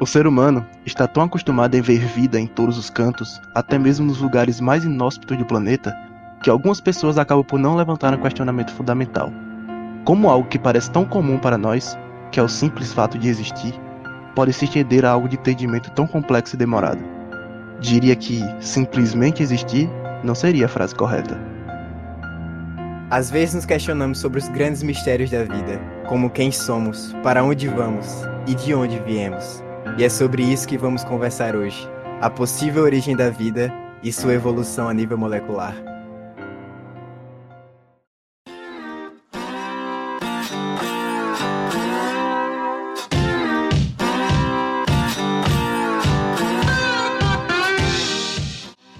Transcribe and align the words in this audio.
O 0.00 0.06
ser 0.06 0.28
humano 0.28 0.64
está 0.86 1.08
tão 1.08 1.24
acostumado 1.24 1.74
em 1.74 1.80
ver 1.80 1.98
vida 1.98 2.38
em 2.38 2.46
todos 2.46 2.78
os 2.78 2.88
cantos, 2.88 3.40
até 3.52 3.76
mesmo 3.76 4.06
nos 4.06 4.20
lugares 4.20 4.60
mais 4.60 4.84
inóspitos 4.84 5.36
do 5.36 5.44
planeta, 5.44 5.92
que 6.40 6.48
algumas 6.48 6.80
pessoas 6.80 7.18
acabam 7.18 7.44
por 7.44 7.58
não 7.58 7.74
levantar 7.74 8.14
um 8.14 8.22
questionamento 8.22 8.72
fundamental. 8.72 9.32
Como 10.04 10.30
algo 10.30 10.48
que 10.48 10.58
parece 10.58 10.88
tão 10.88 11.04
comum 11.04 11.36
para 11.36 11.58
nós, 11.58 11.98
que 12.30 12.38
é 12.38 12.42
o 12.42 12.48
simples 12.48 12.92
fato 12.92 13.18
de 13.18 13.28
existir, 13.28 13.74
pode 14.36 14.52
se 14.52 14.66
estender 14.66 15.04
a 15.04 15.10
algo 15.10 15.28
de 15.28 15.34
entendimento 15.34 15.90
tão 15.90 16.06
complexo 16.06 16.54
e 16.54 16.58
demorado? 16.58 17.02
Diria 17.80 18.14
que 18.14 18.40
simplesmente 18.60 19.42
existir 19.42 19.90
não 20.22 20.34
seria 20.34 20.66
a 20.66 20.68
frase 20.68 20.94
correta. 20.94 21.36
Às 23.10 23.32
vezes 23.32 23.56
nos 23.56 23.66
questionamos 23.66 24.20
sobre 24.20 24.38
os 24.38 24.46
grandes 24.48 24.84
mistérios 24.84 25.30
da 25.30 25.42
vida, 25.42 25.80
como 26.06 26.30
quem 26.30 26.52
somos, 26.52 27.16
para 27.20 27.42
onde 27.42 27.66
vamos 27.66 28.22
e 28.46 28.54
de 28.54 28.72
onde 28.74 29.00
viemos. 29.00 29.66
E 29.98 30.04
é 30.04 30.08
sobre 30.08 30.44
isso 30.44 30.68
que 30.68 30.78
vamos 30.78 31.02
conversar 31.02 31.56
hoje: 31.56 31.88
a 32.20 32.30
possível 32.30 32.84
origem 32.84 33.16
da 33.16 33.30
vida 33.30 33.74
e 34.00 34.12
sua 34.12 34.32
evolução 34.32 34.88
a 34.88 34.94
nível 34.94 35.18
molecular. 35.18 35.74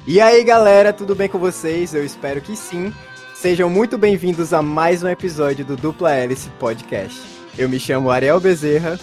E 0.04 0.20
aí, 0.20 0.42
galera, 0.42 0.92
tudo 0.92 1.14
bem 1.14 1.28
com 1.28 1.38
vocês? 1.38 1.94
Eu 1.94 2.04
espero 2.04 2.40
que 2.40 2.56
sim. 2.56 2.92
Sejam 3.36 3.70
muito 3.70 3.96
bem-vindos 3.96 4.52
a 4.52 4.60
mais 4.60 5.04
um 5.04 5.08
episódio 5.08 5.64
do 5.64 5.76
Dupla 5.76 6.12
Hélice 6.12 6.50
Podcast. 6.58 7.20
Eu 7.56 7.68
me 7.68 7.78
chamo 7.78 8.10
Ariel 8.10 8.40
Bezerra. 8.40 8.98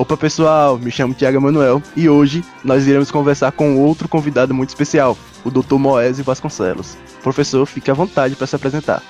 Opa, 0.00 0.16
pessoal, 0.16 0.78
me 0.78 0.90
chamo 0.90 1.12
Tiago 1.12 1.38
Manuel 1.38 1.82
e 1.94 2.08
hoje 2.08 2.42
nós 2.64 2.86
iremos 2.86 3.10
conversar 3.10 3.52
com 3.52 3.76
outro 3.76 4.08
convidado 4.08 4.54
muito 4.54 4.70
especial, 4.70 5.14
o 5.44 5.50
Dr. 5.50 5.74
Moésio 5.74 6.24
Vasconcelos. 6.24 6.96
Professor, 7.22 7.66
fique 7.66 7.90
à 7.90 7.92
vontade 7.92 8.34
para 8.34 8.46
se 8.46 8.56
apresentar. 8.56 9.02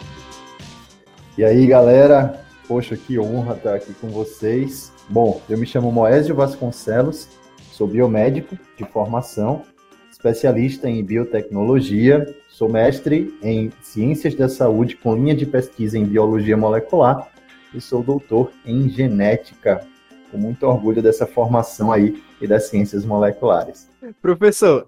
E 1.39 1.45
aí, 1.45 1.65
galera? 1.65 2.45
Poxa, 2.67 2.97
que 2.97 3.21
honra 3.21 3.55
estar 3.55 3.77
aqui 3.77 3.95
com 4.01 4.09
vocês. 4.09 4.93
Bom, 5.09 5.41
eu 5.49 5.57
me 5.57 5.65
chamo 5.65 5.93
Moésio 5.93 6.35
Vasconcelos, 6.35 7.29
sou 7.71 7.87
biomédico 7.87 8.59
de 8.77 8.85
formação, 8.85 9.63
especialista 10.11 10.91
em 10.91 11.05
biotecnologia 11.05 12.27
Sou 12.49 12.69
mestre 12.69 13.33
em 13.41 13.71
Ciências 13.81 14.35
da 14.35 14.49
Saúde 14.49 14.97
com 14.97 15.15
linha 15.15 15.37
de 15.37 15.47
pesquisa 15.47 15.97
em 15.97 16.05
Biologia 16.05 16.57
Molecular 16.57 17.29
e 17.73 17.81
sou 17.81 18.03
doutor 18.03 18.51
em 18.67 18.89
Genética. 18.89 19.87
Com 20.31 20.39
muito 20.39 20.65
orgulho 20.67 21.03
dessa 21.03 21.27
formação 21.27 21.93
aí 21.93 22.23
e 22.41 22.47
das 22.47 22.69
ciências 22.69 23.05
moleculares. 23.05 23.89
Professor, 24.23 24.87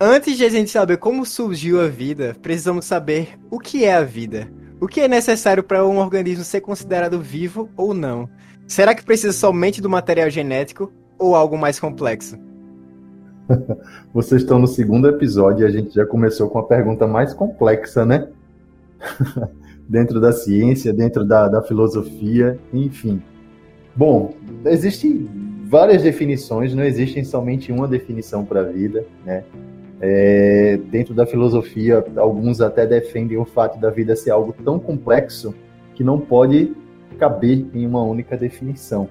antes 0.00 0.36
de 0.36 0.44
a 0.44 0.48
gente 0.48 0.70
saber 0.70 0.96
como 0.96 1.24
surgiu 1.26 1.80
a 1.80 1.88
vida, 1.88 2.36
precisamos 2.40 2.84
saber 2.84 3.38
o 3.50 3.58
que 3.58 3.84
é 3.84 3.94
a 3.94 4.02
vida. 4.02 4.48
O 4.80 4.88
que 4.88 5.00
é 5.00 5.06
necessário 5.08 5.62
para 5.62 5.86
um 5.86 5.98
organismo 5.98 6.42
ser 6.42 6.60
considerado 6.60 7.20
vivo 7.20 7.70
ou 7.76 7.94
não? 7.94 8.28
Será 8.66 8.94
que 8.94 9.04
precisa 9.04 9.32
somente 9.32 9.80
do 9.80 9.88
material 9.88 10.28
genético 10.28 10.92
ou 11.18 11.36
algo 11.36 11.56
mais 11.56 11.78
complexo? 11.78 12.36
Vocês 14.12 14.42
estão 14.42 14.58
no 14.58 14.66
segundo 14.66 15.08
episódio 15.08 15.64
e 15.64 15.68
a 15.68 15.70
gente 15.70 15.94
já 15.94 16.06
começou 16.06 16.48
com 16.48 16.58
a 16.58 16.66
pergunta 16.66 17.06
mais 17.06 17.32
complexa, 17.34 18.04
né? 18.04 18.28
dentro 19.88 20.20
da 20.20 20.32
ciência, 20.32 20.92
dentro 20.92 21.24
da, 21.24 21.48
da 21.48 21.62
filosofia, 21.62 22.58
enfim. 22.72 23.22
Bom, 23.94 24.34
existem 24.64 25.28
várias 25.64 26.02
definições, 26.02 26.74
não 26.74 26.84
existe 26.84 27.24
somente 27.24 27.70
uma 27.72 27.86
definição 27.88 28.44
para 28.44 28.60
a 28.60 28.64
vida, 28.64 29.04
né? 29.24 29.44
É, 30.00 30.80
dentro 30.90 31.14
da 31.14 31.24
filosofia, 31.24 32.04
alguns 32.16 32.60
até 32.60 32.84
defendem 32.84 33.38
o 33.38 33.44
fato 33.44 33.78
da 33.78 33.88
vida 33.88 34.16
ser 34.16 34.30
algo 34.30 34.52
tão 34.64 34.78
complexo 34.78 35.54
que 35.94 36.02
não 36.02 36.18
pode 36.18 36.74
caber 37.18 37.66
em 37.72 37.86
uma 37.86 38.02
única 38.02 38.36
definição, 38.36 39.08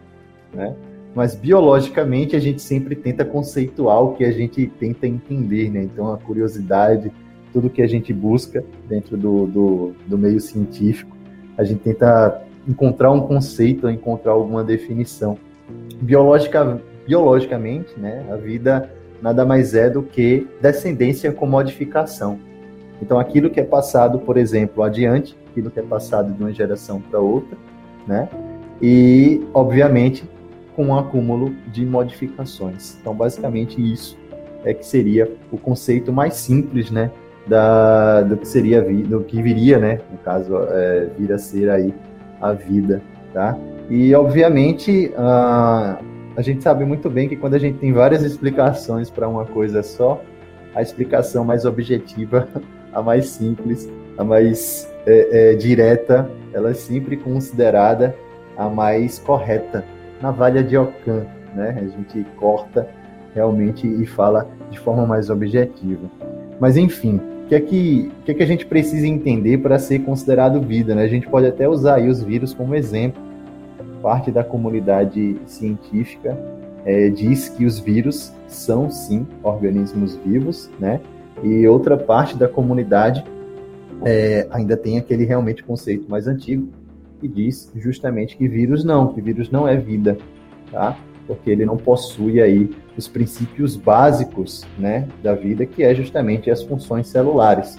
né? 0.54 0.76
mas 1.14 1.36
biologicamente 1.36 2.36
a 2.36 2.40
gente 2.40 2.62
sempre 2.62 2.96
tenta 2.96 3.26
conceituar 3.26 4.02
o 4.02 4.14
que 4.16 4.24
a 4.24 4.32
gente 4.32 4.68
tenta 4.80 5.06
entender, 5.06 5.70
né? 5.70 5.84
Então 5.84 6.14
a 6.14 6.18
curiosidade, 6.18 7.12
tudo 7.52 7.70
que 7.70 7.82
a 7.82 7.88
gente 7.88 8.14
busca 8.14 8.64
dentro 8.88 9.18
do, 9.18 9.46
do, 9.46 9.96
do 10.08 10.18
meio 10.18 10.40
científico, 10.40 11.16
a 11.58 11.64
gente 11.64 11.82
tenta 11.82 12.42
encontrar 12.72 13.12
um 13.12 13.22
conceito, 13.22 13.90
encontrar 13.90 14.32
alguma 14.32 14.64
definição. 14.64 15.38
Biologica, 16.02 16.82
biologicamente, 17.06 18.00
né, 18.00 18.26
a 18.32 18.36
vida 18.36 18.90
nada 19.22 19.46
mais 19.46 19.76
é 19.76 19.90
do 19.90 20.02
que 20.02 20.48
descendência 20.62 21.32
com 21.32 21.46
modificação. 21.46 22.40
Então 23.02 23.20
aquilo 23.20 23.50
que 23.50 23.60
é 23.60 23.64
passado, 23.64 24.20
por 24.20 24.38
exemplo, 24.38 24.84
adiante, 24.84 25.38
aquilo 25.50 25.70
que 25.70 25.80
é 25.80 25.84
passado 25.84 26.34
de 26.34 26.42
uma 26.42 26.54
geração 26.54 27.00
para 27.02 27.20
outra, 27.20 27.58
né? 28.08 28.30
E, 28.82 29.46
obviamente, 29.54 30.24
com 30.76 30.88
um 30.88 30.98
acúmulo 30.98 31.54
de 31.72 31.86
modificações. 31.86 32.98
Então, 33.00 33.14
basicamente, 33.14 33.80
isso 33.80 34.18
é 34.64 34.74
que 34.74 34.86
seria 34.86 35.32
o 35.52 35.58
conceito 35.58 36.12
mais 36.12 36.36
simples, 36.36 36.90
né, 36.90 37.12
da, 37.46 38.22
do 38.22 38.38
que 38.38 38.48
seria 38.48 38.82
do 38.82 39.24
que 39.24 39.42
viria, 39.42 39.78
né, 39.78 40.00
no 40.12 40.18
caso, 40.20 40.56
é, 40.70 41.10
vir 41.18 41.32
a 41.32 41.38
ser 41.38 41.70
aí 41.70 41.94
a 42.42 42.54
vida, 42.54 43.02
tá? 43.34 43.58
E, 43.90 44.14
obviamente, 44.16 45.12
a, 45.18 46.00
a 46.36 46.42
gente 46.42 46.64
sabe 46.64 46.86
muito 46.86 47.10
bem 47.10 47.28
que 47.28 47.36
quando 47.36 47.56
a 47.56 47.60
gente 47.60 47.78
tem 47.78 47.92
várias 47.92 48.24
explicações 48.24 49.10
para 49.10 49.28
uma 49.28 49.46
coisa 49.46 49.84
só, 49.84 50.22
a 50.74 50.82
explicação 50.82 51.44
mais 51.44 51.66
objetiva, 51.66 52.48
a 52.94 53.02
mais 53.02 53.28
simples, 53.28 53.90
a 54.18 54.24
mais 54.24 54.92
é, 55.06 55.52
é, 55.52 55.56
direta, 55.56 56.30
ela 56.54 56.72
é 56.72 56.74
sempre 56.74 57.18
considerada 57.18 58.16
a 58.58 58.70
mais 58.70 59.20
correta, 59.20 59.84
navalha 60.22 60.64
de 60.64 60.78
Ockham, 60.78 61.26
né? 61.56 61.78
A 61.78 61.86
gente 61.86 62.26
corta 62.38 62.88
realmente 63.34 63.88
e 63.88 64.06
fala 64.06 64.48
de 64.70 64.80
forma 64.80 65.06
mais 65.06 65.30
objetiva. 65.30 66.10
Mas 66.60 66.78
enfim, 66.78 67.20
que 67.52 67.56
é 67.56 67.60
que, 67.60 68.12
que, 68.24 68.32
é 68.32 68.34
que 68.34 68.44
a 68.44 68.46
gente 68.46 68.66
precisa 68.66 69.06
entender 69.06 69.58
para 69.58 69.78
ser 69.78 70.00
considerado 70.00 70.62
vida? 70.62 70.96
Né? 70.96 71.04
A 71.04 71.08
gente 71.10 71.28
pode 71.28 71.46
até 71.46 71.68
usar 71.68 71.96
aí 71.96 72.08
os 72.08 72.24
vírus 72.24 72.54
como 72.54 72.74
exemplo. 72.74 73.22
Parte 74.02 74.32
da 74.32 74.42
comunidade 74.42 75.36
científica 75.46 76.40
é, 76.86 77.10
diz 77.10 77.50
que 77.50 77.66
os 77.66 77.78
vírus 77.78 78.34
são 78.48 78.90
sim 78.90 79.28
organismos 79.44 80.16
vivos, 80.16 80.72
né? 80.80 81.02
E 81.44 81.68
outra 81.68 81.98
parte 81.98 82.38
da 82.38 82.48
comunidade 82.48 83.22
é, 84.06 84.48
ainda 84.50 84.78
tem 84.78 84.98
aquele 84.98 85.26
realmente 85.26 85.62
conceito 85.62 86.10
mais 86.10 86.28
antigo, 86.28 86.70
que 87.20 87.28
diz 87.28 87.70
justamente 87.76 88.38
que 88.38 88.48
vírus 88.48 88.86
não, 88.86 89.12
que 89.12 89.20
vírus 89.20 89.52
não 89.52 89.68
é 89.68 89.76
vida, 89.76 90.18
tá? 90.72 90.98
Porque 91.28 91.50
ele 91.50 91.66
não 91.66 91.78
possui 91.78 92.42
aí 92.42 92.70
os 92.98 93.08
princípios 93.08 93.76
básicos, 93.76 94.66
né, 94.78 95.08
da 95.24 95.34
vida, 95.34 95.66
que 95.66 95.84
é 95.84 95.94
justamente 95.96 96.50
as 96.50 96.62
funções 96.64 97.08
celulares. 97.08 97.78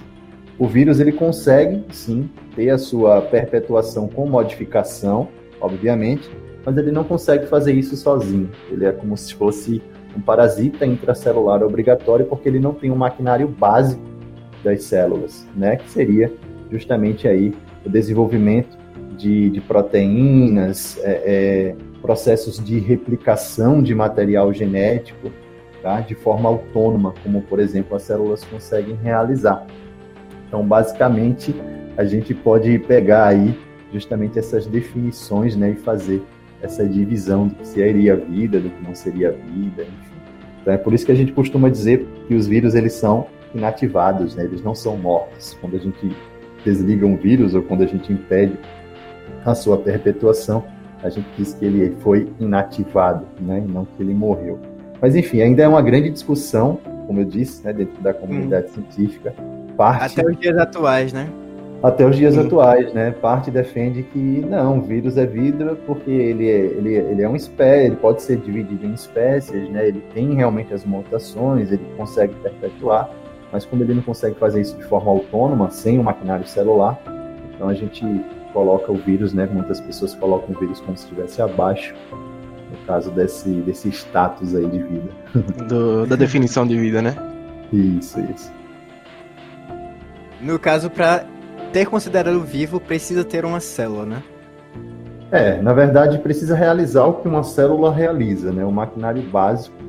O 0.57 0.67
vírus 0.67 0.99
ele 0.99 1.11
consegue, 1.11 1.83
sim, 1.91 2.29
ter 2.55 2.69
a 2.69 2.77
sua 2.77 3.21
perpetuação 3.21 4.07
com 4.07 4.27
modificação, 4.27 5.27
obviamente, 5.59 6.29
mas 6.65 6.77
ele 6.77 6.91
não 6.91 7.03
consegue 7.03 7.45
fazer 7.47 7.73
isso 7.73 7.95
sozinho. 7.97 8.49
Ele 8.71 8.85
é 8.85 8.91
como 8.91 9.17
se 9.17 9.33
fosse 9.33 9.81
um 10.15 10.21
parasita 10.21 10.85
intracelular 10.85 11.63
obrigatório, 11.63 12.25
porque 12.25 12.47
ele 12.47 12.59
não 12.59 12.73
tem 12.73 12.91
um 12.91 12.95
maquinário 12.95 13.47
básico 13.47 14.01
das 14.63 14.83
células, 14.83 15.45
né? 15.55 15.75
Que 15.75 15.89
seria 15.89 16.31
justamente 16.71 17.27
aí 17.27 17.53
o 17.85 17.89
desenvolvimento 17.89 18.77
de, 19.17 19.49
de 19.49 19.61
proteínas, 19.61 20.97
é, 21.03 21.11
é, 21.11 21.75
processos 22.03 22.61
de 22.61 22.77
replicação 22.79 23.81
de 23.81 23.95
material 23.95 24.53
genético, 24.53 25.31
tá? 25.81 26.01
de 26.01 26.13
forma 26.13 26.49
autônoma, 26.49 27.13
como, 27.23 27.41
por 27.43 27.61
exemplo, 27.61 27.95
as 27.95 28.03
células 28.03 28.43
conseguem 28.43 28.95
realizar. 29.01 29.65
Então, 30.45 30.67
basicamente, 30.67 31.55
a 31.95 32.03
gente 32.03 32.33
pode 32.33 32.77
pegar 32.79 33.27
aí 33.27 33.57
justamente 33.93 34.37
essas 34.37 34.65
definições 34.67 35.55
né, 35.55 35.71
e 35.71 35.75
fazer 35.75 36.21
essa 36.61 36.85
divisão 36.85 37.47
do 37.47 37.55
que 37.55 37.67
seria 37.67 38.17
vida, 38.17 38.59
do 38.59 38.69
que 38.69 38.83
não 38.83 38.93
seria 38.93 39.31
vida, 39.31 39.83
enfim. 39.83 40.13
Então, 40.61 40.73
é 40.73 40.77
por 40.77 40.93
isso 40.93 41.05
que 41.05 41.11
a 41.11 41.15
gente 41.15 41.31
costuma 41.31 41.69
dizer 41.69 42.05
que 42.27 42.35
os 42.35 42.47
vírus 42.47 42.75
eles 42.75 42.93
são 42.93 43.27
inativados, 43.55 44.35
né? 44.35 44.43
eles 44.43 44.61
não 44.61 44.75
são 44.75 44.97
mortos. 44.97 45.57
Quando 45.61 45.77
a 45.77 45.79
gente 45.79 46.13
desliga 46.65 47.05
um 47.05 47.15
vírus 47.15 47.55
ou 47.55 47.61
quando 47.61 47.83
a 47.83 47.87
gente 47.87 48.11
impede 48.11 48.57
a 49.45 49.55
sua 49.55 49.77
perpetuação, 49.77 50.65
a 51.03 51.09
gente 51.09 51.27
diz 51.37 51.53
que 51.53 51.65
ele 51.65 51.95
foi 51.99 52.31
inativado, 52.39 53.25
né, 53.39 53.63
e 53.63 53.71
não 53.71 53.85
que 53.85 54.01
ele 54.01 54.13
morreu. 54.13 54.59
Mas 55.01 55.15
enfim, 55.15 55.41
ainda 55.41 55.63
é 55.63 55.67
uma 55.67 55.81
grande 55.81 56.09
discussão, 56.09 56.79
como 57.05 57.19
eu 57.19 57.25
disse, 57.25 57.63
né, 57.63 57.73
dentro 57.73 58.01
da 58.01 58.13
comunidade 58.13 58.67
hum. 58.67 58.73
científica. 58.73 59.35
Parte... 59.75 60.19
Até 60.19 60.29
os 60.29 60.39
dias 60.39 60.57
atuais, 60.57 61.13
né? 61.13 61.29
até 61.83 62.05
os 62.05 62.15
dias 62.15 62.37
atuais, 62.37 62.93
né? 62.93 63.11
Parte 63.11 63.51
defende 63.51 64.03
que 64.03 64.17
não, 64.17 64.81
vírus 64.81 65.17
é 65.17 65.25
vidro 65.25 65.77
porque 65.85 66.09
ele 66.09 66.49
é, 66.49 66.59
ele, 66.59 66.93
ele 66.95 67.21
é 67.21 67.27
um 67.27 67.35
espécie, 67.35 67.87
ele 67.87 67.97
pode 67.97 68.21
ser 68.21 68.37
dividido 68.37 68.85
em 68.85 68.93
espécies, 68.93 69.69
né? 69.69 69.89
Ele 69.89 70.01
tem 70.13 70.33
realmente 70.33 70.73
as 70.73 70.85
mutações, 70.85 71.73
ele 71.73 71.83
consegue 71.97 72.33
perpetuar, 72.35 73.09
mas 73.51 73.65
como 73.65 73.83
ele 73.83 73.95
não 73.95 74.01
consegue 74.01 74.39
fazer 74.39 74.61
isso 74.61 74.77
de 74.77 74.83
forma 74.85 75.11
autônoma, 75.11 75.69
sem 75.71 75.99
o 75.99 76.03
maquinário 76.03 76.47
celular, 76.47 76.97
então 77.53 77.67
a 77.67 77.73
gente 77.73 78.01
coloca 78.53 78.91
o 78.91 78.95
vírus, 78.95 79.33
né? 79.33 79.49
Muitas 79.51 79.81
pessoas 79.81 80.13
colocam 80.15 80.55
o 80.55 80.59
vírus 80.59 80.79
como 80.79 80.95
se 80.95 81.03
estivesse 81.03 81.41
abaixo, 81.41 81.93
no 82.11 82.77
caso 82.85 83.11
desse, 83.11 83.49
desse 83.49 83.89
status 83.89 84.55
aí 84.55 84.65
de 84.67 84.83
vida. 84.83 85.09
Do, 85.67 86.05
da 86.05 86.15
definição 86.15 86.65
de 86.65 86.77
vida, 86.77 87.01
né? 87.01 87.15
Isso, 87.71 88.19
isso. 88.19 88.51
No 90.39 90.59
caso, 90.59 90.89
para 90.89 91.25
ter 91.71 91.87
considerado 91.87 92.39
vivo, 92.41 92.79
precisa 92.79 93.23
ter 93.23 93.43
uma 93.45 93.59
célula, 93.59 94.05
né? 94.05 94.23
É, 95.31 95.59
na 95.61 95.73
verdade, 95.73 96.19
precisa 96.19 96.55
realizar 96.55 97.05
o 97.05 97.13
que 97.13 97.27
uma 97.27 97.41
célula 97.41 97.91
realiza, 97.91 98.51
né? 98.51 98.63
O 98.63 98.71
maquinário 98.71 99.21
básico 99.23 99.82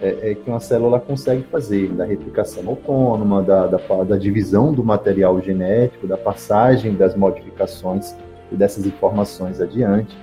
é, 0.00 0.30
é 0.30 0.34
que 0.34 0.48
uma 0.48 0.60
célula 0.60 0.98
consegue 0.98 1.42
fazer, 1.44 1.92
da 1.92 2.04
replicação 2.04 2.66
autônoma, 2.68 3.42
da, 3.42 3.66
da, 3.66 3.78
da 4.04 4.16
divisão 4.16 4.72
do 4.72 4.82
material 4.82 5.40
genético, 5.40 6.06
da 6.06 6.16
passagem 6.16 6.94
das 6.94 7.14
modificações 7.14 8.14
e 8.50 8.56
dessas 8.56 8.86
informações 8.86 9.60
adiante, 9.60 10.16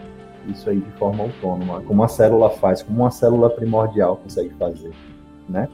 isso 0.47 0.69
aí 0.69 0.79
de 0.79 0.91
forma 0.93 1.23
autônoma, 1.23 1.81
como 1.81 2.03
a 2.03 2.07
célula 2.07 2.49
faz, 2.49 2.81
como 2.81 3.01
uma 3.01 3.11
célula 3.11 3.49
primordial 3.49 4.17
consegue 4.17 4.53
fazer, 4.57 4.91
né? 5.47 5.67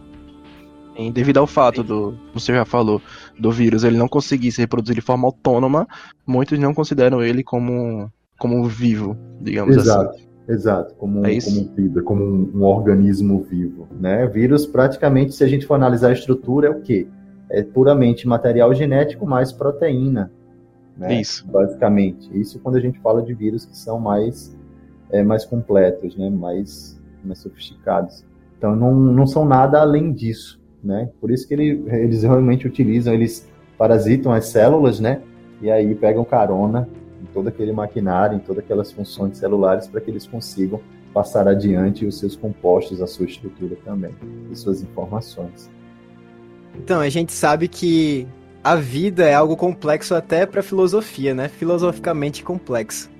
E 0.96 1.12
devido 1.12 1.38
ao 1.38 1.48
fato 1.48 1.84
do, 1.84 2.16
você 2.34 2.54
já 2.54 2.66
falou, 2.66 3.02
do 3.38 3.52
vírus 3.52 3.84
ele 3.84 3.98
não 3.98 4.08
conseguir 4.08 4.52
se 4.52 4.62
reproduzir 4.62 4.96
de 4.96 5.02
forma 5.02 5.28
autônoma, 5.28 5.88
muitos 6.26 6.60
não 6.60 6.74
consideram 6.74 7.24
ele 7.24 7.44
como, 7.44 8.12
como 8.38 8.64
vivo, 8.68 9.18
digamos 9.42 9.76
exato, 9.76 10.10
assim. 10.10 10.33
Exato, 10.48 10.94
como, 10.96 11.26
é 11.26 11.40
como 11.40 11.66
vida, 11.74 12.02
como 12.02 12.24
um, 12.24 12.52
um, 12.56 12.64
organismo 12.64 13.42
vivo, 13.44 13.88
né? 14.00 14.28
Vírus, 14.28 14.66
praticamente, 14.66 15.34
se 15.34 15.44
a 15.44 15.48
gente 15.48 15.66
for 15.66 15.76
analisar 15.76 16.10
a 16.10 16.14
estrutura, 16.14 16.68
é 16.68 16.70
o 16.70 16.82
quê? 16.82 17.08
É 17.50 17.64
puramente 17.64 18.28
material 18.28 18.74
genético 18.74 19.26
mais 19.26 19.52
proteína, 19.54 20.32
né? 20.98 21.22
Isso. 21.22 21.48
Basicamente, 21.48 22.30
isso 22.38 22.60
quando 22.60 22.76
a 22.76 22.82
gente 22.82 23.00
fala 23.00 23.22
de 23.22 23.34
vírus 23.34 23.66
que 23.66 23.78
são 23.78 24.00
mais, 24.00 24.56
é, 25.12 25.24
mais 25.24 25.46
completos, 25.46 26.18
né? 26.18 26.30
Mais, 26.30 27.00
mais 27.24 27.40
sofisticados. 27.40 28.26
Então, 28.58 28.76
não, 28.76 28.94
não 28.94 29.26
são 29.26 29.46
nada 29.46 29.80
além 29.80 30.12
disso 30.12 30.62
né? 30.84 31.10
Por 31.22 31.32
isso 31.32 31.48
que 31.48 31.54
ele, 31.54 31.84
eles 31.88 32.24
realmente 32.24 32.68
utilizam, 32.68 33.14
eles 33.14 33.48
parasitam 33.78 34.34
as 34.34 34.48
células, 34.48 35.00
né? 35.00 35.22
E 35.62 35.72
aí 35.72 35.96
pegam 35.96 36.26
carona 36.26 36.90
todo 37.34 37.48
aquele 37.48 37.72
maquinário, 37.72 38.38
em 38.38 38.40
todas 38.40 38.64
aquelas 38.64 38.92
funções 38.92 39.38
celulares 39.38 39.88
para 39.88 40.00
que 40.02 40.12
eles 40.12 40.28
consigam 40.28 40.80
passar 41.14 41.48
adiante 41.48 42.06
os 42.06 42.20
seus 42.20 42.36
compostos, 42.36 43.02
a 43.02 43.08
sua 43.08 43.26
estrutura 43.26 43.78
também, 43.86 44.12
e 44.52 44.56
suas 44.56 44.82
informações. 44.82 45.70
Então, 46.76 47.00
a 47.00 47.10
gente 47.10 47.32
sabe 47.32 47.68
que 47.68 48.28
a 48.64 48.76
vida 48.76 49.26
é 49.26 49.34
algo 49.34 49.56
complexo 49.56 50.16
até 50.16 50.46
para 50.46 50.62
a 50.62 50.64
filosofia, 50.64 51.34
né? 51.34 51.48
Filosoficamente 51.48 52.44
complexo. 52.44 53.12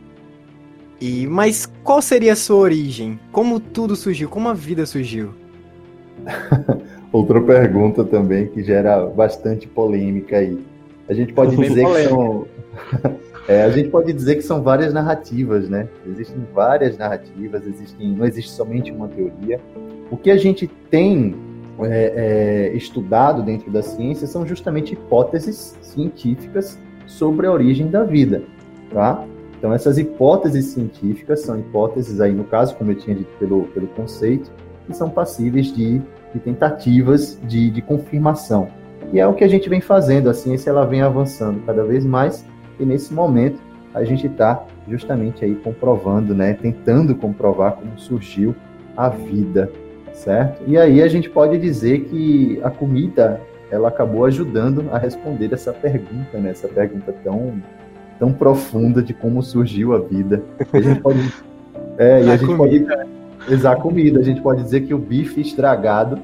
E 1.00 1.28
mas 1.28 1.70
qual 1.84 2.02
seria 2.02 2.34
a 2.34 2.36
sua 2.36 2.58
origem? 2.58 3.20
Como 3.32 3.60
tudo 3.60 3.96
surgiu? 3.96 4.30
Como 4.30 4.48
a 4.48 4.54
vida 4.54 4.86
surgiu? 4.86 5.34
Outra 7.12 7.42
pergunta 7.42 8.04
também 8.04 8.48
que 8.48 8.64
gera 8.64 9.06
bastante 9.06 9.68
polêmica 9.68 10.38
aí. 10.38 10.58
A 11.08 11.14
gente 11.14 11.34
pode 11.34 11.56
dizer 11.56 11.86
que 11.86 12.08
são. 12.08 12.48
é, 13.48 13.64
a 13.64 13.70
gente 13.70 13.90
pode 13.90 14.12
dizer 14.14 14.36
que 14.36 14.42
são 14.42 14.62
várias 14.62 14.94
narrativas, 14.94 15.70
né? 15.70 15.88
Existem 16.06 16.46
várias 16.54 16.98
narrativas, 16.98 17.66
existem, 17.66 18.10
não 18.10 18.26
existe 18.26 18.52
somente 18.52 18.92
uma 18.92 19.08
teoria. 19.08 19.60
O 20.10 20.18
que 20.18 20.32
a 20.32 20.38
gente 20.38 20.68
tem 20.90 21.36
é, 21.82 22.14
é, 22.72 22.78
estudado 22.78 23.44
dentro 23.44 23.72
da 23.72 23.82
ciência 23.82 24.28
são 24.28 24.46
justamente 24.46 24.94
hipóteses 24.94 25.78
científicas 25.82 26.80
sobre 27.06 27.48
a 27.48 27.52
origem 27.52 27.90
da 27.90 28.04
vida, 28.04 28.44
tá? 28.92 29.26
Então 29.58 29.74
essas 29.74 29.98
hipóteses 29.98 30.66
científicas 30.68 31.42
são 31.42 31.60
hipóteses 31.60 32.22
aí 32.22 32.34
no 32.34 32.44
caso, 32.44 32.76
como 32.76 32.92
eu 32.92 32.96
tinha 32.96 33.16
dito 33.16 33.32
pelo, 33.40 33.64
pelo 33.68 33.88
conceito, 33.88 34.52
que 34.86 34.94
são 34.94 35.10
passíveis 35.10 35.74
de 35.74 36.02
de 36.34 36.40
tentativas 36.40 37.40
de, 37.44 37.70
de 37.70 37.82
confirmação. 37.82 38.68
E 39.12 39.20
é 39.20 39.28
o 39.28 39.34
que 39.34 39.44
a 39.44 39.48
gente 39.48 39.70
vem 39.70 39.80
fazendo, 39.80 40.30
a 40.30 40.34
ciência 40.34 40.70
ela 40.70 40.86
vem 40.86 41.02
avançando 41.02 41.64
cada 41.66 41.84
vez 41.84 42.04
mais, 42.04 42.44
e 42.84 42.86
nesse 42.86 43.14
momento 43.14 43.60
a 43.94 44.04
gente 44.04 44.28
está 44.28 44.64
justamente 44.88 45.46
aí 45.46 45.56
comprovando, 45.56 46.34
né, 46.34 46.54
tentando 46.54 47.16
comprovar 47.16 47.74
como 47.74 47.98
surgiu 47.98 48.56
a 48.98 49.10
vida, 49.10 49.72
certo? 50.14 50.64
E 50.68 50.78
aí 50.78 51.02
a 51.02 51.08
gente 51.08 51.30
pode 51.30 51.58
dizer 51.58 52.06
que 52.06 52.60
a 52.64 52.70
comida 52.70 53.40
ela 53.72 53.88
acabou 53.88 54.26
ajudando 54.26 54.86
a 54.92 54.98
responder 54.98 55.52
essa 55.52 55.74
pergunta, 55.74 56.38
né, 56.38 56.52
essa 56.52 56.68
pergunta 56.68 57.14
tão 57.24 57.62
tão 58.20 58.32
profunda 58.32 59.02
de 59.02 59.14
como 59.14 59.42
surgiu 59.42 59.94
a 59.94 60.00
vida. 60.00 60.44
A 60.72 60.80
gente 60.80 61.02
pode 61.02 61.20
é, 61.98 62.24
e 62.24 62.30
a, 62.30 62.34
a 62.34 62.38
gente 62.38 62.56
comida. 62.56 62.96
pode 62.96 63.82
comida. 63.82 64.20
A 64.20 64.24
gente 64.24 64.42
pode 64.42 64.64
dizer 64.64 64.82
que 64.82 64.94
o 64.94 64.98
bife 64.98 65.42
estragado, 65.42 66.20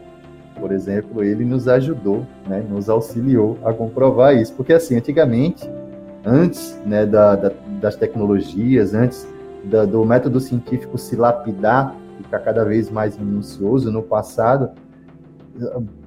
por 0.59 0.71
exemplo, 0.71 1.23
ele 1.23 1.45
nos 1.45 1.67
ajudou, 1.67 2.25
né, 2.47 2.63
nos 2.67 2.89
auxiliou 2.89 3.57
a 3.63 3.73
comprovar 3.73 4.35
isso. 4.35 4.53
Porque, 4.53 4.73
assim, 4.73 4.95
antigamente, 4.95 5.69
antes 6.25 6.79
né, 6.85 7.05
da, 7.05 7.35
da, 7.35 7.51
das 7.81 7.95
tecnologias, 7.95 8.93
antes 8.93 9.27
da, 9.63 9.85
do 9.85 10.03
método 10.05 10.39
científico 10.39 10.97
se 10.97 11.15
lapidar, 11.15 11.95
ficar 12.17 12.39
cada 12.39 12.63
vez 12.63 12.89
mais 12.89 13.17
minucioso 13.17 13.91
no 13.91 14.03
passado, 14.03 14.71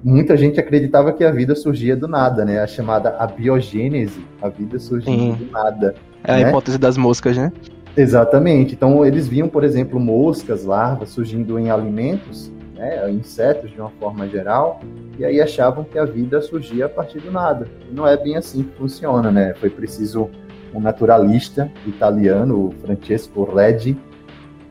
muita 0.03 0.35
gente 0.37 0.59
acreditava 0.59 1.13
que 1.13 1.23
a 1.23 1.31
vida 1.31 1.55
surgia 1.55 1.95
do 1.95 2.07
nada, 2.07 2.43
né? 2.45 2.59
A 2.59 2.67
chamada 2.67 3.15
abiogênese, 3.17 4.25
a 4.41 4.49
vida 4.49 4.79
surgia 4.79 5.35
do 5.35 5.51
nada. 5.51 5.95
É 6.23 6.37
né? 6.37 6.45
a 6.45 6.49
hipótese 6.49 6.77
das 6.77 6.97
moscas, 6.97 7.37
né? 7.37 7.51
Exatamente. 7.95 8.73
Então, 8.73 9.05
eles 9.05 9.27
viam, 9.27 9.47
por 9.47 9.63
exemplo, 9.63 9.99
moscas, 9.99 10.65
larvas 10.65 11.09
surgindo 11.09 11.59
em 11.59 11.69
alimentos, 11.69 12.51
né, 12.83 13.09
insetos 13.09 13.71
de 13.71 13.79
uma 13.79 13.89
forma 13.91 14.27
geral, 14.27 14.81
e 15.17 15.23
aí 15.23 15.39
achavam 15.39 15.85
que 15.85 15.97
a 15.97 16.03
vida 16.03 16.41
surgia 16.41 16.87
a 16.87 16.89
partir 16.89 17.19
do 17.19 17.31
nada. 17.31 17.67
E 17.89 17.93
não 17.93 18.05
é 18.05 18.17
bem 18.17 18.35
assim 18.35 18.63
que 18.63 18.75
funciona, 18.75 19.31
né? 19.31 19.53
Foi 19.53 19.69
preciso 19.69 20.29
um 20.73 20.81
naturalista 20.81 21.71
italiano, 21.87 22.67
o 22.67 22.71
Francesco 22.81 23.43
Redi, 23.45 23.97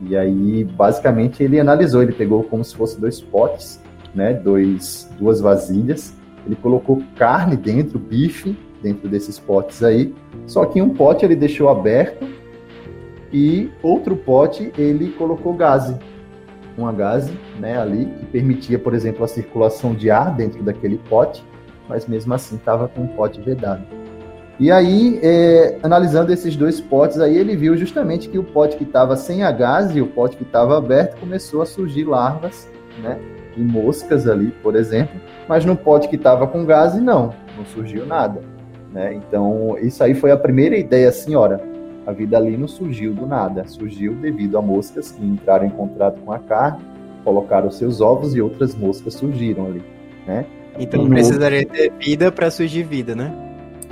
e 0.01 0.15
aí, 0.15 0.63
basicamente, 0.63 1.41
ele 1.41 1.59
analisou, 1.59 2.03
ele 2.03 2.11
pegou 2.11 2.43
como 2.43 2.63
se 2.63 2.75
fosse 2.75 2.99
dois 2.99 3.21
potes, 3.21 3.81
né, 4.13 4.33
dois, 4.33 5.09
duas 5.17 5.39
vasilhas, 5.39 6.13
ele 6.45 6.55
colocou 6.57 7.01
carne 7.15 7.55
dentro, 7.55 7.97
bife, 7.97 8.55
dentro 8.81 9.07
desses 9.07 9.39
potes 9.39 9.81
aí, 9.81 10.13
só 10.45 10.65
que 10.65 10.81
um 10.81 10.89
pote 10.89 11.25
ele 11.25 11.37
deixou 11.37 11.69
aberto 11.69 12.27
e 13.31 13.71
outro 13.81 14.15
pote 14.15 14.71
ele 14.77 15.11
colocou 15.11 15.53
gase, 15.53 15.97
uma 16.77 16.91
gase 16.91 17.37
né, 17.59 17.77
ali, 17.77 18.05
que 18.05 18.25
permitia, 18.25 18.79
por 18.79 18.93
exemplo, 18.93 19.23
a 19.23 19.27
circulação 19.27 19.93
de 19.93 20.09
ar 20.09 20.35
dentro 20.35 20.63
daquele 20.63 20.97
pote, 21.09 21.43
mas 21.87 22.07
mesmo 22.07 22.33
assim 22.33 22.55
estava 22.55 22.87
com 22.87 23.03
o 23.03 23.07
pote 23.09 23.41
vedado. 23.41 23.83
E 24.59 24.71
aí, 24.71 25.19
é, 25.23 25.77
analisando 25.81 26.31
esses 26.31 26.55
dois 26.55 26.79
potes, 26.79 27.19
aí 27.19 27.35
ele 27.35 27.55
viu 27.55 27.75
justamente 27.75 28.29
que 28.29 28.37
o 28.37 28.43
pote 28.43 28.77
que 28.77 28.83
estava 28.83 29.15
sem 29.15 29.43
a 29.43 29.51
gás 29.51 29.95
e 29.95 30.01
o 30.01 30.07
pote 30.07 30.37
que 30.37 30.43
estava 30.43 30.77
aberto 30.77 31.19
começou 31.19 31.61
a 31.61 31.65
surgir 31.65 32.03
larvas, 32.05 32.69
né, 33.01 33.19
e 33.57 33.61
moscas 33.61 34.27
ali, 34.27 34.53
por 34.63 34.75
exemplo, 34.75 35.19
mas 35.47 35.65
no 35.65 35.75
pote 35.75 36.07
que 36.07 36.15
estava 36.15 36.47
com 36.47 36.65
gás, 36.65 36.95
não, 36.95 37.33
não 37.57 37.65
surgiu 37.65 38.05
nada. 38.05 38.41
Né? 38.91 39.15
Então, 39.15 39.75
isso 39.81 40.03
aí 40.03 40.13
foi 40.13 40.31
a 40.31 40.37
primeira 40.37 40.77
ideia, 40.77 41.09
assim, 41.09 41.35
ora, 41.35 41.59
a 42.05 42.11
vida 42.11 42.37
ali 42.37 42.57
não 42.57 42.67
surgiu 42.67 43.13
do 43.13 43.25
nada, 43.25 43.65
surgiu 43.67 44.13
devido 44.15 44.57
a 44.57 44.61
moscas 44.61 45.11
que 45.11 45.25
entraram 45.25 45.65
em 45.65 45.69
contato 45.69 46.19
com 46.21 46.31
a 46.31 46.39
carne, 46.39 46.83
colocaram 47.23 47.71
seus 47.71 48.01
ovos 48.01 48.35
e 48.35 48.41
outras 48.41 48.75
moscas 48.75 49.13
surgiram 49.13 49.65
ali, 49.67 49.83
né? 50.27 50.45
Então 50.77 51.07
precisaria 51.07 51.65
ter 51.65 51.91
vida 51.99 52.31
para 52.31 52.49
surgir 52.49 52.83
vida, 52.83 53.15
né? 53.15 53.31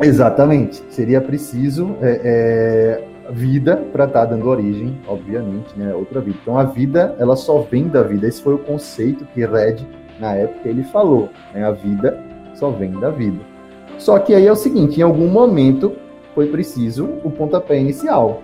Exatamente. 0.02 0.84
Seria 0.90 1.22
preciso 1.22 1.96
é, 2.02 2.22
é, 2.24 3.32
vida 3.32 3.78
para 3.78 4.06
estar 4.06 4.22
tá 4.22 4.26
dando 4.26 4.48
origem, 4.48 5.00
obviamente, 5.08 5.78
né? 5.78 5.94
Outra 5.94 6.20
vida. 6.20 6.38
Então 6.42 6.58
a 6.58 6.64
vida, 6.64 7.16
ela 7.20 7.36
só 7.36 7.60
vem 7.60 7.88
da 7.88 8.02
vida. 8.02 8.28
Esse 8.28 8.42
foi 8.42 8.56
o 8.56 8.60
conceito 8.60 9.26
que 9.34 9.46
Red, 9.46 9.78
na 10.20 10.34
época, 10.34 10.68
ele 10.68 10.84
falou. 10.84 11.30
Né? 11.54 11.64
A 11.64 11.72
vida 11.72 12.20
só 12.56 12.70
vem 12.72 12.92
da 13.00 13.10
vida. 13.10 13.40
Só 13.98 14.18
que 14.18 14.34
aí 14.34 14.48
é 14.48 14.52
o 14.52 14.56
seguinte, 14.56 15.00
em 15.00 15.04
algum 15.04 15.28
momento 15.28 15.96
foi 16.34 16.48
preciso 16.48 17.06
o 17.24 17.32
pontapé 17.32 17.80
inicial. 17.80 18.42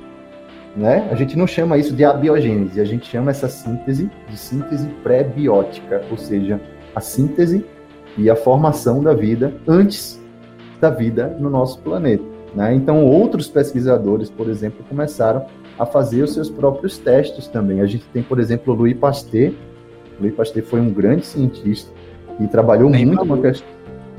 Né? 0.75 1.07
A 1.11 1.15
gente 1.15 1.37
não 1.37 1.47
chama 1.47 1.77
isso 1.77 1.95
de 1.95 2.05
abiogênese, 2.05 2.79
a 2.79 2.85
gente 2.85 3.07
chama 3.07 3.31
essa 3.31 3.47
síntese 3.47 4.09
de 4.29 4.37
síntese 4.37 4.87
pré-biótica, 5.01 6.03
ou 6.11 6.17
seja, 6.17 6.61
a 6.95 7.01
síntese 7.01 7.65
e 8.17 8.29
a 8.29 8.35
formação 8.35 9.01
da 9.01 9.13
vida 9.13 9.53
antes 9.67 10.21
da 10.79 10.89
vida 10.89 11.35
no 11.39 11.49
nosso 11.49 11.79
planeta. 11.79 12.23
Né? 12.53 12.75
Então, 12.75 13.03
outros 13.05 13.47
pesquisadores, 13.47 14.29
por 14.29 14.49
exemplo, 14.49 14.85
começaram 14.87 15.45
a 15.77 15.85
fazer 15.85 16.23
os 16.23 16.33
seus 16.33 16.49
próprios 16.49 16.97
testes 16.97 17.47
também. 17.47 17.81
A 17.81 17.85
gente 17.85 18.05
tem, 18.07 18.23
por 18.23 18.39
exemplo, 18.39 18.73
Louis 18.73 18.95
Pasteur. 18.95 19.53
Louis 20.19 20.33
Pasteur 20.33 20.63
foi 20.63 20.79
um 20.79 20.91
grande 20.91 21.25
cientista 21.25 21.91
e 22.39 22.47
trabalhou 22.47 22.89
bem 22.89 23.05
muito 23.05 23.25
com 23.25 23.33
a 23.33 23.41
questão 23.41 23.76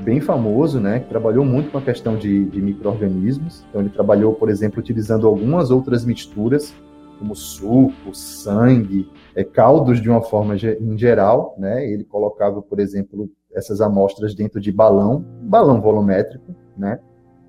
bem 0.09 0.19
famoso, 0.19 0.79
né? 0.79 0.99
Que 0.99 1.07
trabalhou 1.07 1.45
muito 1.45 1.69
com 1.69 1.77
a 1.77 1.81
questão 1.81 2.17
de, 2.17 2.45
de 2.45 2.59
micro-organismos. 2.59 3.63
Então, 3.69 3.79
ele 3.79 3.91
trabalhou, 3.91 4.33
por 4.33 4.49
exemplo, 4.49 4.79
utilizando 4.79 5.27
algumas 5.27 5.69
outras 5.69 6.03
misturas, 6.03 6.73
como 7.19 7.35
suco, 7.35 8.11
sangue, 8.11 9.07
é, 9.35 9.43
caldos 9.43 10.01
de 10.01 10.09
uma 10.09 10.23
forma 10.23 10.55
em 10.55 10.97
geral, 10.97 11.53
né? 11.59 11.87
Ele 11.87 12.03
colocava, 12.03 12.59
por 12.59 12.79
exemplo, 12.79 13.29
essas 13.53 13.81
amostras 13.81 14.33
dentro 14.33 14.59
de 14.59 14.71
balão, 14.71 15.23
balão 15.43 15.79
volumétrico, 15.79 16.55
né? 16.75 16.99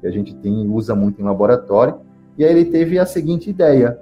Que 0.03 0.07
a 0.07 0.11
gente 0.11 0.35
tem 0.37 0.69
usa 0.69 0.95
muito 0.95 1.19
em 1.19 1.25
laboratório. 1.25 1.95
E 2.37 2.45
aí 2.45 2.51
ele 2.51 2.67
teve 2.67 2.99
a 2.99 3.07
seguinte 3.07 3.49
ideia. 3.49 3.99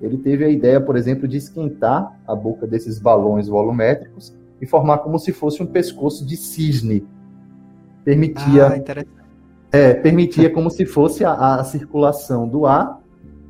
Ele 0.00 0.16
teve 0.16 0.46
a 0.46 0.48
ideia, 0.48 0.80
por 0.80 0.96
exemplo, 0.96 1.28
de 1.28 1.36
esquentar 1.36 2.18
a 2.26 2.34
boca 2.34 2.66
desses 2.66 2.98
balões 2.98 3.48
volumétricos 3.48 4.34
e 4.62 4.66
formar 4.66 4.98
como 4.98 5.18
se 5.18 5.30
fosse 5.30 5.62
um 5.62 5.66
pescoço 5.66 6.24
de 6.24 6.38
cisne. 6.38 7.06
Permitia, 8.08 8.68
ah, 8.68 9.04
é, 9.70 9.92
permitia 9.92 10.48
como 10.48 10.70
se 10.70 10.86
fosse 10.86 11.26
a, 11.26 11.56
a 11.56 11.64
circulação 11.64 12.48
do 12.48 12.64
ar, 12.64 13.02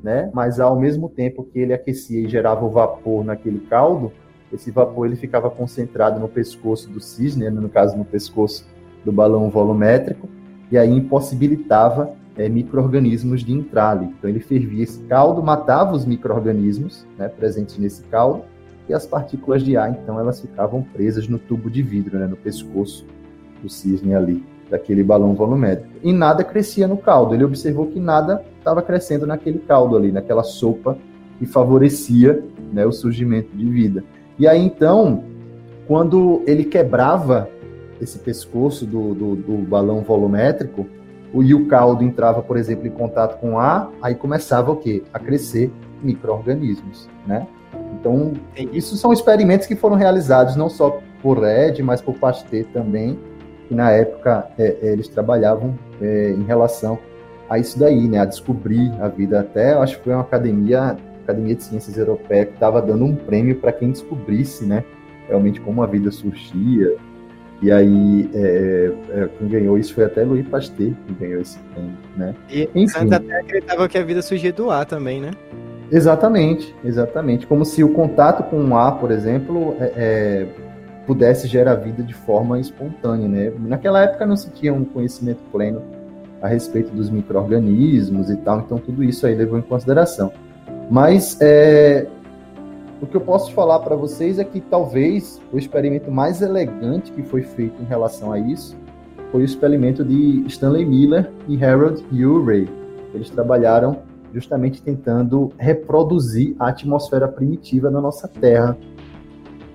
né? 0.02 0.32
Mas 0.34 0.58
ao 0.58 0.76
mesmo 0.76 1.08
tempo 1.08 1.44
que 1.44 1.60
ele 1.60 1.72
aquecia 1.72 2.18
e 2.18 2.28
gerava 2.28 2.64
o 2.64 2.68
vapor 2.68 3.24
naquele 3.24 3.60
caldo, 3.60 4.10
esse 4.52 4.72
vapor 4.72 5.06
ele 5.06 5.14
ficava 5.14 5.48
concentrado 5.48 6.18
no 6.18 6.26
pescoço 6.26 6.90
do 6.90 7.00
cisne, 7.00 7.44
né? 7.44 7.50
no 7.50 7.68
caso 7.68 7.96
no 7.96 8.04
pescoço 8.04 8.66
do 9.04 9.12
balão 9.12 9.48
volumétrico, 9.48 10.28
e 10.72 10.76
aí 10.76 10.90
impossibilitava 10.90 12.10
é, 12.36 12.48
micro-organismos 12.48 13.44
de 13.44 13.52
entrar 13.52 13.90
ali. 13.90 14.06
Então 14.06 14.28
ele 14.28 14.40
fervia 14.40 14.82
esse 14.82 14.98
caldo, 15.04 15.40
matava 15.40 15.94
os 15.94 16.04
micro-organismos 16.04 17.06
né, 17.16 17.28
presentes 17.28 17.78
nesse 17.78 18.02
caldo, 18.02 18.42
e 18.88 18.92
as 18.92 19.06
partículas 19.06 19.62
de 19.62 19.76
ar, 19.76 19.90
então, 19.90 20.18
elas 20.18 20.40
ficavam 20.40 20.82
presas 20.82 21.28
no 21.28 21.38
tubo 21.38 21.70
de 21.70 21.80
vidro, 21.80 22.18
né, 22.18 22.26
no 22.26 22.36
pescoço 22.36 23.06
do 23.62 23.68
cisne 23.68 24.14
ali, 24.14 24.44
daquele 24.70 25.02
balão 25.02 25.34
volumétrico. 25.34 25.92
E 26.02 26.12
nada 26.12 26.44
crescia 26.44 26.86
no 26.86 26.96
caldo. 26.96 27.34
Ele 27.34 27.44
observou 27.44 27.86
que 27.86 28.00
nada 28.00 28.42
estava 28.58 28.82
crescendo 28.82 29.26
naquele 29.26 29.58
caldo 29.58 29.96
ali, 29.96 30.12
naquela 30.12 30.42
sopa 30.42 30.98
que 31.38 31.46
favorecia 31.46 32.44
né, 32.72 32.84
o 32.84 32.92
surgimento 32.92 33.56
de 33.56 33.68
vida. 33.68 34.04
E 34.38 34.46
aí, 34.46 34.60
então, 34.60 35.24
quando 35.86 36.42
ele 36.46 36.64
quebrava 36.64 37.48
esse 38.00 38.18
pescoço 38.18 38.86
do, 38.86 39.14
do, 39.14 39.36
do 39.36 39.56
balão 39.58 40.02
volumétrico, 40.02 40.86
o, 41.32 41.42
e 41.42 41.54
o 41.54 41.66
caldo 41.66 42.04
entrava, 42.04 42.42
por 42.42 42.56
exemplo, 42.56 42.86
em 42.86 42.90
contato 42.90 43.38
com 43.40 43.58
ar, 43.58 43.90
aí 44.00 44.14
começava 44.14 44.70
o 44.70 44.76
quê? 44.76 45.02
A 45.12 45.18
crescer 45.18 45.70
micro-organismos, 46.02 47.08
né? 47.26 47.46
Então, 48.00 48.32
isso 48.72 48.96
são 48.96 49.12
experimentos 49.12 49.66
que 49.66 49.74
foram 49.74 49.96
realizados 49.96 50.56
não 50.56 50.68
só 50.68 51.00
por 51.22 51.38
Red, 51.40 51.82
mas 51.82 52.00
por 52.00 52.14
Pasteur 52.14 52.64
também, 52.72 53.18
que 53.68 53.74
na 53.74 53.90
época 53.90 54.48
é, 54.58 54.76
é, 54.82 54.92
eles 54.92 55.08
trabalhavam 55.08 55.78
é, 56.00 56.30
em 56.30 56.42
relação 56.44 56.98
a 57.48 57.58
isso 57.58 57.78
daí, 57.78 58.08
né? 58.08 58.18
A 58.18 58.24
descobrir 58.24 58.92
a 59.00 59.08
vida 59.08 59.40
até, 59.40 59.74
eu 59.74 59.82
acho 59.82 59.98
que 59.98 60.04
foi 60.04 60.14
uma 60.14 60.22
academia, 60.22 60.96
academia 61.22 61.54
de 61.54 61.62
ciências 61.62 61.96
europeia 61.96 62.46
que 62.46 62.54
estava 62.54 62.80
dando 62.80 63.04
um 63.04 63.14
prêmio 63.14 63.56
para 63.56 63.72
quem 63.72 63.90
descobrisse, 63.90 64.64
né? 64.64 64.84
Realmente 65.28 65.60
como 65.60 65.82
a 65.82 65.86
vida 65.86 66.10
surgia, 66.10 66.96
e 67.60 67.72
aí, 67.72 68.30
é, 68.34 68.92
é, 69.10 69.28
quem 69.36 69.48
ganhou 69.48 69.76
isso 69.76 69.92
foi 69.92 70.04
até 70.04 70.22
Louis 70.22 70.46
Pasteur, 70.46 70.92
que 71.06 71.14
ganhou 71.14 71.40
esse 71.40 71.58
prêmio, 71.58 71.96
né? 72.16 72.34
E 72.48 72.68
Enfim. 72.72 73.12
até 73.12 73.40
acreditava 73.40 73.88
que 73.88 73.98
a 73.98 74.04
vida 74.04 74.22
surgia 74.22 74.52
do 74.52 74.70
ar 74.70 74.86
também, 74.86 75.20
né? 75.20 75.32
Exatamente, 75.90 76.74
exatamente. 76.84 77.46
Como 77.46 77.64
se 77.64 77.82
o 77.82 77.88
contato 77.88 78.48
com 78.48 78.62
o 78.64 78.76
ar, 78.76 78.98
por 79.00 79.10
exemplo, 79.10 79.76
é, 79.80 79.92
é, 79.96 80.46
pudesse 81.08 81.48
gerar 81.48 81.76
vida 81.76 82.02
de 82.02 82.12
forma 82.12 82.60
espontânea, 82.60 83.26
né? 83.26 83.52
Naquela 83.60 84.02
época 84.02 84.26
não 84.26 84.36
se 84.36 84.50
tinha 84.50 84.74
um 84.74 84.84
conhecimento 84.84 85.40
pleno 85.50 85.80
a 86.42 86.46
respeito 86.46 86.94
dos 86.94 87.08
micro-organismos 87.08 88.28
e 88.28 88.36
tal, 88.36 88.60
então 88.60 88.76
tudo 88.76 89.02
isso 89.02 89.26
aí 89.26 89.34
levou 89.34 89.58
em 89.58 89.62
consideração. 89.62 90.30
Mas 90.90 91.38
é, 91.40 92.06
o 93.00 93.06
que 93.06 93.16
eu 93.16 93.22
posso 93.22 93.54
falar 93.54 93.78
para 93.78 93.96
vocês 93.96 94.38
é 94.38 94.44
que 94.44 94.60
talvez 94.60 95.40
o 95.50 95.56
experimento 95.56 96.10
mais 96.10 96.42
elegante 96.42 97.10
que 97.10 97.22
foi 97.22 97.40
feito 97.40 97.80
em 97.80 97.86
relação 97.86 98.30
a 98.30 98.38
isso 98.38 98.76
foi 99.32 99.40
o 99.40 99.44
experimento 99.44 100.04
de 100.04 100.44
Stanley 100.46 100.84
Miller 100.84 101.32
e 101.48 101.64
Harold 101.64 102.04
Urey. 102.12 102.68
Eles 103.14 103.30
trabalharam 103.30 104.02
justamente 104.34 104.82
tentando 104.82 105.50
reproduzir 105.58 106.54
a 106.58 106.68
atmosfera 106.68 107.26
primitiva 107.26 107.90
da 107.90 107.98
nossa 107.98 108.28
Terra. 108.28 108.76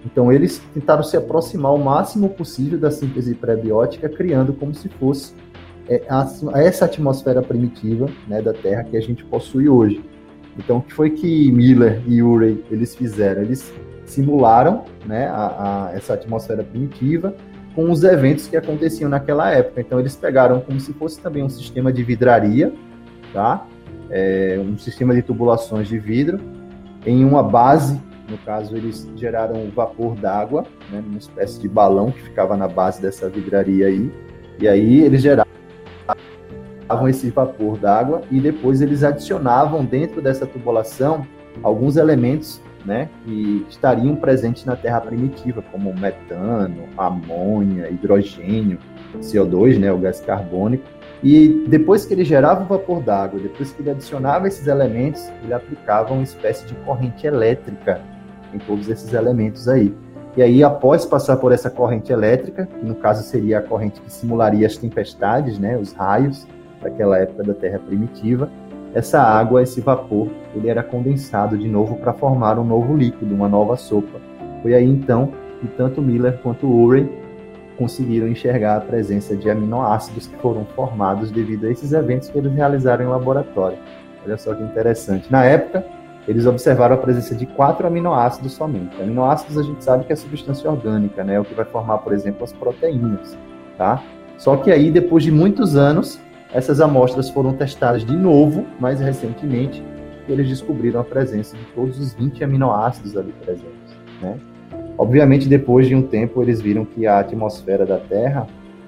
Então 0.05 0.31
eles 0.31 0.61
tentaram 0.73 1.03
se 1.03 1.15
aproximar 1.15 1.73
o 1.73 1.77
máximo 1.77 2.29
possível 2.29 2.77
da 2.77 2.91
síntese 2.91 3.35
pré-biótica, 3.35 4.09
criando 4.09 4.53
como 4.53 4.73
se 4.73 4.89
fosse 4.89 5.33
é, 5.87 6.03
a, 6.09 6.27
essa 6.61 6.85
atmosfera 6.85 7.41
primitiva 7.41 8.09
né, 8.27 8.41
da 8.41 8.53
Terra 8.53 8.83
que 8.83 8.97
a 8.97 9.01
gente 9.01 9.23
possui 9.25 9.67
hoje. 9.67 10.03
Então, 10.57 10.77
o 10.77 10.81
que 10.81 10.93
foi 10.93 11.09
que 11.09 11.51
Miller 11.51 12.01
e 12.07 12.21
Urey 12.21 12.63
eles 12.69 12.95
fizeram? 12.95 13.41
Eles 13.41 13.73
simularam 14.05 14.83
né, 15.05 15.27
a, 15.27 15.87
a, 15.89 15.95
essa 15.95 16.13
atmosfera 16.13 16.63
primitiva 16.63 17.35
com 17.75 17.89
os 17.89 18.03
eventos 18.03 18.47
que 18.47 18.55
aconteciam 18.55 19.09
naquela 19.09 19.51
época. 19.51 19.81
Então, 19.81 19.99
eles 19.99 20.15
pegaram 20.15 20.61
como 20.61 20.79
se 20.79 20.93
fosse 20.93 21.19
também 21.19 21.43
um 21.43 21.49
sistema 21.49 21.91
de 21.91 22.03
vidraria, 22.03 22.71
tá? 23.33 23.65
É, 24.09 24.59
um 24.63 24.77
sistema 24.77 25.15
de 25.15 25.23
tubulações 25.23 25.87
de 25.87 25.97
vidro 25.97 26.39
em 27.05 27.25
uma 27.25 27.41
base. 27.41 27.99
No 28.33 28.39
caso, 28.39 28.75
eles 28.75 29.07
geraram 29.15 29.69
vapor 29.69 30.15
d'água, 30.15 30.65
né, 30.91 31.03
uma 31.05 31.19
espécie 31.19 31.61
de 31.61 31.69
balão 31.69 32.09
que 32.09 32.19
ficava 32.19 32.57
na 32.57 32.67
base 32.67 32.99
dessa 32.99 33.29
vidraria 33.29 33.85
aí. 33.85 34.11
E 34.59 34.67
aí 34.67 35.01
eles 35.01 35.21
geraram 35.21 35.45
esse 37.07 37.29
vapor 37.29 37.77
d'água 37.77 38.21
e 38.31 38.39
depois 38.39 38.81
eles 38.81 39.03
adicionavam 39.03 39.85
dentro 39.85 40.19
dessa 40.19 40.47
tubulação 40.47 41.27
alguns 41.61 41.95
elementos 41.95 42.59
né, 42.83 43.07
que 43.23 43.67
estariam 43.69 44.15
presentes 44.15 44.65
na 44.65 44.75
Terra 44.75 44.99
primitiva, 44.99 45.63
como 45.71 45.93
metano, 45.93 46.85
amônia, 46.97 47.87
hidrogênio, 47.91 48.79
CO2, 49.19 49.77
né, 49.77 49.91
o 49.91 49.97
gás 49.99 50.21
carbônico. 50.21 50.83
E 51.23 51.63
depois 51.67 52.03
que 52.03 52.15
ele 52.15 52.25
gerava 52.25 52.63
o 52.63 52.65
vapor 52.65 52.99
d'água, 52.99 53.39
depois 53.39 53.71
que 53.71 53.83
ele 53.83 53.91
adicionava 53.91 54.47
esses 54.47 54.65
elementos, 54.65 55.31
ele 55.43 55.53
aplicava 55.53 56.13
uma 56.13 56.23
espécie 56.23 56.65
de 56.65 56.73
corrente 56.77 57.27
elétrica 57.27 58.01
em 58.53 58.59
todos 58.59 58.89
esses 58.89 59.13
elementos 59.13 59.67
aí. 59.67 59.93
E 60.35 60.41
aí, 60.41 60.63
após 60.63 61.05
passar 61.05 61.37
por 61.37 61.51
essa 61.51 61.69
corrente 61.69 62.11
elétrica, 62.11 62.65
que 62.65 62.85
no 62.85 62.95
caso 62.95 63.23
seria 63.23 63.59
a 63.59 63.61
corrente 63.61 64.01
que 64.01 64.11
simularia 64.11 64.65
as 64.65 64.75
tempestades, 64.77 65.59
né, 65.59 65.77
os 65.77 65.93
raios, 65.93 66.47
daquela 66.81 67.17
época 67.19 67.43
da 67.43 67.53
Terra 67.53 67.79
primitiva, 67.79 68.49
essa 68.93 69.21
água, 69.21 69.61
esse 69.61 69.81
vapor, 69.81 70.27
ele 70.55 70.69
era 70.69 70.83
condensado 70.83 71.57
de 71.57 71.67
novo 71.67 71.95
para 71.97 72.13
formar 72.13 72.59
um 72.59 72.63
novo 72.63 72.95
líquido, 72.95 73.33
uma 73.33 73.47
nova 73.47 73.75
sopa. 73.75 74.19
Foi 74.61 74.73
aí 74.73 74.85
então 74.85 75.31
que 75.59 75.67
tanto 75.67 76.01
Miller 76.01 76.39
quanto 76.43 76.67
Urey 76.67 77.09
conseguiram 77.77 78.27
enxergar 78.27 78.77
a 78.77 78.81
presença 78.81 79.35
de 79.35 79.49
aminoácidos 79.49 80.27
que 80.27 80.35
foram 80.37 80.65
formados 80.75 81.31
devido 81.31 81.65
a 81.65 81.71
esses 81.71 81.91
eventos 81.91 82.29
que 82.29 82.37
eles 82.37 82.53
realizaram 82.53 83.05
em 83.05 83.07
laboratório. 83.07 83.77
Olha 84.25 84.37
só 84.37 84.53
que 84.53 84.63
interessante. 84.63 85.31
Na 85.31 85.43
época, 85.43 85.85
eles 86.27 86.45
observaram 86.45 86.95
a 86.95 86.97
presença 86.97 87.35
de 87.35 87.45
quatro 87.45 87.85
aminoácidos 87.85 88.53
somente. 88.53 89.01
Aminoácidos 89.01 89.57
a 89.57 89.63
gente 89.63 89.83
sabe 89.83 90.05
que 90.05 90.13
é 90.13 90.15
substância 90.15 90.69
orgânica, 90.69 91.23
né? 91.23 91.39
O 91.39 91.45
que 91.45 91.53
vai 91.53 91.65
formar, 91.65 91.97
por 91.99 92.13
exemplo, 92.13 92.43
as 92.43 92.53
proteínas, 92.53 93.37
tá? 93.77 94.01
Só 94.37 94.55
que 94.57 94.71
aí, 94.71 94.89
depois 94.89 95.23
de 95.23 95.31
muitos 95.31 95.75
anos, 95.75 96.19
essas 96.53 96.79
amostras 96.79 97.29
foram 97.29 97.53
testadas 97.53 98.05
de 98.05 98.15
novo, 98.15 98.65
mais 98.79 98.99
recentemente, 98.99 99.83
e 100.27 100.31
eles 100.31 100.47
descobriram 100.47 101.01
a 101.01 101.03
presença 101.03 101.57
de 101.57 101.63
todos 101.75 101.99
os 101.99 102.13
20 102.13 102.43
aminoácidos 102.43 103.17
ali 103.17 103.33
presentes. 103.43 103.97
Né? 104.21 104.39
Obviamente, 104.97 105.49
depois 105.49 105.87
de 105.87 105.95
um 105.95 106.01
tempo, 106.01 106.41
eles 106.41 106.61
viram 106.61 106.85
que 106.85 107.05
a 107.05 107.19
atmosfera 107.19 107.85
da 107.85 107.97
Terra 107.97 108.47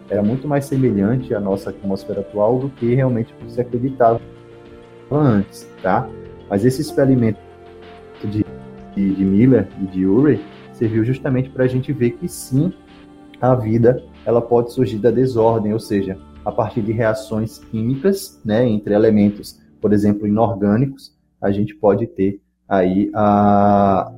era 0.09 0.21
muito 0.21 0.47
mais 0.47 0.65
semelhante 0.65 1.33
à 1.33 1.39
nossa 1.39 1.71
atmosfera 1.71 2.21
atual 2.21 2.59
do 2.59 2.69
que 2.69 2.93
realmente 2.93 3.33
se 3.47 3.59
acreditava 3.59 4.21
antes, 5.11 5.67
tá? 5.81 6.07
Mas 6.49 6.65
esse 6.65 6.81
experimento 6.81 7.39
de, 8.23 8.45
de, 8.95 9.15
de 9.15 9.25
Miller 9.25 9.67
e 9.81 9.85
de 9.85 10.05
Urey 10.05 10.41
serviu 10.73 11.03
justamente 11.03 11.49
para 11.49 11.63
a 11.63 11.67
gente 11.67 11.91
ver 11.91 12.11
que 12.11 12.27
sim, 12.27 12.73
a 13.41 13.55
vida 13.55 14.03
ela 14.25 14.41
pode 14.41 14.73
surgir 14.73 14.97
da 14.97 15.11
desordem, 15.11 15.73
ou 15.73 15.79
seja, 15.79 16.17
a 16.43 16.51
partir 16.51 16.81
de 16.81 16.91
reações 16.91 17.59
químicas, 17.59 18.39
né, 18.43 18.67
entre 18.67 18.93
elementos, 18.93 19.59
por 19.81 19.93
exemplo, 19.93 20.27
inorgânicos, 20.27 21.15
a 21.41 21.51
gente 21.51 21.75
pode 21.75 22.07
ter 22.07 22.41
aí 22.67 23.11
a, 23.13 24.11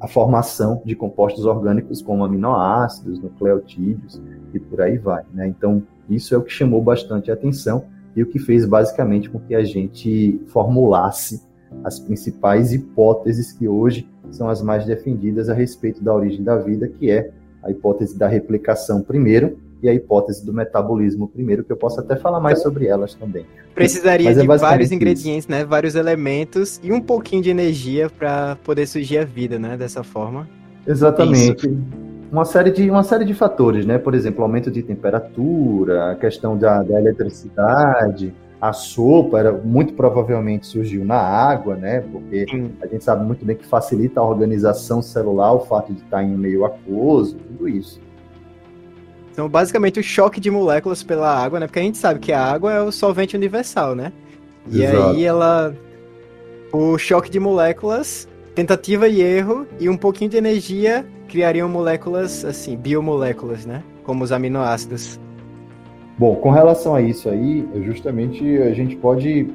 a 0.00 0.08
formação 0.08 0.82
de 0.84 0.94
compostos 0.94 1.44
orgânicos 1.44 2.00
como 2.00 2.24
aminoácidos, 2.24 3.20
nucleotídeos 3.20 4.20
e 4.52 4.58
por 4.58 4.80
aí 4.80 4.98
vai. 4.98 5.24
Né? 5.32 5.48
Então, 5.48 5.82
isso 6.08 6.34
é 6.34 6.38
o 6.38 6.42
que 6.42 6.52
chamou 6.52 6.82
bastante 6.82 7.30
a 7.30 7.34
atenção 7.34 7.84
e 8.16 8.22
o 8.22 8.26
que 8.26 8.38
fez 8.38 8.66
basicamente 8.66 9.30
com 9.30 9.38
que 9.38 9.54
a 9.54 9.64
gente 9.64 10.40
formulasse 10.48 11.42
as 11.84 11.98
principais 11.98 12.72
hipóteses 12.72 13.52
que 13.52 13.68
hoje 13.68 14.08
são 14.30 14.48
as 14.48 14.62
mais 14.62 14.84
defendidas 14.86 15.48
a 15.48 15.54
respeito 15.54 16.02
da 16.02 16.14
origem 16.14 16.42
da 16.42 16.56
vida, 16.56 16.88
que 16.88 17.10
é 17.10 17.30
a 17.62 17.70
hipótese 17.70 18.18
da 18.18 18.26
replicação 18.26 19.02
primeiro 19.02 19.58
e 19.82 19.88
a 19.88 19.94
hipótese 19.94 20.46
do 20.46 20.52
metabolismo 20.52 21.26
primeiro, 21.28 21.64
que 21.64 21.72
eu 21.72 21.76
posso 21.76 21.98
até 22.00 22.16
falar 22.16 22.40
mais 22.40 22.62
sobre 22.62 22.86
elas 22.86 23.14
também. 23.14 23.44
Precisaria 23.74 24.30
é 24.30 24.34
de 24.34 24.46
vários 24.46 24.92
ingredientes, 24.92 25.44
isso. 25.44 25.50
né, 25.50 25.64
vários 25.64 25.96
elementos 25.96 26.80
e 26.82 26.92
um 26.92 27.00
pouquinho 27.00 27.42
de 27.42 27.50
energia 27.50 28.08
para 28.08 28.56
poder 28.62 28.86
surgir 28.86 29.18
a 29.18 29.24
vida, 29.24 29.58
né, 29.58 29.76
dessa 29.76 30.04
forma. 30.04 30.48
Exatamente. 30.86 31.66
Isso. 31.66 31.78
Uma 32.30 32.44
série, 32.46 32.70
de, 32.70 32.88
uma 32.88 33.02
série 33.02 33.26
de 33.26 33.34
fatores, 33.34 33.84
né? 33.84 33.98
Por 33.98 34.14
exemplo, 34.14 34.42
aumento 34.42 34.70
de 34.70 34.82
temperatura, 34.82 36.12
a 36.12 36.14
questão 36.14 36.56
da, 36.56 36.82
da 36.82 36.98
eletricidade, 36.98 38.32
a 38.62 38.72
sopa 38.72 39.40
era 39.40 39.50
muito 39.50 39.92
provavelmente 39.92 40.68
surgiu 40.68 41.04
na 41.04 41.16
água, 41.16 41.74
né? 41.74 42.00
Porque 42.00 42.46
Sim. 42.48 42.70
a 42.80 42.86
gente 42.86 43.02
sabe 43.02 43.24
muito 43.24 43.44
bem 43.44 43.56
que 43.56 43.66
facilita 43.66 44.20
a 44.20 44.24
organização 44.24 45.02
celular, 45.02 45.52
o 45.52 45.66
fato 45.66 45.92
de 45.92 46.00
estar 46.00 46.22
em 46.22 46.32
um 46.32 46.38
meio 46.38 46.64
aquoso, 46.64 47.34
tudo 47.38 47.68
isso. 47.68 48.00
Então, 49.32 49.48
basicamente, 49.48 49.98
o 49.98 50.02
choque 50.02 50.38
de 50.38 50.48
moléculas 50.48 51.02
pela 51.02 51.28
água, 51.36 51.58
né? 51.58 51.66
Porque 51.66 51.80
a 51.80 51.82
gente 51.82 51.98
sabe 51.98 52.20
que 52.20 52.32
a 52.32 52.40
água 52.40 52.72
é 52.72 52.80
o 52.80 52.92
solvente 52.92 53.34
universal, 53.34 53.96
né? 53.96 54.12
E 54.70 54.84
Exato. 54.84 55.08
aí 55.08 55.24
ela. 55.24 55.74
O 56.72 56.96
choque 56.96 57.28
de 57.28 57.40
moléculas, 57.40 58.28
tentativa 58.54 59.08
e 59.08 59.20
erro, 59.20 59.66
e 59.80 59.88
um 59.88 59.96
pouquinho 59.96 60.30
de 60.30 60.36
energia 60.36 61.04
criariam 61.26 61.68
moléculas, 61.68 62.44
assim, 62.44 62.76
biomoléculas, 62.76 63.66
né? 63.66 63.82
Como 64.04 64.22
os 64.22 64.30
aminoácidos. 64.30 65.18
Bom, 66.18 66.36
com 66.36 66.50
relação 66.50 66.94
a 66.94 67.00
isso 67.00 67.28
aí, 67.28 67.66
justamente 67.82 68.58
a 68.58 68.72
gente 68.72 68.96
pode 68.96 69.48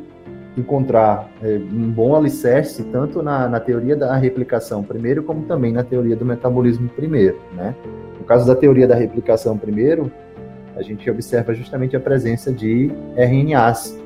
encontrar 0.58 1.30
é, 1.42 1.60
um 1.72 1.92
bom 1.92 2.16
alicerce 2.16 2.84
tanto 2.86 3.22
na, 3.22 3.48
na, 3.48 3.60
teoria 3.60 3.96
da 3.96 4.16
replicação 4.16 4.84
primeiro, 4.84 5.22
como 5.22 5.44
também 5.44 5.72
na 5.72 5.84
teoria 5.84 6.16
do 6.16 6.26
metabolismo 6.26 6.90
primeiro, 6.90 7.38
né? 7.54 7.76
No 8.18 8.26
caso 8.26 8.48
da 8.48 8.56
teoria 8.56 8.88
da 8.88 8.96
replicação 8.96 9.56
primeiro, 9.56 10.12
a 10.76 10.82
gente 10.82 11.10
observa 11.10 11.54
justamente 11.54 11.96
a 11.96 12.00
presença 12.00 12.52
de 12.52 12.92
RNAs, 13.16 13.98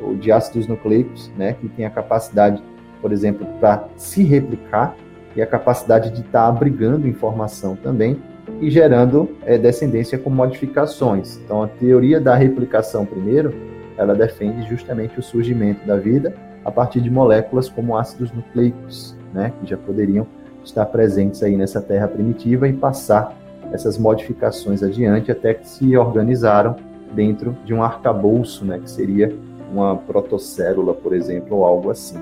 ou 0.00 0.14
de 0.14 0.30
ácidos 0.30 0.66
nucleicos, 0.66 1.30
né, 1.36 1.54
que 1.54 1.68
tem 1.68 1.86
a 1.86 1.90
capacidade, 1.90 2.62
por 3.00 3.12
exemplo, 3.12 3.46
para 3.58 3.88
se 3.96 4.22
replicar 4.22 4.94
e 5.34 5.42
a 5.42 5.46
capacidade 5.46 6.10
de 6.10 6.20
estar 6.20 6.42
tá 6.42 6.48
abrigando 6.48 7.08
informação 7.08 7.76
também, 7.76 8.20
e 8.60 8.70
gerando 8.70 9.28
é, 9.44 9.58
descendência 9.58 10.18
com 10.18 10.30
modificações. 10.30 11.38
Então, 11.44 11.62
a 11.62 11.68
teoria 11.68 12.20
da 12.20 12.34
replicação, 12.34 13.04
primeiro, 13.04 13.54
ela 13.96 14.14
defende 14.14 14.68
justamente 14.68 15.18
o 15.18 15.22
surgimento 15.22 15.86
da 15.86 15.96
vida 15.96 16.34
a 16.64 16.70
partir 16.70 17.00
de 17.00 17.10
moléculas 17.10 17.68
como 17.68 17.96
ácidos 17.96 18.32
nucleicos, 18.32 19.14
né, 19.32 19.52
que 19.60 19.68
já 19.68 19.76
poderiam 19.76 20.26
estar 20.64 20.86
presentes 20.86 21.42
aí 21.42 21.56
nessa 21.56 21.80
terra 21.80 22.08
primitiva 22.08 22.66
e 22.66 22.72
passar 22.72 23.36
essas 23.72 23.98
modificações 23.98 24.82
adiante 24.82 25.30
até 25.30 25.52
que 25.54 25.68
se 25.68 25.96
organizaram 25.96 26.76
dentro 27.14 27.56
de 27.64 27.74
um 27.74 27.82
arcabouço, 27.82 28.64
né, 28.64 28.78
que 28.78 28.90
seria 28.90 29.34
uma 29.70 29.96
protocélula, 29.96 30.94
por 30.94 31.14
exemplo, 31.14 31.58
ou 31.58 31.64
algo 31.64 31.90
assim. 31.90 32.18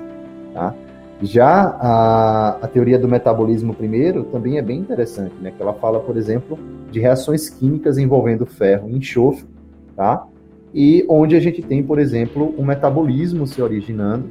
Tá? 0.53 0.73
Já 1.23 1.77
a, 1.79 2.57
a 2.61 2.67
teoria 2.67 2.99
do 2.99 3.07
metabolismo 3.07 3.73
primeiro 3.73 4.25
também 4.25 4.57
é 4.57 4.61
bem 4.61 4.77
interessante, 4.77 5.33
né? 5.41 5.53
Que 5.55 5.61
ela 5.61 5.73
fala, 5.73 5.99
por 6.01 6.17
exemplo, 6.17 6.59
de 6.91 6.99
reações 6.99 7.49
químicas 7.49 7.97
envolvendo 7.97 8.45
ferro 8.45 8.89
e 8.89 8.97
enxofre, 8.97 9.45
tá? 9.95 10.25
E 10.73 11.05
onde 11.07 11.35
a 11.35 11.39
gente 11.39 11.61
tem, 11.61 11.81
por 11.81 11.97
exemplo, 11.97 12.53
o 12.57 12.65
metabolismo 12.65 13.47
se 13.47 13.61
originando, 13.61 14.25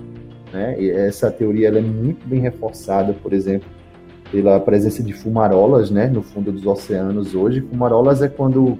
né? 0.52 0.76
E 0.78 0.90
essa 0.90 1.30
teoria 1.30 1.68
ela 1.68 1.78
é 1.78 1.82
muito 1.82 2.28
bem 2.28 2.40
reforçada, 2.40 3.14
por 3.14 3.32
exemplo, 3.32 3.68
pela 4.30 4.60
presença 4.60 5.02
de 5.02 5.14
fumarolas, 5.14 5.90
né? 5.90 6.08
No 6.08 6.22
fundo 6.22 6.52
dos 6.52 6.66
oceanos 6.66 7.34
hoje. 7.34 7.62
Fumarolas 7.62 8.20
é 8.20 8.28
quando 8.28 8.78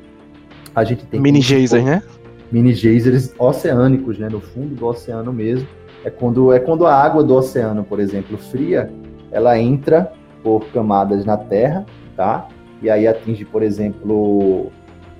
a 0.75 0.85
gente 0.85 1.07
tem 1.07 1.19
mini 1.19 1.41
geysers, 1.41 1.83
né? 1.83 2.03
Mini 2.51 2.75
geysers 2.75 3.33
oceânicos, 3.39 4.19
né? 4.19 4.29
No 4.29 4.41
fundo 4.41 4.75
do 4.75 4.87
oceano 4.87 5.33
mesmo 5.33 5.67
é 6.05 6.11
quando, 6.11 6.53
é 6.53 6.59
quando 6.59 6.87
a 6.87 6.95
água 6.95 7.23
do 7.23 7.35
oceano, 7.35 7.85
por 7.85 8.01
exemplo, 8.01 8.37
fria, 8.37 8.91
ela 9.31 9.59
entra 9.59 10.13
por 10.43 10.67
camadas 10.67 11.25
na 11.25 11.37
Terra, 11.37 11.87
tá? 12.17 12.49
E 12.83 12.91
aí 12.91 13.07
atinge, 13.07 13.45
por 13.45 13.63
exemplo, 13.63 14.71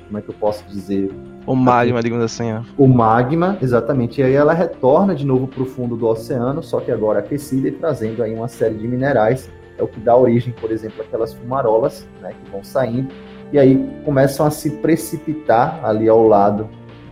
como 0.07 0.19
é 0.19 0.23
que 0.23 0.29
eu 0.29 0.35
posso 0.35 0.65
dizer? 0.69 1.11
O 1.47 1.55
magma, 1.55 2.03
digamos 2.03 2.25
assim. 2.25 2.53
Ó. 2.53 2.63
O 2.77 2.89
magma, 2.89 3.57
exatamente. 3.63 4.21
E 4.21 4.25
aí 4.25 4.35
ela 4.35 4.53
retorna 4.53 5.15
de 5.15 5.25
novo 5.25 5.47
para 5.47 5.63
o 5.63 5.67
fundo 5.67 5.97
do 5.97 6.07
oceano, 6.07 6.63
só 6.63 6.81
que 6.81 6.91
agora 6.91 7.21
aquecida 7.21 7.69
e 7.69 7.73
trazendo 7.73 8.23
aí 8.23 8.35
uma 8.35 8.49
série 8.49 8.75
de 8.75 8.87
minerais. 8.87 9.49
É 9.79 9.83
o 9.83 9.89
que 9.89 10.01
dá 10.01 10.17
origem, 10.17 10.53
por 10.61 10.71
exemplo, 10.71 11.03
àquelas 11.03 11.33
fumarolas, 11.33 12.07
né, 12.21 12.33
que 12.33 12.51
vão 12.51 12.63
saindo. 12.63 13.09
E 13.53 13.59
aí 13.59 13.89
começam 14.05 14.45
a 14.45 14.51
se 14.51 14.71
precipitar 14.71 15.81
ali 15.85 16.09
ao 16.09 16.27
lado 16.27 16.69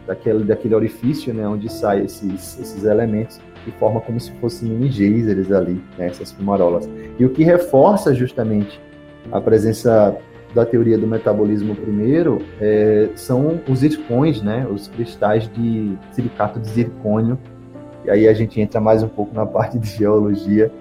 daquele, 0.06 0.44
daquele 0.44 0.74
orifício, 0.74 1.33
né, 1.33 1.46
onde 1.46 1.70
saem 1.70 2.04
esses, 2.04 2.59
esses 2.59 2.85
elementos 2.85 3.40
e 3.66 3.70
forma 3.73 4.01
como 4.01 4.18
se 4.18 4.33
fossem 4.33 4.68
mini 4.68 4.90
geysers 4.90 5.51
ali, 5.53 5.83
né, 5.99 6.07
essas 6.07 6.33
fumarolas. 6.33 6.88
E 7.18 7.25
o 7.25 7.31
que 7.31 7.42
reforça 7.42 8.14
justamente 8.14 8.81
a 9.31 9.40
presença 9.40 10.16
da 10.55 10.66
teoria 10.66 10.99
do 10.99 11.07
metabolismo 11.07 11.75
primeiro 11.77 12.38
é, 12.61 13.09
são 13.14 13.61
os 13.68 13.79
zircões, 13.79 14.42
né, 14.42 14.66
os 14.70 14.88
cristais 14.88 15.49
de 15.53 15.96
silicato 16.12 16.59
de 16.59 16.68
zircônio. 16.68 17.38
E 18.05 18.11
aí 18.11 18.27
a 18.27 18.33
gente 18.33 18.61
entra 18.61 18.81
mais 18.81 19.03
um 19.03 19.09
pouco 19.09 19.35
na 19.35 19.46
parte 19.46 19.79
de 19.79 19.88
geologia. 19.88 20.73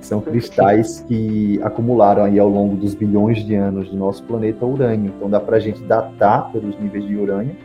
São 0.00 0.20
cristais 0.20 1.04
que 1.08 1.60
acumularam 1.62 2.22
aí 2.22 2.38
ao 2.38 2.48
longo 2.48 2.76
dos 2.76 2.94
bilhões 2.94 3.44
de 3.44 3.56
anos 3.56 3.90
do 3.90 3.96
nosso 3.96 4.22
planeta 4.22 4.64
urânio. 4.64 5.12
Então 5.16 5.28
dá 5.28 5.40
para 5.40 5.56
a 5.56 5.60
gente 5.60 5.82
datar 5.82 6.52
pelos 6.52 6.78
níveis 6.78 7.04
de 7.04 7.16
urânio 7.16 7.56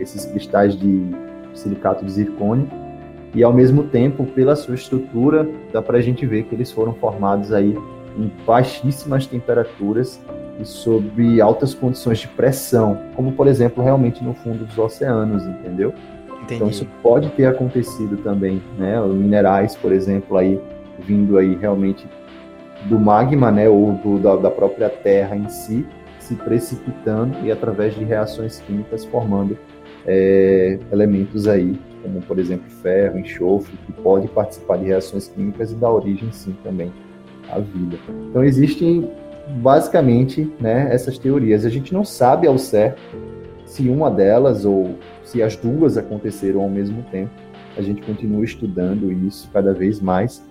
esses 0.00 0.24
cristais 0.24 0.74
de 0.74 1.02
silicato 1.52 2.02
de 2.04 2.10
zircônio 2.10 2.66
e 3.34 3.42
ao 3.42 3.52
mesmo 3.52 3.84
tempo, 3.84 4.26
pela 4.26 4.54
sua 4.54 4.74
estrutura, 4.74 5.48
dá 5.72 5.80
para 5.80 5.98
a 5.98 6.00
gente 6.00 6.26
ver 6.26 6.44
que 6.44 6.54
eles 6.54 6.70
foram 6.70 6.92
formados 6.94 7.52
aí 7.52 7.76
em 8.18 8.30
baixíssimas 8.46 9.26
temperaturas 9.26 10.20
e 10.60 10.66
sob 10.66 11.40
altas 11.40 11.72
condições 11.72 12.18
de 12.18 12.28
pressão, 12.28 12.98
como 13.16 13.32
por 13.32 13.46
exemplo 13.46 13.82
realmente 13.82 14.22
no 14.22 14.34
fundo 14.34 14.64
dos 14.64 14.76
oceanos, 14.76 15.44
entendeu? 15.44 15.94
Entendi. 16.42 16.54
Então 16.54 16.68
isso 16.68 16.86
pode 17.02 17.30
ter 17.30 17.46
acontecido 17.46 18.18
também, 18.18 18.62
né? 18.78 19.00
Os 19.00 19.14
minerais, 19.14 19.74
por 19.76 19.92
exemplo, 19.92 20.36
aí 20.36 20.60
vindo 20.98 21.38
aí 21.38 21.56
realmente 21.56 22.06
do 22.84 22.98
magma, 22.98 23.50
né, 23.50 23.68
ou 23.68 23.92
do, 23.92 24.18
da, 24.18 24.36
da 24.36 24.50
própria 24.50 24.90
Terra 24.90 25.36
em 25.36 25.48
si, 25.48 25.86
se 26.18 26.34
precipitando 26.34 27.36
e 27.44 27.50
através 27.50 27.94
de 27.94 28.04
reações 28.04 28.60
químicas 28.60 29.04
formando 29.04 29.56
é, 30.06 30.78
elementos 30.90 31.46
aí 31.46 31.78
como 32.02 32.20
por 32.22 32.38
exemplo 32.38 32.68
ferro, 32.68 33.18
enxofre, 33.18 33.76
que 33.86 33.92
pode 33.92 34.28
participar 34.28 34.78
de 34.78 34.86
reações 34.86 35.28
químicas 35.28 35.72
e 35.72 35.74
dar 35.74 35.90
origem 35.90 36.30
sim 36.32 36.56
também 36.62 36.92
à 37.50 37.58
vida. 37.58 37.96
Então 38.30 38.42
existem 38.42 39.10
basicamente 39.60 40.50
né, 40.60 40.92
essas 40.92 41.18
teorias. 41.18 41.64
A 41.64 41.68
gente 41.68 41.92
não 41.92 42.04
sabe 42.04 42.46
ao 42.46 42.58
certo 42.58 43.00
se 43.66 43.88
uma 43.88 44.10
delas 44.10 44.64
ou 44.64 44.96
se 45.24 45.42
as 45.42 45.56
duas 45.56 45.96
aconteceram 45.96 46.60
ao 46.60 46.68
mesmo 46.68 47.02
tempo. 47.10 47.30
A 47.76 47.82
gente 47.82 48.02
continua 48.02 48.44
estudando 48.44 49.10
isso 49.10 49.48
cada 49.52 49.72
vez 49.72 50.00
mais. 50.00 50.42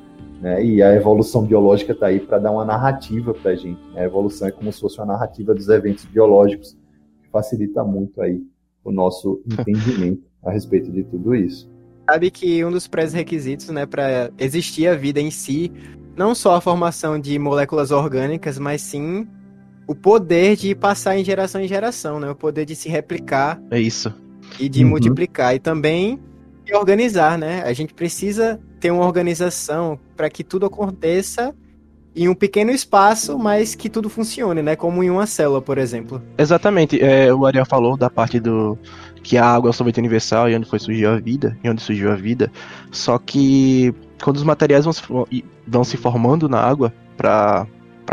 Né, 0.41 0.63
e 0.65 0.81
a 0.81 0.95
evolução 0.95 1.45
biológica 1.45 1.91
está 1.91 2.07
aí 2.07 2.19
para 2.19 2.39
dar 2.39 2.51
uma 2.51 2.65
narrativa 2.65 3.31
para 3.31 3.51
a 3.51 3.55
gente. 3.55 3.79
Né? 3.93 4.01
A 4.01 4.05
evolução 4.05 4.47
é 4.47 4.51
como 4.51 4.73
se 4.73 4.81
fosse 4.81 4.97
uma 4.97 5.05
narrativa 5.05 5.53
dos 5.53 5.69
eventos 5.69 6.03
biológicos, 6.05 6.75
que 7.21 7.29
facilita 7.29 7.83
muito 7.83 8.19
aí 8.19 8.41
o 8.83 8.91
nosso 8.91 9.39
entendimento 9.45 10.30
a 10.43 10.51
respeito 10.51 10.91
de 10.91 11.03
tudo 11.03 11.35
isso. 11.35 11.69
Sabe 12.09 12.31
que 12.31 12.63
um 12.65 12.71
dos 12.71 12.87
pré-requisitos, 12.87 13.69
né, 13.69 13.85
para 13.85 14.31
existir 14.37 14.87
a 14.87 14.95
vida 14.95 15.19
em 15.19 15.31
si, 15.31 15.71
não 16.15 16.35
só 16.35 16.55
a 16.55 16.61
formação 16.61 17.19
de 17.19 17.37
moléculas 17.39 17.91
orgânicas, 17.91 18.59
mas 18.59 18.81
sim 18.81 19.27
o 19.87 19.95
poder 19.95 20.55
de 20.55 20.73
passar 20.75 21.17
em 21.17 21.23
geração 21.23 21.61
em 21.61 21.67
geração, 21.67 22.19
né? 22.19 22.29
O 22.29 22.35
poder 22.35 22.65
de 22.65 22.75
se 22.75 22.87
replicar. 22.87 23.61
É 23.69 23.79
isso. 23.79 24.13
E 24.59 24.69
de 24.69 24.83
uhum. 24.83 24.91
multiplicar. 24.91 25.55
E 25.55 25.59
também 25.59 26.19
de 26.63 26.75
organizar, 26.75 27.37
né? 27.37 27.63
A 27.63 27.73
gente 27.73 27.93
precisa 27.93 28.59
ter 28.79 28.91
uma 28.91 29.05
organização 29.05 29.99
para 30.15 30.29
que 30.29 30.43
tudo 30.43 30.65
aconteça 30.65 31.53
em 32.15 32.27
um 32.27 32.35
pequeno 32.35 32.71
espaço, 32.71 33.39
mas 33.39 33.73
que 33.73 33.89
tudo 33.89 34.09
funcione, 34.09 34.61
né? 34.61 34.75
Como 34.75 35.03
em 35.03 35.09
uma 35.09 35.25
célula, 35.25 35.61
por 35.61 35.77
exemplo. 35.77 36.21
Exatamente. 36.37 37.01
É, 37.01 37.33
o 37.33 37.45
Ariel 37.45 37.65
falou 37.65 37.97
da 37.97 38.09
parte 38.09 38.39
do 38.39 38.77
que 39.23 39.37
a 39.37 39.45
água 39.45 39.69
é 39.69 39.71
o 39.71 39.73
solvente 39.73 39.99
universal 39.99 40.49
e 40.49 40.55
onde 40.55 40.67
foi 40.67 40.79
surgiu 40.79 41.11
a 41.11 41.17
vida, 41.17 41.57
e 41.63 41.69
onde 41.69 41.81
surgiu 41.81 42.11
a 42.11 42.15
vida. 42.15 42.51
Só 42.91 43.17
que 43.17 43.93
quando 44.21 44.37
os 44.37 44.43
materiais 44.43 44.85
vão 44.85 44.93
se, 44.93 45.03
vão 45.67 45.83
se 45.83 45.97
formando 45.97 46.49
na 46.49 46.59
água 46.59 46.93
para 47.17 47.67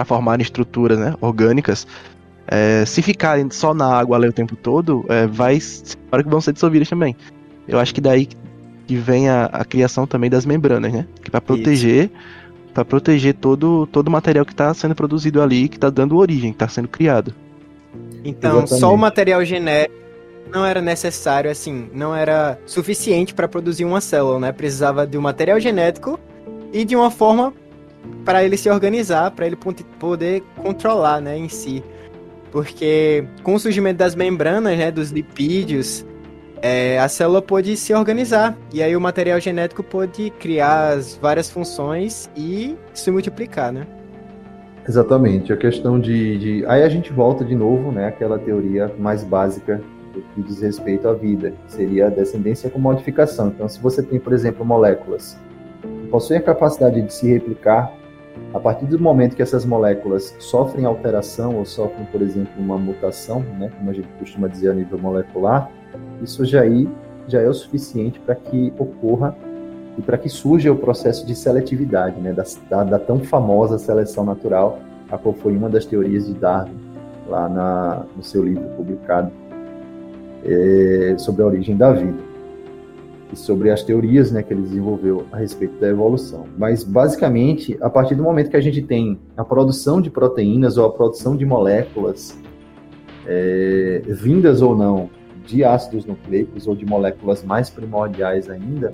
formar 0.04 0.40
estruturas 0.40 0.98
né, 0.98 1.14
orgânicas, 1.20 1.86
é, 2.46 2.84
se 2.86 3.02
ficarem 3.02 3.50
só 3.50 3.74
na 3.74 3.86
água 3.86 4.16
ali 4.16 4.28
o 4.28 4.32
tempo 4.32 4.56
todo, 4.56 5.04
é, 5.08 5.26
vai 5.26 5.58
hora 6.10 6.22
que 6.22 6.30
vão 6.30 6.40
ser 6.40 6.52
dissolvidas 6.52 6.88
também. 6.88 7.14
Eu 7.66 7.78
acho 7.78 7.94
que 7.94 8.00
daí 8.00 8.26
que 8.86 8.96
vem 8.96 9.28
a, 9.28 9.44
a 9.46 9.64
criação 9.64 10.06
também 10.06 10.30
das 10.30 10.46
membranas, 10.46 10.90
né? 10.90 11.06
Que 11.22 11.30
para 11.30 11.42
proteger, 11.42 12.10
para 12.72 12.86
proteger 12.86 13.34
todo 13.34 13.86
todo 13.86 14.08
o 14.08 14.10
material 14.10 14.46
que 14.46 14.52
está 14.52 14.72
sendo 14.72 14.94
produzido 14.94 15.42
ali, 15.42 15.68
que 15.68 15.76
está 15.76 15.90
dando 15.90 16.16
origem, 16.16 16.52
que 16.52 16.56
está 16.56 16.68
sendo 16.68 16.88
criado. 16.88 17.34
Então, 18.24 18.58
Exatamente. 18.58 18.80
só 18.80 18.94
o 18.94 18.96
material 18.96 19.44
genético 19.44 20.07
não 20.52 20.64
era 20.64 20.80
necessário, 20.80 21.50
assim, 21.50 21.90
não 21.92 22.14
era 22.14 22.58
suficiente 22.66 23.34
para 23.34 23.48
produzir 23.48 23.84
uma 23.84 24.00
célula, 24.00 24.38
né? 24.38 24.52
Precisava 24.52 25.06
de 25.06 25.16
um 25.18 25.20
material 25.20 25.60
genético 25.60 26.18
e 26.72 26.84
de 26.84 26.96
uma 26.96 27.10
forma 27.10 27.52
para 28.24 28.44
ele 28.44 28.56
se 28.56 28.70
organizar, 28.70 29.30
para 29.30 29.46
ele 29.46 29.56
poder 29.98 30.42
controlar, 30.56 31.20
né, 31.20 31.36
em 31.36 31.48
si. 31.48 31.82
Porque 32.50 33.26
com 33.42 33.54
o 33.54 33.58
surgimento 33.58 33.98
das 33.98 34.14
membranas, 34.14 34.76
né, 34.78 34.90
dos 34.90 35.10
lipídios, 35.10 36.04
é, 36.62 36.98
a 36.98 37.08
célula 37.08 37.42
pode 37.42 37.76
se 37.76 37.92
organizar. 37.94 38.56
E 38.72 38.82
aí 38.82 38.96
o 38.96 39.00
material 39.00 39.38
genético 39.40 39.82
pode 39.82 40.30
criar 40.38 40.94
as 40.94 41.16
várias 41.16 41.50
funções 41.50 42.30
e 42.36 42.76
se 42.94 43.10
multiplicar, 43.10 43.72
né? 43.72 43.86
Exatamente. 44.88 45.52
A 45.52 45.56
questão 45.56 46.00
de, 46.00 46.38
de... 46.38 46.66
Aí 46.66 46.82
a 46.82 46.88
gente 46.88 47.12
volta 47.12 47.44
de 47.44 47.54
novo, 47.54 47.92
né? 47.92 48.06
Aquela 48.06 48.38
teoria 48.38 48.90
mais 48.98 49.22
básica 49.22 49.82
do 50.20 50.34
que 50.34 50.42
diz 50.42 50.60
respeito 50.60 51.08
à 51.08 51.14
vida. 51.14 51.52
Seria 51.66 52.06
a 52.06 52.10
descendência 52.10 52.70
com 52.70 52.78
modificação. 52.78 53.48
Então, 53.48 53.68
se 53.68 53.80
você 53.80 54.02
tem, 54.02 54.18
por 54.18 54.32
exemplo, 54.32 54.64
moléculas 54.64 55.38
que 55.82 56.08
possuem 56.08 56.38
a 56.38 56.42
capacidade 56.42 57.00
de 57.00 57.12
se 57.12 57.28
replicar, 57.28 57.92
a 58.52 58.60
partir 58.60 58.86
do 58.86 58.98
momento 58.98 59.36
que 59.36 59.42
essas 59.42 59.64
moléculas 59.64 60.34
sofrem 60.38 60.84
alteração 60.84 61.56
ou 61.56 61.64
sofrem, 61.64 62.06
por 62.06 62.22
exemplo, 62.22 62.52
uma 62.58 62.78
mutação, 62.78 63.40
né, 63.40 63.70
como 63.76 63.90
a 63.90 63.92
gente 63.92 64.08
costuma 64.18 64.48
dizer 64.48 64.70
a 64.70 64.74
nível 64.74 64.98
molecular, 64.98 65.70
isso 66.22 66.44
já, 66.44 66.62
aí, 66.62 66.88
já 67.26 67.40
é 67.40 67.48
o 67.48 67.54
suficiente 67.54 68.18
para 68.20 68.34
que 68.34 68.72
ocorra 68.78 69.36
e 69.98 70.02
para 70.02 70.16
que 70.16 70.28
surja 70.28 70.72
o 70.72 70.76
processo 70.76 71.26
de 71.26 71.34
seletividade, 71.34 72.20
né, 72.20 72.32
da, 72.32 72.44
da, 72.70 72.84
da, 72.84 72.98
tão 72.98 73.20
famosa 73.20 73.78
seleção 73.78 74.24
natural, 74.24 74.78
a 75.10 75.18
qual 75.18 75.34
foi 75.34 75.56
uma 75.56 75.68
das 75.68 75.84
teorias 75.84 76.26
de 76.26 76.34
Darwin, 76.34 76.78
lá 77.26 77.48
na, 77.48 78.06
no 78.16 78.22
seu 78.22 78.42
livro 78.42 78.64
publicado 78.76 79.30
é, 80.44 81.14
sobre 81.18 81.42
a 81.42 81.46
origem 81.46 81.76
da 81.76 81.92
vida 81.92 82.28
e 83.32 83.36
sobre 83.36 83.70
as 83.70 83.82
teorias 83.82 84.32
né, 84.32 84.42
que 84.42 84.52
ele 84.52 84.62
desenvolveu 84.62 85.26
a 85.32 85.36
respeito 85.36 85.78
da 85.78 85.88
evolução. 85.88 86.46
Mas, 86.56 86.82
basicamente, 86.82 87.76
a 87.80 87.90
partir 87.90 88.14
do 88.14 88.22
momento 88.22 88.50
que 88.50 88.56
a 88.56 88.60
gente 88.60 88.82
tem 88.82 89.18
a 89.36 89.44
produção 89.44 90.00
de 90.00 90.10
proteínas 90.10 90.76
ou 90.76 90.86
a 90.86 90.90
produção 90.90 91.36
de 91.36 91.44
moléculas, 91.44 92.38
é, 93.26 94.02
vindas 94.06 94.62
ou 94.62 94.74
não 94.74 95.10
de 95.44 95.64
ácidos 95.64 96.04
nucleicos 96.04 96.66
ou 96.66 96.74
de 96.74 96.84
moléculas 96.84 97.42
mais 97.42 97.70
primordiais 97.70 98.48
ainda, 98.48 98.92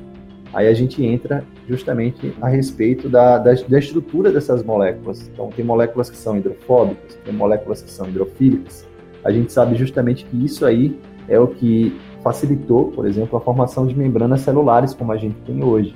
aí 0.53 0.69
a 0.69 0.75
gente 0.75 1.05
entra 1.05 1.45
justamente 1.69 2.35
a 2.41 2.49
respeito 2.49 3.09
da, 3.09 3.39
da, 3.39 3.53
da 3.55 3.79
estrutura 3.79 4.33
dessas 4.33 4.63
moléculas. 4.63 5.29
Então, 5.33 5.49
tem 5.51 5.65
moléculas 5.65 6.11
que 6.11 6.17
são 6.17 6.37
hidrofóbicas, 6.37 7.17
tem 7.25 7.35
moléculas 7.35 7.83
que 7.83 7.91
são 7.91 8.09
hidrofílicas. 8.09 8.87
A 9.25 9.31
gente 9.31 9.53
sabe 9.53 9.75
justamente 9.75 10.25
que 10.27 10.45
isso 10.45 10.67
aí 10.67 10.99
é 11.29 11.39
o 11.39 11.47
que 11.47 11.99
facilitou, 12.23 12.91
por 12.91 13.07
exemplo, 13.07 13.37
a 13.37 13.41
formação 13.41 13.87
de 13.87 13.97
membranas 13.97 14.41
celulares 14.41 14.95
como 14.95 15.13
a 15.13 15.17
gente 15.17 15.37
tem 15.47 15.63
hoje. 15.63 15.95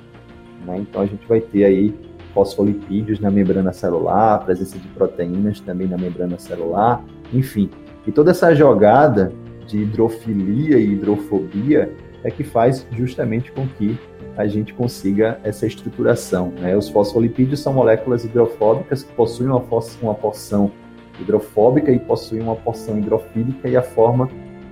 Né? 0.65 0.77
Então 0.79 1.01
a 1.01 1.05
gente 1.05 1.27
vai 1.27 1.41
ter 1.41 1.65
aí 1.65 1.93
fosfolipídios 2.33 3.19
na 3.19 3.31
membrana 3.31 3.73
celular, 3.73 4.45
presença 4.45 4.77
de 4.77 4.87
proteínas 4.89 5.59
também 5.59 5.87
na 5.87 5.97
membrana 5.97 6.37
celular, 6.37 7.03
enfim. 7.33 7.69
E 8.05 8.11
toda 8.11 8.31
essa 8.31 8.53
jogada 8.53 9.31
de 9.65 9.79
hidrofilia 9.79 10.77
e 10.79 10.93
hidrofobia 10.93 11.91
é 12.23 12.29
que 12.29 12.43
faz 12.43 12.85
justamente 12.91 13.51
com 13.51 13.67
que 13.67 13.97
a 14.37 14.47
gente 14.47 14.73
consiga 14.73 15.39
essa 15.43 15.65
estruturação. 15.65 16.53
Né? 16.59 16.75
Os 16.75 16.89
fosfolipídios 16.89 17.59
são 17.59 17.73
moléculas 17.73 18.23
hidrofóbicas 18.23 19.03
que 19.03 19.11
possuem 19.13 19.49
uma, 19.49 19.63
uma 20.01 20.13
porção 20.13 20.71
hidrofóbica 21.19 21.91
e 21.91 21.99
possuem 21.99 22.41
uma 22.41 22.55
porção 22.55 22.97
hidrofílica 22.97 23.67
e 23.67 23.75
a 23.75 23.81
forma 23.81 24.29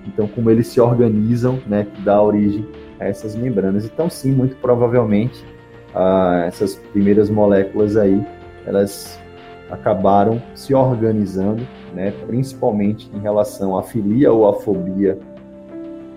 então, 0.07 0.27
como 0.27 0.49
eles 0.49 0.67
se 0.67 0.79
organizam, 0.79 1.59
né, 1.67 1.85
que 1.85 2.01
dá 2.01 2.21
origem 2.21 2.65
a 2.99 3.05
essas 3.05 3.35
membranas. 3.35 3.85
Então, 3.85 4.09
sim, 4.09 4.31
muito 4.31 4.55
provavelmente, 4.57 5.43
ah, 5.93 6.45
essas 6.47 6.75
primeiras 6.75 7.29
moléculas 7.29 7.95
aí, 7.97 8.25
elas 8.65 9.19
acabaram 9.69 10.41
se 10.55 10.73
organizando, 10.73 11.63
né, 11.93 12.11
principalmente 12.25 13.09
em 13.13 13.19
relação 13.19 13.77
à 13.77 13.83
filia 13.83 14.31
ou 14.31 14.47
à 14.47 14.53
fobia 14.53 15.17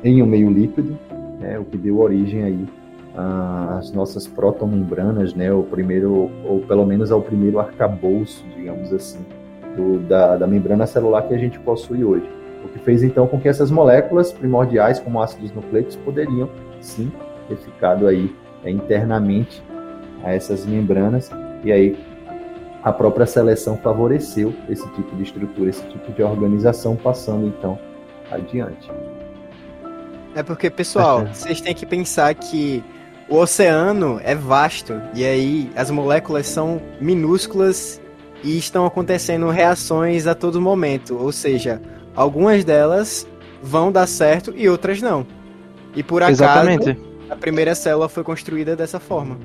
em 0.03 0.23
um 0.23 0.27
meio 0.27 0.51
líquido, 0.51 0.97
né, 1.41 1.59
o 1.59 1.65
que 1.65 1.77
deu 1.77 1.99
origem 1.99 2.45
aí 2.45 2.67
às 3.77 3.93
nossas 3.93 4.27
protomembranas, 4.27 5.35
né, 5.35 5.53
o 5.53 5.63
primeiro, 5.63 6.31
ou 6.45 6.61
pelo 6.61 6.87
menos 6.87 7.11
ao 7.11 7.21
primeiro 7.21 7.59
arcabouço, 7.59 8.45
digamos 8.57 8.93
assim, 8.93 9.19
do, 9.77 9.99
da, 9.99 10.37
da 10.37 10.47
membrana 10.47 10.87
celular 10.87 11.23
que 11.23 11.35
a 11.35 11.39
gente 11.39 11.59
possui 11.61 12.05
hoje. 12.05 12.40
O 12.65 12.69
que 12.69 12.79
fez 12.79 13.03
então 13.03 13.27
com 13.27 13.41
que 13.41 13.49
essas 13.49 13.71
moléculas 13.71 14.33
primordiais, 14.33 14.99
como 14.99 15.21
ácidos 15.21 15.53
nucleicos, 15.53 15.97
poderiam 15.97 16.49
sim 16.81 17.11
ter 17.49 17.57
ficado 17.57 18.07
aí 18.07 18.35
é, 18.65 18.71
internamente 18.71 19.63
a 20.23 20.35
essas 20.35 20.67
membranas 20.67 21.31
e 21.65 21.73
aí 21.73 21.99
a 22.83 22.93
própria 22.93 23.27
seleção 23.27 23.77
favoreceu 23.77 24.55
esse 24.69 24.89
tipo 24.91 25.15
de 25.17 25.23
estrutura, 25.23 25.71
esse 25.71 25.83
tipo 25.89 26.13
de 26.13 26.23
organização, 26.23 26.97
passando 26.97 27.47
então 27.47 27.79
adiante. 28.31 28.91
É 30.35 30.43
porque, 30.43 30.71
pessoal, 30.71 31.27
vocês 31.33 31.61
têm 31.61 31.75
que 31.75 31.85
pensar 31.85 32.35
que 32.35 32.83
o 33.29 33.37
oceano 33.37 34.21
é 34.25 34.35
vasto 34.35 35.01
e 35.15 35.25
aí 35.25 35.71
as 35.77 35.91
moléculas 35.91 36.47
são 36.47 36.81
minúsculas 37.01 38.01
e 38.43 38.57
estão 38.57 38.87
acontecendo 38.87 39.49
reações 39.51 40.27
a 40.27 40.35
todo 40.35 40.61
momento. 40.61 41.17
Ou 41.19 41.31
seja, 41.31 41.81
Algumas 42.15 42.65
delas 42.65 43.27
vão 43.63 43.93
dar 43.93 44.07
certo 44.07 44.53
e 44.57 44.69
outras 44.69 45.01
não. 45.01 45.27
E 45.95 46.03
por 46.03 46.23
acaso, 46.23 46.43
Exatamente. 46.43 46.99
a 47.29 47.37
primeira 47.37 47.75
célula 47.75 48.09
foi 48.09 48.23
construída 48.23 48.77
dessa 48.77 49.01
forma. 49.01 49.39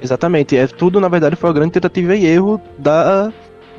Exatamente. 0.00 0.56
É 0.56 0.66
tudo, 0.66 1.00
na 1.00 1.08
verdade, 1.08 1.36
foi 1.36 1.48
uma 1.48 1.54
grande 1.54 1.72
tentativa 1.72 2.14
e 2.14 2.24
erro 2.24 2.60
da, 2.78 3.32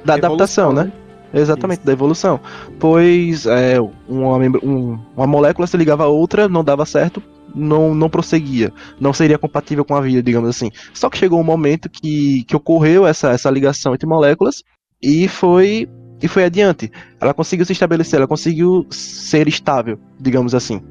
da 0.04 0.16
adaptação, 0.16 0.74
né? 0.74 0.92
Exatamente, 1.34 1.80
Isso. 1.80 1.86
da 1.86 1.94
evolução. 1.94 2.40
Pois 2.80 3.46
é, 3.46 3.80
uma, 4.08 4.38
um, 4.64 5.00
uma 5.16 5.28
molécula 5.28 5.68
se 5.68 5.78
ligava 5.78 6.04
a 6.04 6.08
outra, 6.08 6.50
não 6.50 6.64
dava 6.64 6.86
certo, 6.86 7.22
não, 7.54 7.94
não 7.94 8.10
prosseguia, 8.10 8.74
não 9.00 9.14
seria 9.14 9.38
compatível 9.38 9.86
com 9.86 9.96
a 9.96 10.02
vida, 10.02 10.24
digamos 10.24 10.50
assim. 10.50 10.72
Só 10.94 11.10
que 11.10 11.18
chegou 11.18 11.40
um 11.40 11.44
momento 11.44 11.90
que, 11.90 12.44
que 12.46 12.56
ocorreu 12.56 13.06
essa, 13.06 13.32
essa 13.32 13.50
ligação 13.50 13.94
entre 13.94 14.08
moléculas 14.08 14.64
e 15.02 15.28
foi 15.28 15.88
e 16.22 16.28
foi 16.28 16.44
adiante. 16.44 16.92
Ela 17.20 17.34
conseguiu 17.34 17.66
se 17.66 17.74
estabelecer, 17.74 18.18
ela 18.18 18.28
conseguiu 18.28 18.86
ser 18.90 19.48
estável, 19.48 19.98
digamos 20.20 20.54
assim. 20.54 20.82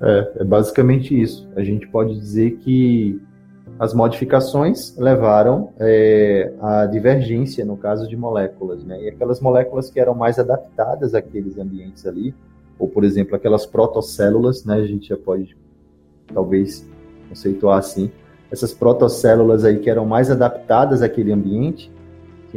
É, 0.00 0.32
é 0.40 0.44
basicamente 0.44 1.18
isso. 1.18 1.48
A 1.56 1.62
gente 1.62 1.86
pode 1.88 2.14
dizer 2.14 2.58
que 2.58 3.20
as 3.78 3.92
modificações 3.92 4.96
levaram 4.96 5.72
é, 5.78 6.52
à 6.60 6.86
divergência 6.86 7.64
no 7.64 7.76
caso 7.76 8.08
de 8.08 8.16
moléculas, 8.16 8.82
né? 8.84 9.02
E 9.02 9.08
aquelas 9.08 9.40
moléculas 9.40 9.90
que 9.90 10.00
eram 10.00 10.14
mais 10.14 10.38
adaptadas 10.38 11.14
àqueles 11.14 11.58
ambientes 11.58 12.06
ali, 12.06 12.34
ou 12.78 12.88
por 12.88 13.04
exemplo 13.04 13.36
aquelas 13.36 13.66
protocélulas, 13.66 14.64
né? 14.64 14.76
A 14.76 14.86
gente 14.86 15.08
já 15.08 15.16
pode 15.16 15.56
talvez 16.32 16.88
conceituar 17.28 17.78
assim, 17.78 18.10
essas 18.50 18.72
protocélulas 18.72 19.64
aí 19.64 19.78
que 19.78 19.90
eram 19.90 20.06
mais 20.06 20.30
adaptadas 20.30 21.02
àquele 21.02 21.32
ambiente, 21.32 21.90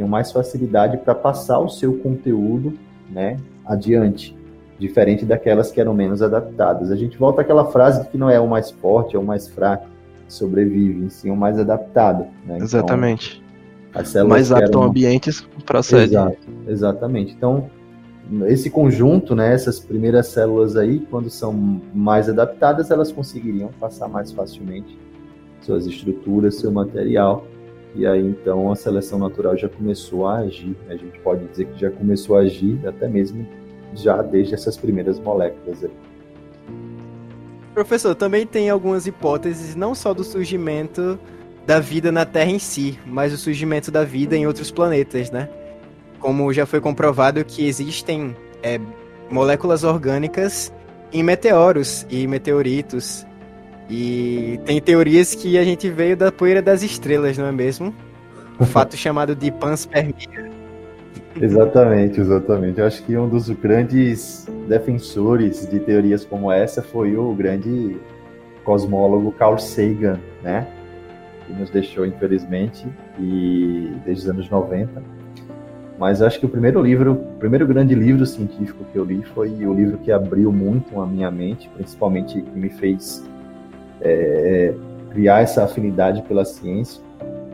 tinham 0.00 0.08
mais 0.08 0.32
facilidade 0.32 0.96
para 0.96 1.14
passar 1.14 1.58
o 1.58 1.68
seu 1.68 1.98
conteúdo 1.98 2.72
né, 3.10 3.36
adiante, 3.66 4.34
diferente 4.78 5.26
daquelas 5.26 5.70
que 5.70 5.78
eram 5.78 5.92
menos 5.92 6.22
adaptadas. 6.22 6.90
A 6.90 6.96
gente 6.96 7.18
volta 7.18 7.42
àquela 7.42 7.66
frase 7.66 8.02
de 8.02 8.08
que 8.08 8.16
não 8.16 8.30
é 8.30 8.40
o 8.40 8.48
mais 8.48 8.70
forte, 8.70 9.14
é 9.14 9.18
o 9.18 9.22
mais 9.22 9.46
fraco 9.48 9.86
que 10.26 10.32
sobrevive, 10.32 11.04
em 11.04 11.10
sim 11.10 11.30
o 11.30 11.36
mais 11.36 11.58
adaptado. 11.58 12.22
Né? 12.46 12.54
Então, 12.54 12.64
Exatamente. 12.64 13.42
As 13.92 14.08
células 14.08 14.48
mais 14.48 14.52
apto 14.52 14.78
eram... 14.78 14.82
ambientes 14.84 15.46
procede. 15.66 16.14
Exato, 16.14 16.38
exatamente. 16.66 17.34
Então, 17.34 17.68
esse 18.46 18.70
conjunto, 18.70 19.34
né, 19.34 19.52
essas 19.52 19.80
primeiras 19.80 20.28
células 20.28 20.76
aí, 20.76 21.00
quando 21.10 21.28
são 21.28 21.82
mais 21.92 22.28
adaptadas, 22.28 22.90
elas 22.90 23.12
conseguiriam 23.12 23.68
passar 23.78 24.08
mais 24.08 24.32
facilmente 24.32 24.98
suas 25.60 25.86
estruturas, 25.86 26.54
seu 26.54 26.72
material 26.72 27.44
e 27.94 28.06
aí 28.06 28.24
então 28.24 28.70
a 28.70 28.76
seleção 28.76 29.18
natural 29.18 29.56
já 29.56 29.68
começou 29.68 30.26
a 30.26 30.38
agir. 30.38 30.76
A 30.88 30.96
gente 30.96 31.18
pode 31.20 31.46
dizer 31.46 31.66
que 31.66 31.80
já 31.80 31.90
começou 31.90 32.36
a 32.36 32.40
agir 32.40 32.78
até 32.86 33.08
mesmo 33.08 33.46
já 33.94 34.22
desde 34.22 34.54
essas 34.54 34.76
primeiras 34.76 35.18
moléculas. 35.18 35.84
Aí. 35.84 35.90
Professor, 37.74 38.14
também 38.14 38.46
tem 38.46 38.70
algumas 38.70 39.06
hipóteses 39.06 39.74
não 39.74 39.94
só 39.94 40.12
do 40.14 40.24
surgimento 40.24 41.18
da 41.66 41.78
vida 41.78 42.10
na 42.10 42.24
Terra 42.24 42.50
em 42.50 42.58
si, 42.58 42.98
mas 43.06 43.32
o 43.32 43.36
surgimento 43.36 43.90
da 43.90 44.04
vida 44.04 44.36
em 44.36 44.46
outros 44.46 44.70
planetas, 44.70 45.30
né? 45.30 45.48
Como 46.18 46.52
já 46.52 46.66
foi 46.66 46.80
comprovado 46.80 47.44
que 47.44 47.66
existem 47.66 48.36
é, 48.62 48.80
moléculas 49.30 49.84
orgânicas 49.84 50.72
em 51.12 51.22
meteoros 51.22 52.06
e 52.10 52.26
meteoritos 52.26 53.26
E 53.90 54.60
tem 54.64 54.80
teorias 54.80 55.34
que 55.34 55.58
a 55.58 55.64
gente 55.64 55.90
veio 55.90 56.16
da 56.16 56.30
poeira 56.30 56.62
das 56.62 56.84
estrelas, 56.84 57.36
não 57.36 57.46
é 57.46 57.52
mesmo? 57.52 57.92
O 58.58 58.64
fato 58.64 58.96
chamado 58.96 59.34
de 59.34 59.50
panspermia. 59.50 60.48
Exatamente, 61.40 62.20
exatamente. 62.20 62.78
Eu 62.78 62.86
acho 62.86 63.02
que 63.02 63.16
um 63.16 63.28
dos 63.28 63.50
grandes 63.50 64.46
defensores 64.68 65.68
de 65.68 65.80
teorias 65.80 66.24
como 66.24 66.52
essa 66.52 66.80
foi 66.82 67.16
o 67.16 67.34
grande 67.34 67.96
cosmólogo 68.64 69.32
Carl 69.32 69.58
Sagan, 69.58 70.20
né? 70.40 70.68
Que 71.46 71.52
nos 71.52 71.68
deixou, 71.70 72.06
infelizmente, 72.06 72.86
e 73.18 73.92
desde 74.04 74.24
os 74.24 74.30
anos 74.30 74.48
90. 74.48 75.02
Mas 75.98 76.22
acho 76.22 76.38
que 76.38 76.46
o 76.46 76.48
primeiro 76.48 76.80
livro, 76.80 77.12
o 77.12 77.38
primeiro 77.38 77.66
grande 77.66 77.94
livro 77.94 78.24
científico 78.24 78.84
que 78.92 78.96
eu 78.96 79.04
li 79.04 79.22
foi 79.34 79.48
o 79.66 79.74
livro 79.74 79.98
que 79.98 80.12
abriu 80.12 80.52
muito 80.52 81.00
a 81.00 81.06
minha 81.06 81.30
mente, 81.30 81.68
principalmente 81.74 82.40
que 82.40 82.58
me 82.58 82.70
fez 82.70 83.22
é, 84.00 84.74
criar 85.10 85.42
essa 85.42 85.64
afinidade 85.64 86.22
pela 86.22 86.44
ciência, 86.44 87.02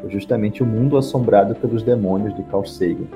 foi 0.00 0.10
justamente 0.10 0.62
O 0.62 0.66
Mundo 0.66 0.96
Assombrado 0.96 1.54
pelos 1.54 1.82
Demônios, 1.82 2.34
de 2.34 2.42
Carl 2.44 2.64
Sagan. 2.64 3.06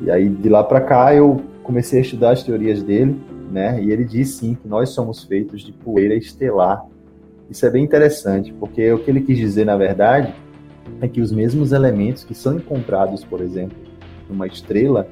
E 0.00 0.10
aí, 0.10 0.28
de 0.28 0.48
lá 0.48 0.64
para 0.64 0.80
cá, 0.80 1.14
eu 1.14 1.42
comecei 1.62 1.98
a 1.98 2.02
estudar 2.02 2.30
as 2.30 2.42
teorias 2.42 2.82
dele, 2.82 3.20
né? 3.50 3.82
E 3.82 3.90
ele 3.92 4.04
diz 4.04 4.30
sim 4.30 4.54
que 4.54 4.66
nós 4.66 4.90
somos 4.90 5.24
feitos 5.24 5.62
de 5.62 5.72
poeira 5.72 6.14
estelar. 6.14 6.84
Isso 7.50 7.66
é 7.66 7.70
bem 7.70 7.84
interessante, 7.84 8.52
porque 8.52 8.90
o 8.92 8.98
que 8.98 9.10
ele 9.10 9.20
quis 9.20 9.36
dizer, 9.36 9.66
na 9.66 9.76
verdade, 9.76 10.32
é 11.00 11.08
que 11.08 11.20
os 11.20 11.32
mesmos 11.32 11.72
elementos 11.72 12.24
que 12.24 12.34
são 12.34 12.56
encontrados, 12.56 13.24
por 13.24 13.40
exemplo, 13.40 13.76
numa 14.28 14.46
estrela, 14.46 15.08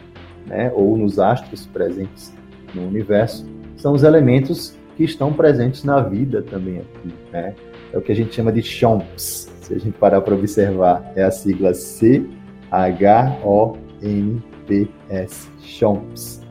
né, 0.46 0.72
ou 0.74 0.96
nos 0.96 1.18
astros 1.18 1.66
presentes 1.66 2.32
no 2.74 2.86
universo, 2.86 3.46
são 3.76 3.92
os 3.92 4.02
elementos 4.02 4.77
que 4.98 5.04
estão 5.04 5.32
presentes 5.32 5.84
na 5.84 6.00
vida 6.00 6.42
também 6.42 6.80
aqui, 6.80 7.14
né? 7.32 7.54
É 7.92 7.96
o 7.96 8.02
que 8.02 8.10
a 8.10 8.14
gente 8.16 8.34
chama 8.34 8.50
de 8.50 8.60
CHOMPS. 8.60 9.48
Se 9.60 9.72
a 9.72 9.78
gente 9.78 9.96
parar 9.96 10.20
para 10.20 10.34
observar, 10.34 11.12
é 11.14 11.22
a 11.22 11.30
sigla 11.30 11.72
C 11.72 12.26
H 12.68 13.38
O 13.44 13.76
N 14.02 14.42
P-S, 14.66 15.48
CHOMPS. 15.60 16.42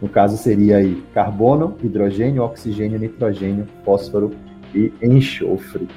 No 0.00 0.08
caso 0.08 0.36
seria 0.36 0.76
aí 0.76 1.02
carbono, 1.12 1.76
hidrogênio, 1.82 2.44
oxigênio, 2.44 3.00
nitrogênio, 3.00 3.66
fósforo 3.84 4.30
e 4.72 4.92
enxofre. 5.02 5.88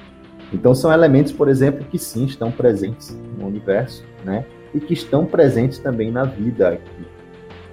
Então 0.52 0.74
são 0.74 0.92
elementos, 0.92 1.32
por 1.32 1.48
exemplo, 1.48 1.86
que 1.86 2.00
sim 2.00 2.26
estão 2.26 2.52
presentes 2.52 3.16
no 3.40 3.46
universo, 3.46 4.04
né? 4.26 4.44
E 4.74 4.80
que 4.80 4.94
estão 4.94 5.24
presentes 5.24 5.78
também 5.78 6.12
na 6.12 6.24
vida 6.24 6.70
aqui. 6.70 7.06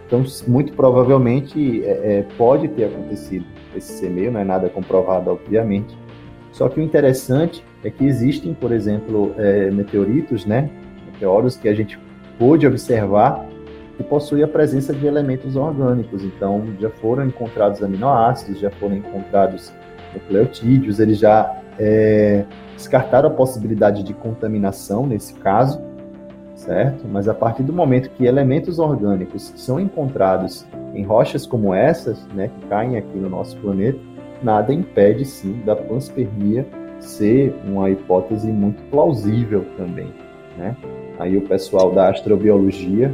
Então, 0.07 0.23
muito 0.47 0.75
provavelmente 0.75 1.83
é, 1.83 2.19
é, 2.19 2.27
pode 2.37 2.69
ter 2.69 2.85
acontecido 2.85 3.47
esse 3.76 3.92
semeio, 3.92 4.33
não 4.33 4.40
é 4.40 4.44
nada 4.44 4.68
comprovado, 4.68 5.31
obviamente. 5.31 5.96
Só 6.52 6.68
que 6.68 6.81
o 6.81 6.83
interessante 6.83 7.64
é 7.85 7.90
que 7.90 8.04
existem, 8.04 8.54
por 8.54 8.72
exemplo, 8.72 9.35
é, 9.38 9.70
meteoritos, 9.70 10.44
né? 10.44 10.70
Meteoros 11.12 11.57
que 11.57 11.68
a 11.68 11.74
gente 11.74 11.98
pôde 12.38 12.66
observar 12.66 13.46
que 13.96 14.04
possui 14.04 14.42
a 14.42 14.48
presença 14.48 14.94
de 14.94 15.07
elementos 15.07 15.57
orgânicos. 15.57 16.22
Então, 16.22 16.64
já 16.78 16.88
foram 16.88 17.26
encontrados 17.26 17.83
aminoácidos, 17.83 18.61
já 18.61 18.70
foram 18.70 18.96
encontrados 18.96 19.72
nucleotídeos, 20.14 21.00
eles 21.00 21.18
já 21.18 21.61
é, 21.78 22.44
descartaram 22.74 23.28
a 23.28 23.33
possibilidade 23.33 24.02
de 24.02 24.14
contaminação 24.14 25.07
nesse 25.07 25.35
caso, 25.35 25.81
certo? 26.54 27.07
Mas 27.09 27.28
a 27.28 27.35
partir 27.35 27.62
do 27.62 27.72
momento 27.72 28.11
que 28.11 28.24
elementos 28.24 28.78
orgânicos 28.78 29.52
são 29.57 29.81
encontrados 29.81 30.64
em 30.94 31.05
rochas 31.05 31.46
como 31.46 31.74
essas, 31.74 32.27
né, 32.29 32.48
que 32.48 32.66
caem 32.66 32.96
aqui 32.96 33.16
no 33.16 33.29
nosso 33.29 33.57
planeta, 33.59 33.98
nada 34.42 34.72
impede 34.72 35.24
sim 35.24 35.61
da 35.64 35.74
panspermia 35.74 36.66
ser 37.01 37.55
uma 37.64 37.90
hipótese 37.90 38.48
muito 38.48 38.83
plausível 38.90 39.64
também, 39.77 40.12
né? 40.57 40.77
Aí 41.18 41.37
o 41.37 41.42
pessoal 41.42 41.92
da 41.92 42.11
astrobiologia 42.11 43.12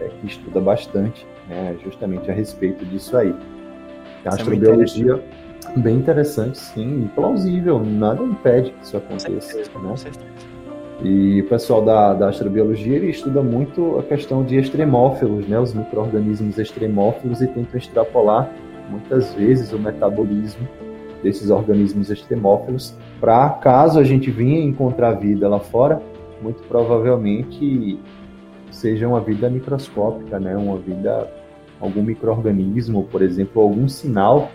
é, 0.00 0.08
que 0.20 0.26
estuda 0.26 0.60
bastante, 0.60 1.26
né, 1.48 1.76
justamente 1.82 2.30
a 2.30 2.34
respeito 2.34 2.84
disso 2.84 3.16
aí. 3.16 3.30
A 3.30 3.32
isso 3.32 4.28
é 4.28 4.28
astrobiologia 4.28 5.22
é 5.74 5.78
bem 5.78 5.96
interessante, 5.96 6.58
sim, 6.58 7.04
e 7.04 7.08
plausível, 7.08 7.82
nada 7.84 8.22
impede 8.22 8.70
que 8.70 8.84
isso 8.84 8.96
aconteça. 8.96 9.64
Com 9.72 9.96
certeza, 9.96 10.20
né? 10.20 10.55
E 11.02 11.42
o 11.42 11.48
pessoal 11.48 11.84
da, 11.84 12.14
da 12.14 12.28
astrobiologia 12.30 12.96
ele 12.96 13.10
estuda 13.10 13.42
muito 13.42 13.98
a 13.98 14.02
questão 14.02 14.42
de 14.42 14.56
extremófilos, 14.56 15.46
né, 15.46 15.60
os 15.60 15.74
micro-organismos 15.74 16.58
extremófilos, 16.58 17.42
e 17.42 17.46
tenta 17.46 17.76
extrapolar 17.76 18.50
muitas 18.88 19.34
vezes 19.34 19.72
o 19.72 19.78
metabolismo 19.78 20.66
desses 21.22 21.50
organismos 21.50 22.10
extremófilos 22.10 22.94
para 23.20 23.48
caso 23.50 23.98
a 23.98 24.04
gente 24.04 24.30
venha 24.30 24.60
encontrar 24.60 25.12
vida 25.14 25.48
lá 25.48 25.58
fora, 25.58 26.00
muito 26.40 26.62
provavelmente 26.64 27.98
seja 28.70 29.08
uma 29.08 29.20
vida 29.20 29.48
microscópica, 29.48 30.38
né? 30.38 30.56
Uma 30.56 30.76
vida, 30.76 31.30
algum 31.80 32.02
microorganismo, 32.02 33.04
por 33.04 33.22
exemplo, 33.22 33.62
algum 33.62 33.88
sinal 33.88 34.50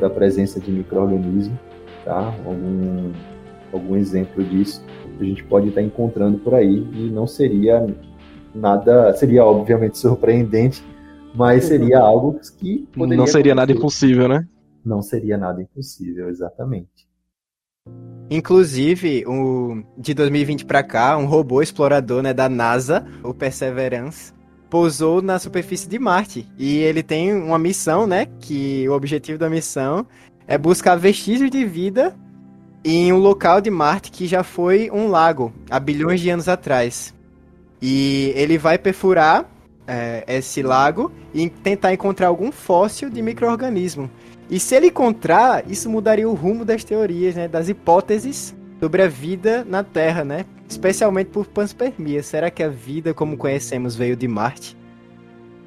da 0.00 0.08
presença 0.08 0.60
de 0.60 0.70
microorganismo, 0.70 1.58
tá? 2.04 2.32
Algum, 2.46 3.10
algum 3.72 3.96
exemplo 3.96 4.44
disso 4.44 4.84
a 5.20 5.24
gente 5.24 5.44
pode 5.44 5.68
estar 5.68 5.82
encontrando 5.82 6.38
por 6.38 6.54
aí 6.54 6.86
e 6.92 7.10
não 7.10 7.26
seria 7.26 7.86
nada, 8.54 9.12
seria 9.14 9.44
obviamente 9.44 9.96
surpreendente, 9.98 10.84
mas 11.34 11.64
seria 11.64 11.98
algo 11.98 12.38
que 12.58 12.86
poderia 12.92 13.16
não 13.16 13.26
seria 13.26 13.54
nada 13.54 13.72
impossível, 13.72 14.28
né? 14.28 14.46
Não 14.84 15.02
seria 15.02 15.38
nada 15.38 15.62
impossível, 15.62 16.28
exatamente. 16.28 17.08
Inclusive, 18.30 19.24
o, 19.26 19.82
de 19.98 20.14
2020 20.14 20.64
para 20.64 20.82
cá, 20.82 21.16
um 21.16 21.26
robô 21.26 21.60
explorador 21.62 22.22
né, 22.22 22.32
da 22.32 22.48
NASA, 22.48 23.06
o 23.22 23.34
Perseverance, 23.34 24.32
pousou 24.70 25.20
na 25.20 25.38
superfície 25.38 25.88
de 25.88 25.98
Marte. 25.98 26.48
E 26.58 26.78
ele 26.78 27.02
tem 27.02 27.34
uma 27.34 27.58
missão, 27.58 28.06
né? 28.06 28.26
Que 28.40 28.88
o 28.88 28.92
objetivo 28.92 29.38
da 29.38 29.50
missão 29.50 30.06
é 30.46 30.56
buscar 30.56 30.96
vestígios 30.96 31.50
de 31.50 31.64
vida 31.64 32.14
em 32.84 33.12
um 33.12 33.18
local 33.18 33.60
de 33.60 33.70
Marte 33.70 34.10
que 34.10 34.26
já 34.26 34.42
foi 34.42 34.90
um 34.92 35.08
lago 35.08 35.52
há 35.70 35.80
bilhões 35.80 36.20
de 36.20 36.28
anos 36.28 36.48
atrás. 36.48 37.14
E 37.80 38.32
ele 38.36 38.58
vai 38.58 38.76
perfurar 38.76 39.48
é, 39.86 40.24
esse 40.28 40.62
lago 40.62 41.10
e 41.32 41.48
tentar 41.48 41.92
encontrar 41.94 42.28
algum 42.28 42.52
fóssil 42.52 43.08
de 43.08 43.22
microorganismo. 43.22 44.10
E 44.50 44.60
se 44.60 44.74
ele 44.74 44.88
encontrar, 44.88 45.64
isso 45.70 45.88
mudaria 45.88 46.28
o 46.28 46.34
rumo 46.34 46.64
das 46.64 46.84
teorias, 46.84 47.34
né, 47.34 47.48
das 47.48 47.68
hipóteses 47.68 48.54
sobre 48.78 49.02
a 49.02 49.08
vida 49.08 49.64
na 49.64 49.82
Terra, 49.82 50.24
né? 50.24 50.44
Especialmente 50.68 51.30
por 51.30 51.46
panspermia. 51.46 52.22
Será 52.22 52.50
que 52.50 52.62
a 52.62 52.68
vida 52.68 53.14
como 53.14 53.36
conhecemos 53.36 53.96
veio 53.96 54.16
de 54.16 54.28
Marte? 54.28 54.76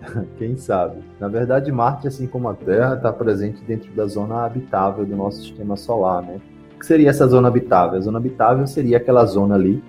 Quem 0.38 0.56
sabe? 0.58 1.00
Na 1.20 1.28
verdade, 1.28 1.72
Marte, 1.72 2.08
assim 2.08 2.28
como 2.28 2.50
a 2.50 2.54
Terra, 2.54 2.96
está 2.96 3.12
presente 3.12 3.62
dentro 3.64 3.92
da 3.94 4.06
zona 4.06 4.46
habitável 4.46 5.06
do 5.06 5.16
nosso 5.16 5.42
sistema 5.42 5.76
solar, 5.76 6.22
né? 6.22 6.40
Seria 6.88 7.10
essa 7.10 7.28
zona 7.28 7.50
habitável? 7.50 7.98
A 7.98 8.00
zona 8.00 8.18
habitável 8.18 8.66
seria 8.66 8.96
aquela 8.96 9.26
zona 9.26 9.56
ali 9.56 9.84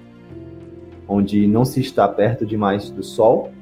onde 1.07 1.47
não 1.47 1.65
se 1.65 1.81
está 1.81 2.09
perto 2.09 2.45
demais 2.45 2.91
do 2.91 3.05
Sol 3.05 3.53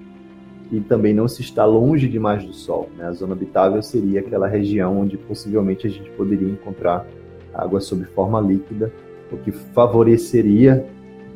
e 0.72 0.80
também 0.80 1.12
não 1.12 1.28
se 1.28 1.42
está 1.42 1.62
longe 1.66 2.08
demais 2.08 2.46
do 2.46 2.54
Sol. 2.54 2.88
Né? 2.96 3.04
A 3.04 3.12
zona 3.12 3.34
habitável 3.34 3.82
seria 3.82 4.20
aquela 4.20 4.48
região 4.48 5.00
onde 5.00 5.18
possivelmente 5.18 5.86
a 5.86 5.90
gente 5.90 6.08
poderia 6.12 6.48
encontrar 6.48 7.06
água 7.52 7.78
sob 7.78 8.06
forma 8.06 8.40
líquida, 8.40 8.90
o 9.30 9.36
que 9.36 9.52
favoreceria, 9.52 10.86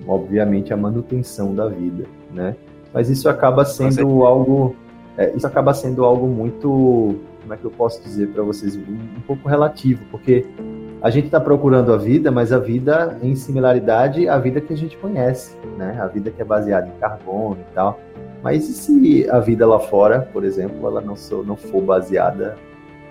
obviamente, 0.08 0.72
a 0.72 0.78
manutenção 0.78 1.54
da 1.54 1.68
vida, 1.68 2.06
né? 2.32 2.56
Mas 2.94 3.10
isso 3.10 3.28
acaba 3.28 3.62
sendo 3.66 4.24
algo, 4.24 4.74
é, 5.18 5.36
isso 5.36 5.46
acaba 5.46 5.74
sendo 5.74 6.02
algo 6.02 6.26
muito, 6.26 7.16
como 7.42 7.52
é 7.52 7.58
que 7.58 7.64
eu 7.66 7.70
posso 7.70 8.02
dizer 8.02 8.28
para 8.28 8.42
vocês, 8.42 8.74
um, 8.74 8.80
um 9.18 9.20
pouco 9.26 9.46
relativo, 9.46 10.02
porque 10.10 10.46
a 11.02 11.10
gente 11.10 11.26
está 11.26 11.40
procurando 11.40 11.92
a 11.92 11.96
vida, 11.96 12.30
mas 12.30 12.52
a 12.52 12.58
vida 12.58 13.18
em 13.22 13.34
similaridade 13.34 14.28
à 14.28 14.38
vida 14.38 14.60
que 14.60 14.72
a 14.72 14.76
gente 14.76 14.96
conhece, 14.98 15.56
né? 15.78 15.98
A 16.00 16.06
vida 16.06 16.30
que 16.30 16.42
é 16.42 16.44
baseada 16.44 16.88
em 16.88 17.00
carbono 17.00 17.58
e 17.60 17.74
tal. 17.74 18.00
Mas 18.42 18.68
e 18.68 18.72
se 18.72 19.30
a 19.30 19.38
vida 19.38 19.66
lá 19.66 19.78
fora, 19.78 20.20
por 20.32 20.44
exemplo, 20.44 20.86
ela 20.86 21.00
não, 21.00 21.16
so, 21.16 21.42
não 21.42 21.56
for 21.56 21.82
baseada 21.82 22.56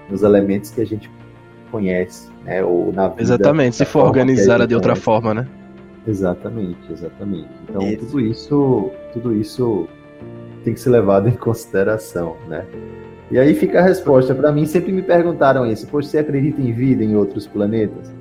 nos 0.09 0.23
elementos 0.23 0.71
que 0.71 0.81
a 0.81 0.85
gente 0.85 1.09
conhece, 1.71 2.29
né? 2.43 2.63
Ou 2.63 2.91
na 2.91 3.07
vida. 3.07 3.21
Exatamente, 3.21 3.75
se 3.75 3.85
for 3.85 4.05
organizada 4.05 4.67
de 4.67 4.75
outra 4.75 4.95
forma, 4.95 5.33
né? 5.33 5.47
Exatamente, 6.07 6.91
exatamente. 6.91 7.49
Então 7.67 7.81
isso. 7.81 8.05
tudo 8.05 8.19
isso, 8.19 8.91
tudo 9.13 9.35
isso 9.35 9.87
tem 10.63 10.73
que 10.73 10.79
ser 10.79 10.89
levado 10.89 11.27
em 11.27 11.33
consideração, 11.33 12.35
né? 12.47 12.65
E 13.31 13.37
aí 13.37 13.53
fica 13.53 13.79
a 13.79 13.83
resposta. 13.83 14.33
Para 14.33 14.51
mim, 14.51 14.65
sempre 14.65 14.91
me 14.91 15.01
perguntaram 15.01 15.65
isso. 15.65 15.87
Poxa, 15.87 16.09
você 16.09 16.17
acredita 16.19 16.61
em 16.61 16.71
vida 16.71 17.03
em 17.03 17.15
outros 17.15 17.45
planetas? 17.45 18.11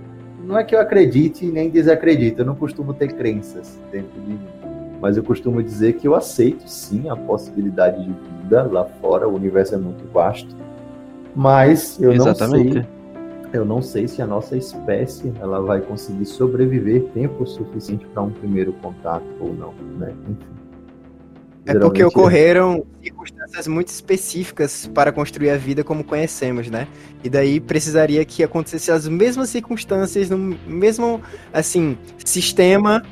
Não 0.44 0.58
é 0.58 0.64
que 0.64 0.74
eu 0.74 0.80
acredite 0.80 1.46
nem 1.46 1.70
desacredito. 1.70 2.42
Eu 2.42 2.46
não 2.46 2.54
costumo 2.54 2.92
ter 2.94 3.12
crenças 3.12 3.78
dentro 3.90 4.20
de 4.20 4.30
mim 4.30 4.40
mas 5.00 5.16
eu 5.16 5.22
costumo 5.22 5.62
dizer 5.62 5.94
que 5.94 6.08
eu 6.08 6.14
aceito 6.14 6.68
sim 6.68 7.08
a 7.08 7.16
possibilidade 7.16 8.04
de 8.04 8.12
vida 8.42 8.62
lá 8.64 8.84
fora, 8.84 9.28
o 9.28 9.34
universo 9.34 9.74
é 9.74 9.78
muito 9.78 10.04
vasto, 10.12 10.54
mas 11.34 12.00
eu 12.00 12.12
Exatamente. 12.12 12.74
não 12.74 12.82
sei 12.82 12.98
eu 13.50 13.64
não 13.64 13.80
sei 13.80 14.06
se 14.06 14.20
a 14.20 14.26
nossa 14.26 14.58
espécie 14.58 15.32
ela 15.40 15.62
vai 15.62 15.80
conseguir 15.80 16.26
sobreviver 16.26 17.04
tempo 17.14 17.46
suficiente 17.46 18.06
para 18.08 18.22
um 18.22 18.30
primeiro 18.30 18.74
contato 18.74 19.24
ou 19.40 19.54
não, 19.54 19.72
né? 19.98 20.12
Enfim. 20.28 20.57
É 21.68 21.78
porque 21.78 22.02
ocorreram 22.02 22.84
circunstâncias 23.02 23.68
muito 23.68 23.88
específicas 23.88 24.90
para 24.94 25.12
construir 25.12 25.50
a 25.50 25.56
vida 25.56 25.84
como 25.84 26.02
conhecemos, 26.02 26.70
né? 26.70 26.88
E 27.22 27.28
daí 27.28 27.60
precisaria 27.60 28.24
que 28.24 28.42
acontecessem 28.42 28.94
as 28.94 29.06
mesmas 29.06 29.50
circunstâncias 29.50 30.30
no 30.30 30.38
mesmo, 30.66 31.20
assim, 31.52 31.98
sistema 32.24 33.02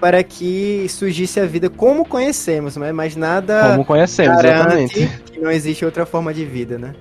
para 0.00 0.22
que 0.22 0.86
surgisse 0.88 1.40
a 1.40 1.46
vida 1.46 1.68
como 1.68 2.06
conhecemos, 2.06 2.76
né? 2.76 2.90
Mas 2.90 3.16
nada 3.16 3.70
como 3.70 3.84
conhecemos, 3.84 4.42
exatamente. 4.42 5.08
que 5.32 5.38
não 5.38 5.50
existe 5.50 5.84
outra 5.84 6.06
forma 6.06 6.32
de 6.32 6.44
vida, 6.44 6.78
né? 6.78 6.94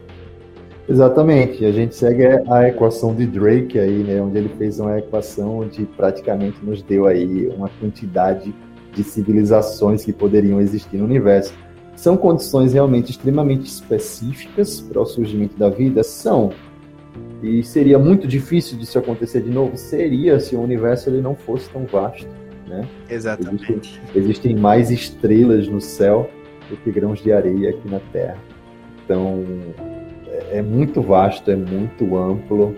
Exatamente. 0.88 1.66
A 1.66 1.72
gente 1.72 1.96
segue 1.96 2.26
a 2.26 2.68
equação 2.68 3.16
de 3.16 3.26
Drake 3.26 3.80
aí, 3.80 4.04
né? 4.04 4.22
Onde 4.22 4.38
ele 4.38 4.50
fez 4.58 4.80
uma 4.80 4.98
equação 4.98 5.60
onde 5.60 5.86
praticamente 5.98 6.58
nos 6.64 6.82
deu 6.82 7.08
aí 7.08 7.48
uma 7.48 7.70
quantidade 7.80 8.54
de 8.96 9.04
civilizações 9.04 10.04
que 10.04 10.14
poderiam 10.14 10.60
existir 10.60 10.98
no 10.98 11.06
universo. 11.06 11.54
São 11.96 12.18
condições 12.18 12.74
realmente 12.74 13.12
extremamente 13.12 13.66
específicas 13.66 14.82
para 14.82 15.02
o 15.02 15.06
surgimento 15.06 15.58
da 15.58 15.70
vida? 15.70 16.04
São. 16.04 16.52
E 17.42 17.64
seria 17.64 18.00
muito 18.00 18.28
difícil 18.28 18.78
disso 18.78 18.98
acontecer 18.98 19.42
de 19.42 19.50
novo? 19.50 19.78
Seria 19.78 20.40
se 20.40 20.56
o 20.56 20.62
universo 20.62 21.10
ele 21.10 21.22
não 21.22 21.36
fosse 21.36 21.70
tão 21.70 21.86
vasto. 21.86 22.28
Né? 22.68 22.88
Exatamente. 23.10 23.72
Existem, 23.72 24.02
existem 24.16 24.56
mais 24.56 24.90
estrelas 24.90 25.68
no 25.68 25.80
céu 25.80 26.30
do 26.70 26.76
que 26.78 26.92
grãos 26.92 27.22
de 27.22 27.32
areia 27.32 27.70
aqui 27.70 27.90
na 27.90 28.00
Terra. 28.12 28.38
Então, 29.04 29.44
é, 30.28 30.58
é 30.58 30.62
muito 30.62 31.02
vasto, 31.02 31.50
é 31.52 31.56
muito 31.56 32.18
amplo 32.18 32.76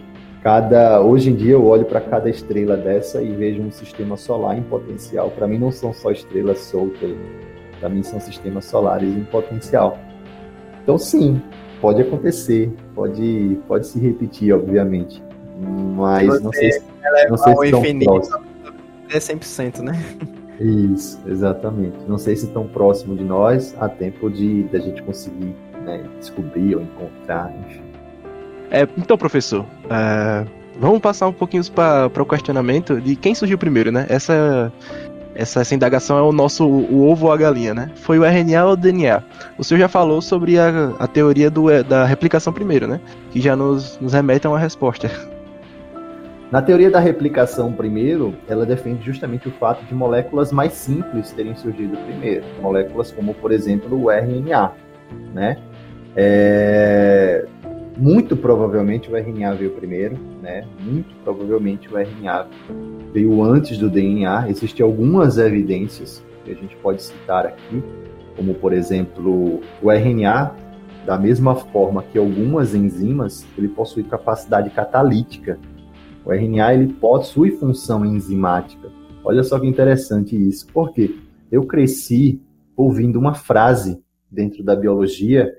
cada 0.47 1.01
hoje 1.01 1.29
em 1.29 1.35
dia 1.35 1.51
eu 1.51 1.65
olho 1.65 1.83
para 1.83 1.99
cada 1.99 2.29
estrela 2.29 2.77
dessa 2.77 3.21
e 3.21 3.35
vejo 3.35 3.61
um 3.61 3.69
sistema 3.69 4.15
solar 4.15 4.57
em 4.57 4.63
potencial. 4.63 5.29
Para 5.29 5.45
mim 5.45 5.57
não 5.57 5.73
são 5.73 5.93
só 5.93 6.09
estrelas 6.09 6.59
soltas, 6.59 7.11
para 7.81 7.89
mim 7.89 8.01
são 8.01 8.17
sistemas 8.21 8.63
solares 8.63 9.09
em 9.09 9.25
potencial. 9.25 9.99
Então 10.81 10.97
sim, 10.97 11.41
pode 11.81 12.01
acontecer, 12.01 12.71
pode 12.95 13.59
pode 13.67 13.87
se 13.87 13.99
repetir, 13.99 14.53
obviamente, 14.53 15.21
mas 15.97 16.27
Você 16.27 16.39
não 16.41 16.53
sei 16.53 16.71
se 16.71 16.83
não 17.29 17.37
sei 17.37 17.53
se 17.53 17.71
tão 17.71 17.79
infinito, 17.81 18.39
é 19.09 19.17
100%, 19.17 19.79
né? 19.81 20.01
Isso, 20.61 21.19
exatamente. 21.27 21.97
Não 22.07 22.17
sei 22.17 22.37
se 22.37 22.47
tão 22.47 22.65
próximo 22.65 23.17
de 23.17 23.23
nós, 23.25 23.75
há 23.81 23.89
tempo 23.89 24.29
de 24.29 24.63
da 24.63 24.79
gente 24.79 25.03
conseguir 25.03 25.53
né, 25.83 26.01
descobrir 26.17 26.77
ou 26.77 26.83
encontrar, 26.83 27.53
enfim. 27.67 27.96
É, 28.69 28.87
então, 28.97 29.17
professor, 29.17 29.65
é, 29.89 30.45
vamos 30.79 30.99
passar 30.99 31.27
um 31.27 31.33
pouquinho 31.33 31.63
para 31.71 32.21
o 32.21 32.25
questionamento 32.25 32.99
de 32.99 33.15
quem 33.15 33.33
surgiu 33.33 33.57
primeiro, 33.57 33.91
né? 33.91 34.05
Essa, 34.09 34.71
essa, 35.33 35.61
essa 35.61 35.75
indagação 35.75 36.17
é 36.17 36.21
o 36.21 36.31
nosso 36.31 36.67
o 36.67 37.07
ovo 37.07 37.27
ou 37.27 37.31
a 37.31 37.37
galinha, 37.37 37.73
né? 37.73 37.91
Foi 37.95 38.19
o 38.19 38.25
RNA 38.25 38.65
ou 38.65 38.73
o 38.73 38.75
DNA? 38.75 39.23
O 39.57 39.63
senhor 39.63 39.79
já 39.79 39.87
falou 39.87 40.21
sobre 40.21 40.59
a, 40.59 40.93
a 40.99 41.07
teoria 41.07 41.49
do, 41.49 41.83
da 41.83 42.05
replicação 42.05 42.51
primeiro, 42.51 42.87
né? 42.87 42.99
Que 43.31 43.39
já 43.39 43.55
nos, 43.55 43.97
nos 43.99 44.13
remete 44.13 44.47
a 44.47 44.49
uma 44.49 44.59
resposta. 44.59 45.09
Na 46.51 46.61
teoria 46.61 46.89
da 46.89 46.99
replicação 46.99 47.73
primeiro, 47.73 48.33
ela 48.47 48.65
defende 48.65 49.05
justamente 49.05 49.49
o 49.49 49.51
fato 49.51 49.83
de 49.83 49.93
moléculas 49.93 50.51
mais 50.51 50.73
simples 50.73 51.31
terem 51.31 51.55
surgido 51.55 51.97
primeiro. 51.97 52.45
Moléculas 52.61 53.11
como, 53.11 53.33
por 53.33 53.51
exemplo, 53.51 54.01
o 54.01 54.09
RNA, 54.09 54.71
né? 55.33 55.57
É, 56.15 57.45
muito 57.97 58.37
provavelmente 58.37 59.11
o 59.11 59.17
RNA 59.17 59.53
veio 59.55 59.71
primeiro, 59.71 60.17
né? 60.41 60.65
Muito 60.79 61.13
provavelmente 61.23 61.91
o 61.91 61.97
RNA 61.97 62.47
veio 63.11 63.43
antes 63.43 63.77
do 63.77 63.89
DNA. 63.89 64.49
Existem 64.49 64.85
algumas 64.85 65.37
evidências 65.37 66.23
que 66.45 66.51
a 66.51 66.55
gente 66.55 66.75
pode 66.77 67.01
citar 67.01 67.45
aqui, 67.45 67.83
como 68.35 68.53
por 68.53 68.71
exemplo 68.71 69.61
o 69.81 69.91
RNA, 69.91 70.55
da 71.05 71.17
mesma 71.17 71.55
forma 71.55 72.03
que 72.03 72.17
algumas 72.17 72.75
enzimas, 72.75 73.45
ele 73.57 73.69
possui 73.69 74.03
capacidade 74.03 74.69
catalítica. 74.69 75.57
O 76.25 76.31
RNA 76.31 76.73
ele 76.73 76.93
possui 76.93 77.51
função 77.51 78.05
enzimática. 78.05 78.91
Olha 79.23 79.43
só 79.43 79.59
que 79.59 79.67
interessante 79.67 80.35
isso. 80.35 80.67
Porque 80.73 81.15
eu 81.49 81.63
cresci 81.65 82.41
ouvindo 82.75 83.17
uma 83.17 83.33
frase 83.33 84.01
dentro 84.29 84.63
da 84.63 84.75
biologia 84.75 85.55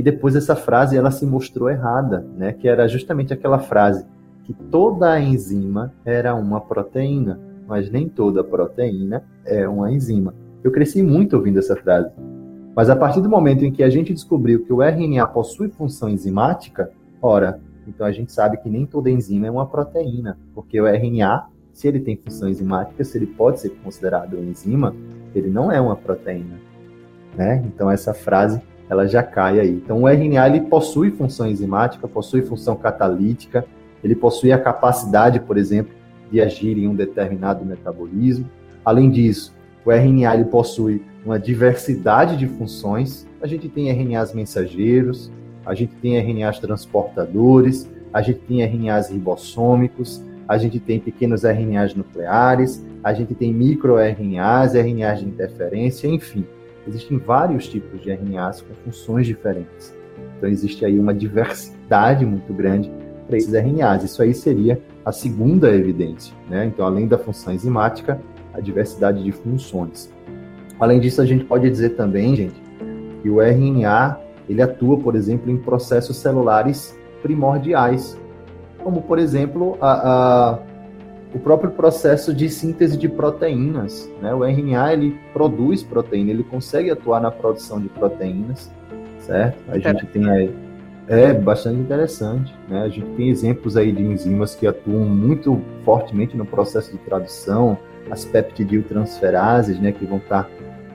e 0.00 0.02
depois 0.02 0.34
essa 0.34 0.56
frase 0.56 0.96
ela 0.96 1.10
se 1.10 1.26
mostrou 1.26 1.68
errada, 1.68 2.26
né? 2.34 2.54
Que 2.54 2.66
era 2.66 2.88
justamente 2.88 3.34
aquela 3.34 3.58
frase 3.58 4.06
que 4.44 4.54
toda 4.54 5.12
a 5.12 5.20
enzima 5.20 5.92
era 6.06 6.34
uma 6.34 6.58
proteína, 6.58 7.38
mas 7.68 7.90
nem 7.90 8.08
toda 8.08 8.42
proteína 8.42 9.22
é 9.44 9.68
uma 9.68 9.92
enzima. 9.92 10.34
Eu 10.64 10.72
cresci 10.72 11.02
muito 11.02 11.36
ouvindo 11.36 11.58
essa 11.58 11.76
frase. 11.76 12.10
Mas 12.74 12.88
a 12.88 12.96
partir 12.96 13.20
do 13.20 13.28
momento 13.28 13.62
em 13.62 13.70
que 13.70 13.82
a 13.82 13.90
gente 13.90 14.14
descobriu 14.14 14.64
que 14.64 14.72
o 14.72 14.82
RNA 14.82 15.26
possui 15.26 15.68
função 15.68 16.08
enzimática, 16.08 16.90
ora, 17.20 17.60
então 17.86 18.06
a 18.06 18.12
gente 18.12 18.32
sabe 18.32 18.56
que 18.56 18.70
nem 18.70 18.86
toda 18.86 19.10
enzima 19.10 19.48
é 19.48 19.50
uma 19.50 19.66
proteína, 19.66 20.38
porque 20.54 20.80
o 20.80 20.86
RNA, 20.86 21.44
se 21.74 21.86
ele 21.86 22.00
tem 22.00 22.16
função 22.16 22.48
enzimática, 22.48 23.04
se 23.04 23.18
ele 23.18 23.26
pode 23.26 23.60
ser 23.60 23.68
considerado 23.84 24.32
uma 24.32 24.46
enzima, 24.46 24.96
ele 25.34 25.50
não 25.50 25.70
é 25.70 25.78
uma 25.78 25.94
proteína, 25.94 26.58
né? 27.36 27.62
Então 27.66 27.90
essa 27.90 28.14
frase 28.14 28.62
ela 28.90 29.06
já 29.06 29.22
cai 29.22 29.60
aí. 29.60 29.70
Então 29.70 30.02
o 30.02 30.08
RNA 30.08 30.48
ele 30.48 30.60
possui 30.62 31.12
função 31.12 31.46
enzimática, 31.46 32.08
possui 32.08 32.42
função 32.42 32.74
catalítica, 32.74 33.64
ele 34.02 34.16
possui 34.16 34.50
a 34.50 34.58
capacidade, 34.58 35.38
por 35.38 35.56
exemplo, 35.56 35.94
de 36.30 36.40
agir 36.40 36.76
em 36.76 36.88
um 36.88 36.94
determinado 36.94 37.64
metabolismo. 37.64 38.50
Além 38.84 39.08
disso, 39.08 39.54
o 39.84 39.92
RNA 39.92 40.34
ele 40.34 40.44
possui 40.44 41.02
uma 41.24 41.38
diversidade 41.38 42.36
de 42.36 42.48
funções. 42.48 43.26
A 43.40 43.46
gente 43.46 43.68
tem 43.68 43.90
RNAs 43.90 44.34
mensageiros, 44.34 45.30
a 45.64 45.72
gente 45.74 45.94
tem 45.96 46.18
RNAs 46.18 46.58
transportadores, 46.58 47.88
a 48.12 48.20
gente 48.20 48.40
tem 48.40 48.62
RNAs 48.64 49.10
ribossômicos, 49.10 50.22
a 50.48 50.58
gente 50.58 50.80
tem 50.80 50.98
pequenos 50.98 51.44
RNAs 51.44 51.94
nucleares, 51.94 52.84
a 53.04 53.12
gente 53.12 53.34
tem 53.34 53.54
microRNAs, 53.54 54.74
RNAs 54.74 55.20
de 55.20 55.26
interferência, 55.26 56.08
enfim. 56.08 56.44
Existem 56.86 57.18
vários 57.18 57.68
tipos 57.68 58.00
de 58.00 58.10
RNAs 58.10 58.62
com 58.62 58.74
funções 58.84 59.26
diferentes. 59.26 59.94
Então 60.36 60.48
existe 60.48 60.84
aí 60.84 60.98
uma 60.98 61.14
diversidade 61.14 62.24
muito 62.24 62.52
grande 62.52 62.90
para 63.26 63.36
esses 63.36 63.52
RNAs. 63.52 64.04
Isso 64.04 64.22
aí 64.22 64.34
seria 64.34 64.80
a 65.04 65.12
segunda 65.12 65.70
evidência, 65.74 66.34
né? 66.48 66.66
Então, 66.66 66.84
além 66.84 67.06
da 67.06 67.18
função 67.18 67.54
enzimática, 67.54 68.20
a 68.52 68.60
diversidade 68.60 69.22
de 69.22 69.32
funções. 69.32 70.12
Além 70.78 70.98
disso, 70.98 71.20
a 71.20 71.26
gente 71.26 71.44
pode 71.44 71.68
dizer 71.70 71.90
também, 71.90 72.34
gente, 72.34 72.60
que 73.22 73.28
o 73.28 73.40
RNA 73.40 74.18
ele 74.48 74.62
atua, 74.62 74.98
por 74.98 75.14
exemplo, 75.14 75.50
em 75.50 75.56
processos 75.56 76.16
celulares 76.16 76.98
primordiais, 77.22 78.18
como 78.82 79.02
por 79.02 79.18
exemplo 79.18 79.76
a, 79.80 80.50
a 80.52 80.58
o 81.32 81.38
próprio 81.38 81.70
processo 81.70 82.34
de 82.34 82.48
síntese 82.48 82.96
de 82.96 83.08
proteínas. 83.08 84.10
Né? 84.20 84.34
O 84.34 84.44
RNA 84.44 84.92
ele 84.92 85.16
produz 85.32 85.82
proteína, 85.82 86.30
ele 86.30 86.44
consegue 86.44 86.90
atuar 86.90 87.20
na 87.20 87.30
produção 87.30 87.80
de 87.80 87.88
proteínas, 87.88 88.70
certo? 89.20 89.58
A 89.68 89.78
gente 89.78 90.06
tem 90.06 90.28
aí 90.28 90.52
é 91.10 91.32
bastante 91.34 91.80
interessante, 91.80 92.54
né? 92.68 92.82
A 92.82 92.88
gente 92.88 93.08
tem 93.16 93.30
exemplos 93.30 93.76
aí 93.76 93.90
de 93.90 94.00
enzimas 94.00 94.54
que 94.54 94.64
atuam 94.64 95.04
muito 95.06 95.60
fortemente 95.84 96.36
no 96.36 96.46
processo 96.46 96.92
de 96.92 96.98
tradução, 96.98 97.76
as 98.08 98.24
peptidiltransferases, 98.24 99.80
né, 99.80 99.90
que 99.90 100.06
vão 100.06 100.18
estar 100.18 100.48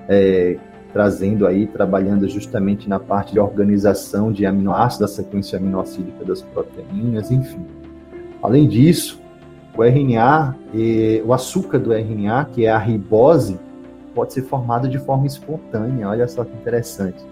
é, 0.08 0.58
trazendo 0.94 1.46
aí, 1.46 1.68
trabalhando 1.68 2.30
justamente 2.30 2.88
na 2.88 2.98
parte 2.98 3.34
de 3.34 3.42
organização 3.42 4.32
de 4.32 4.46
aminoácidos, 4.46 5.00
da 5.00 5.08
sequência 5.22 5.60
aminoácida 5.60 6.24
das 6.24 6.42
proteínas, 6.42 7.30
enfim. 7.30 7.66
Além 8.42 8.70
disso, 8.70 9.22
o 9.78 9.84
RNA, 9.84 10.56
o 11.26 11.34
açúcar 11.34 11.80
do 11.80 11.94
RNA, 11.94 12.46
que 12.46 12.66
é 12.66 12.70
a 12.70 12.78
ribose, 12.78 13.60
pode 14.14 14.34
ser 14.34 14.44
formado 14.44 14.88
de 14.88 14.98
forma 14.98 15.28
espontânea. 15.28 16.08
Olha 16.08 16.28
só 16.28 16.44
que 16.46 16.56
interessante. 16.56 17.24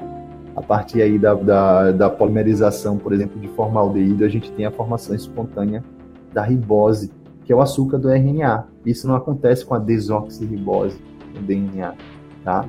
A 0.55 0.61
partir 0.61 1.01
aí 1.01 1.17
da, 1.17 1.33
da, 1.33 1.91
da 1.91 2.09
polimerização, 2.09 2.97
por 2.97 3.13
exemplo, 3.13 3.39
de 3.39 3.47
formaldeído, 3.49 4.23
a 4.25 4.27
gente 4.27 4.51
tem 4.51 4.65
a 4.65 4.71
formação 4.71 5.15
espontânea 5.15 5.83
da 6.33 6.43
ribose, 6.43 7.11
que 7.45 7.51
é 7.51 7.55
o 7.55 7.61
açúcar 7.61 7.97
do 7.97 8.09
RNA. 8.09 8.67
Isso 8.85 9.07
não 9.07 9.15
acontece 9.15 9.65
com 9.65 9.73
a 9.73 9.79
desoxirribose 9.79 10.99
no 11.33 11.41
DNA, 11.41 11.95
tá? 12.43 12.65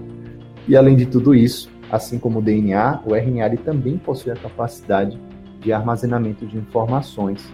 E 0.67 0.77
além 0.77 0.97
de 0.97 1.05
tudo 1.05 1.35
isso, 1.35 1.71
assim 1.91 2.19
como 2.19 2.39
o 2.39 2.43
DNA, 2.43 3.03
o 3.05 3.15
RNA 3.15 3.57
também 3.59 3.99
possui 3.99 4.33
a 4.33 4.37
capacidade 4.37 5.21
de 5.61 5.73
armazenamento 5.73 6.47
de 6.47 6.57
informações. 6.57 7.53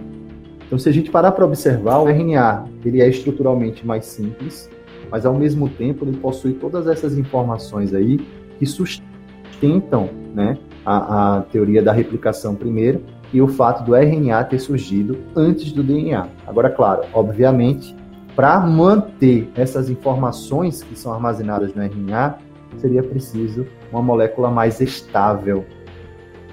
Então, 0.71 0.79
se 0.79 0.89
a 0.89 0.93
gente 0.93 1.11
parar 1.11 1.33
para 1.33 1.45
observar, 1.45 1.99
o 1.99 2.09
RNA 2.09 2.65
ele 2.85 3.03
é 3.03 3.09
estruturalmente 3.09 3.85
mais 3.85 4.07
simples, 4.07 4.71
mas 5.11 5.27
ao 5.27 5.35
mesmo 5.35 5.69
tempo 5.69 6.05
ele 6.05 6.17
possui 6.17 6.53
todas 6.53 6.87
essas 6.87 7.19
informações 7.19 7.93
aí 7.93 8.19
que 8.57 8.65
sustentam 8.65 10.11
né, 10.33 10.57
a, 10.87 11.39
a 11.39 11.43
teoria 11.43 11.83
da 11.83 11.91
replicação 11.91 12.55
primeiro 12.55 13.03
e 13.33 13.43
o 13.43 13.49
fato 13.49 13.83
do 13.83 13.97
RNA 13.97 14.45
ter 14.45 14.61
surgido 14.61 15.19
antes 15.35 15.73
do 15.73 15.83
DNA. 15.83 16.29
Agora, 16.47 16.71
claro, 16.71 17.03
obviamente, 17.13 17.97
para 18.37 18.61
manter 18.61 19.51
essas 19.57 19.91
informações 19.91 20.85
que 20.85 20.97
são 20.97 21.13
armazenadas 21.13 21.75
no 21.75 21.83
RNA, 21.83 22.39
seria 22.79 23.03
preciso 23.03 23.67
uma 23.91 24.01
molécula 24.01 24.49
mais 24.49 24.81
estável, 24.81 25.67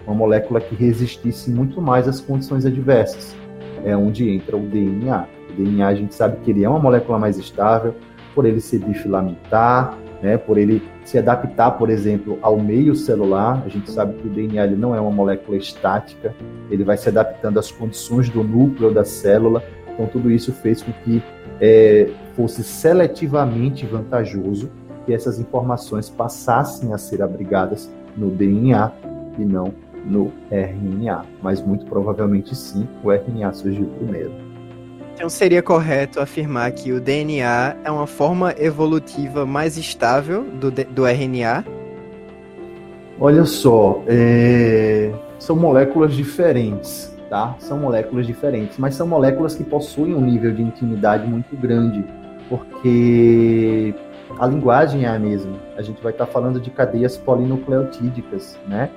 uma 0.07 0.15
molécula 0.15 0.59
que 0.59 0.74
resistisse 0.74 1.51
muito 1.51 1.80
mais 1.80 2.07
às 2.07 2.20
condições 2.20 2.65
adversas. 2.65 3.36
É 3.84 3.95
onde 3.95 4.30
entra 4.30 4.55
o 4.55 4.61
DNA. 4.61 5.28
O 5.49 5.53
DNA 5.53 5.88
a 5.88 5.95
gente 5.95 6.13
sabe 6.13 6.38
que 6.43 6.51
ele 6.51 6.63
é 6.63 6.69
uma 6.69 6.80
molécula 6.80 7.17
mais 7.17 7.38
estável, 7.38 7.95
por 8.36 8.45
ele 8.45 8.61
ser 8.61 8.80
difilamentar, 8.80 9.97
né, 10.21 10.38
por 10.38 10.57
ele 10.57 10.82
se 11.03 11.17
adaptar, 11.17 11.71
por 11.71 11.89
exemplo, 11.89 12.38
ao 12.41 12.57
meio 12.59 12.95
celular. 12.95 13.63
A 13.65 13.69
gente 13.69 13.89
sabe 13.89 14.13
que 14.15 14.28
o 14.28 14.30
DNA 14.30 14.65
ele 14.65 14.75
não 14.75 14.95
é 14.95 15.01
uma 15.01 15.11
molécula 15.11 15.57
estática, 15.57 16.36
ele 16.69 16.84
vai 16.84 16.97
se 16.97 17.09
adaptando 17.09 17.59
às 17.59 17.71
condições 17.71 18.30
do 18.30 18.43
núcleo 18.43 18.93
da 18.93 19.03
célula. 19.03 19.63
Então, 19.93 20.05
tudo 20.07 20.30
isso 20.30 20.51
fez 20.51 20.82
com 20.82 20.91
que 21.03 21.21
é, 21.59 22.09
fosse 22.36 22.63
seletivamente 22.63 23.86
vantajoso 23.86 24.69
que 25.05 25.13
essas 25.13 25.39
informações 25.39 26.09
passassem 26.09 26.93
a 26.93 26.97
ser 26.97 27.21
abrigadas 27.21 27.89
no 28.15 28.30
DNA 28.30 28.91
e 29.39 29.45
não 29.45 29.73
no 30.06 30.32
RNA. 30.52 31.26
Mas 31.41 31.62
muito 31.62 31.86
provavelmente 31.86 32.56
sim, 32.56 32.88
o 33.04 33.12
RNA 33.12 33.54
surgiu 33.54 33.86
primeiro. 33.98 34.32
Então 35.18 35.30
seria 35.30 35.64
correto 35.64 36.20
afirmar 36.20 36.72
que 36.72 36.91
o 36.91 37.02
DNA 37.02 37.76
é 37.84 37.89
uma 37.89 38.06
forma 38.06 38.54
evolutiva 38.56 39.48
mais 39.48 39.76
estável 39.76 40.43
do, 40.43 40.70
do 40.70 41.08
RNA? 41.08 41.66
Olha 43.20 43.43
só, 43.45 44.04
é... 44.06 45.12
são 45.39 45.56
moléculas 45.56 46.14
diferentes, 46.14 47.12
tá? 47.32 47.56
São 47.58 47.80
moléculas 47.80 48.28
diferentes, 48.28 48.78
mas 48.78 48.93
são 48.93 49.08
moléculas 49.08 49.56
que 49.56 49.64
possuem 49.64 50.14
um 50.14 50.22
nível 50.22 50.54
de 50.54 50.62
intimidade 50.62 51.26
muito 51.26 51.58
grande, 51.58 52.06
porque 52.48 53.95
a 54.38 54.45
linguagem 54.45 55.06
é 55.06 55.08
a 55.08 55.18
mesma. 55.18 55.58
A 55.76 55.82
gente 55.82 56.00
vai 56.04 56.12
estar 56.12 56.28
falando 56.28 56.60
de 56.60 56.70
cadeias 56.70 57.18
polinucleotídicas, 57.18 58.56
né? 58.68 58.91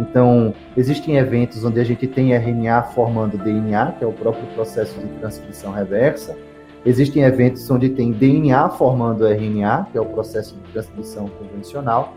Então, 0.00 0.54
existem 0.76 1.16
eventos 1.16 1.64
onde 1.64 1.80
a 1.80 1.84
gente 1.84 2.06
tem 2.06 2.34
RNA 2.34 2.82
formando 2.82 3.38
DNA, 3.38 3.92
que 3.92 4.04
é 4.04 4.06
o 4.06 4.12
próprio 4.12 4.46
processo 4.54 4.98
de 4.98 5.06
transcrição 5.20 5.72
reversa. 5.72 6.36
Existem 6.84 7.22
eventos 7.22 7.68
onde 7.70 7.88
tem 7.88 8.12
DNA 8.12 8.68
formando 8.70 9.26
RNA, 9.26 9.88
que 9.90 9.98
é 9.98 10.00
o 10.00 10.06
processo 10.06 10.54
de 10.54 10.72
transcrição 10.72 11.28
convencional. 11.28 12.14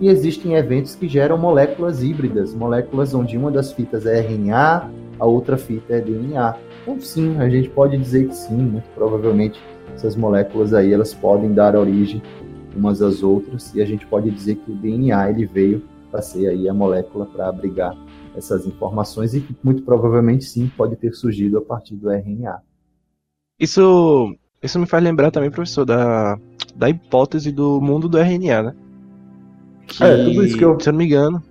E 0.00 0.08
existem 0.08 0.54
eventos 0.54 0.94
que 0.94 1.08
geram 1.08 1.36
moléculas 1.36 2.02
híbridas, 2.02 2.54
moléculas 2.54 3.14
onde 3.14 3.36
uma 3.36 3.50
das 3.50 3.72
fitas 3.72 4.06
é 4.06 4.20
RNA, 4.20 4.90
a 5.18 5.26
outra 5.26 5.56
fita 5.56 5.94
é 5.94 6.00
DNA. 6.00 6.56
Então, 6.82 7.00
sim, 7.00 7.36
a 7.38 7.48
gente 7.48 7.68
pode 7.70 7.96
dizer 7.96 8.28
que 8.28 8.34
sim, 8.34 8.56
muito 8.56 8.86
provavelmente 8.94 9.60
essas 9.94 10.14
moléculas 10.14 10.74
aí 10.74 10.92
elas 10.92 11.14
podem 11.14 11.52
dar 11.52 11.74
origem 11.74 12.22
umas 12.76 13.00
às 13.00 13.22
outras 13.22 13.74
e 13.74 13.80
a 13.80 13.86
gente 13.86 14.06
pode 14.06 14.30
dizer 14.30 14.56
que 14.56 14.70
o 14.70 14.74
DNA 14.74 15.30
ele 15.30 15.46
veio 15.46 15.82
para 16.10 16.22
ser 16.22 16.48
aí 16.48 16.68
a 16.68 16.74
molécula 16.74 17.26
para 17.26 17.48
abrigar 17.48 17.96
essas 18.36 18.66
informações 18.66 19.34
e 19.34 19.40
que 19.40 19.56
muito 19.62 19.82
provavelmente 19.82 20.44
sim 20.44 20.70
pode 20.76 20.96
ter 20.96 21.12
surgido 21.12 21.58
a 21.58 21.62
partir 21.62 21.96
do 21.96 22.10
RNA. 22.10 22.60
Isso, 23.58 24.36
isso 24.62 24.78
me 24.78 24.86
faz 24.86 25.02
lembrar 25.02 25.30
também, 25.30 25.50
professor, 25.50 25.84
da, 25.84 26.38
da 26.74 26.90
hipótese 26.90 27.50
do 27.50 27.80
mundo 27.80 28.08
do 28.08 28.18
RNA, 28.18 28.62
né? 28.62 28.74
Que, 29.86 30.04
é, 30.04 30.24
tudo 30.24 30.44
isso 30.44 30.58
que 30.58 30.64
eu... 30.64 30.78
Se 30.78 30.88
eu 30.88 30.92
não 30.92 30.98
me 30.98 31.06
engano. 31.06 31.42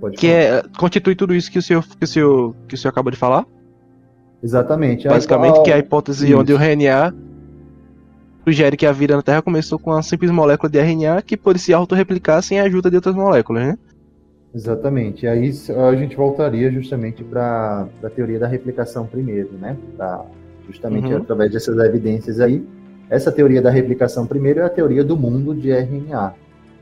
Pode 0.00 0.16
que 0.16 0.26
é, 0.26 0.62
constitui 0.78 1.14
tudo 1.14 1.34
isso 1.34 1.50
que 1.50 1.58
o 1.58 1.62
senhor, 1.62 1.84
que 1.84 2.04
o 2.04 2.06
senhor, 2.06 2.54
que 2.66 2.74
o 2.74 2.78
senhor 2.78 2.90
acabou 2.90 3.10
de 3.10 3.16
falar? 3.16 3.46
Exatamente. 4.42 5.08
Basicamente, 5.08 5.62
que 5.62 5.70
é 5.70 5.74
a 5.74 5.78
hipótese 5.78 6.26
isso. 6.26 6.38
onde 6.38 6.52
o 6.52 6.56
RNA 6.56 7.14
sugere 8.46 8.76
que 8.76 8.86
a 8.86 8.92
vida 8.92 9.16
na 9.16 9.22
Terra 9.22 9.42
começou 9.42 9.76
com 9.76 9.90
uma 9.90 10.02
simples 10.02 10.30
molécula 10.30 10.70
de 10.70 10.78
RNA 10.78 11.20
que 11.22 11.36
pode 11.36 11.58
se 11.58 11.74
autorreplicar 11.74 12.40
sem 12.42 12.60
a 12.60 12.62
ajuda 12.62 12.88
de 12.88 12.94
outras 12.94 13.14
moléculas, 13.14 13.66
né? 13.66 13.78
Exatamente. 14.54 15.26
Aí 15.26 15.52
a 15.90 15.96
gente 15.96 16.16
voltaria 16.16 16.70
justamente 16.70 17.24
para 17.24 17.88
a 18.04 18.08
teoria 18.08 18.38
da 18.38 18.46
replicação 18.46 19.04
primeiro, 19.04 19.50
né? 19.54 19.76
Pra, 19.96 20.24
justamente 20.66 21.08
uhum. 21.08 21.18
através 21.18 21.50
dessas 21.50 21.76
evidências 21.78 22.38
aí. 22.38 22.64
Essa 23.10 23.32
teoria 23.32 23.60
da 23.60 23.70
replicação 23.70 24.26
primeiro 24.26 24.60
é 24.60 24.64
a 24.64 24.70
teoria 24.70 25.02
do 25.02 25.16
mundo 25.16 25.52
de 25.52 25.72
RNA, 25.72 26.34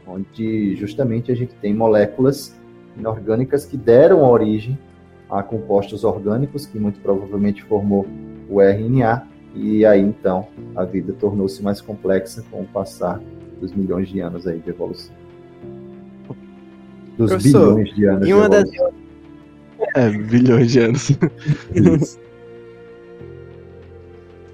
onde 0.06 0.76
justamente 0.76 1.32
a 1.32 1.34
gente 1.34 1.54
tem 1.54 1.74
moléculas 1.74 2.54
inorgânicas 2.96 3.64
que 3.64 3.76
deram 3.76 4.22
origem 4.22 4.78
a 5.30 5.42
compostos 5.42 6.04
orgânicos, 6.04 6.66
que 6.66 6.78
muito 6.78 7.00
provavelmente 7.00 7.64
formou 7.64 8.06
o 8.48 8.60
RNA, 8.60 9.26
e 9.54 9.86
aí 9.86 10.00
então 10.00 10.48
a 10.74 10.84
vida 10.84 11.12
tornou-se 11.12 11.62
mais 11.62 11.80
complexa 11.80 12.44
com 12.50 12.62
o 12.62 12.66
passar 12.66 13.20
dos 13.60 13.72
milhões 13.72 14.08
de 14.08 14.20
anos 14.20 14.46
aí 14.46 14.58
de 14.58 14.70
evolução. 14.70 15.14
Dos 17.16 17.30
Professor, 17.30 17.76
bilhões 17.76 17.94
de 17.94 18.04
anos. 18.06 18.28
E 18.28 18.34
uma 18.34 18.48
das... 18.48 18.68
É, 19.94 20.10
bilhões 20.10 20.72
de 20.72 20.80
anos. 20.80 21.16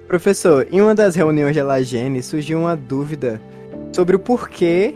Professor, 0.07 0.67
em 0.71 0.81
uma 0.81 0.93
das 0.93 1.15
reuniões 1.15 1.55
de 1.55 1.61
Lagene 1.61 2.21
surgiu 2.21 2.59
uma 2.59 2.75
dúvida 2.75 3.41
sobre 3.93 4.15
o 4.15 4.19
porquê 4.19 4.93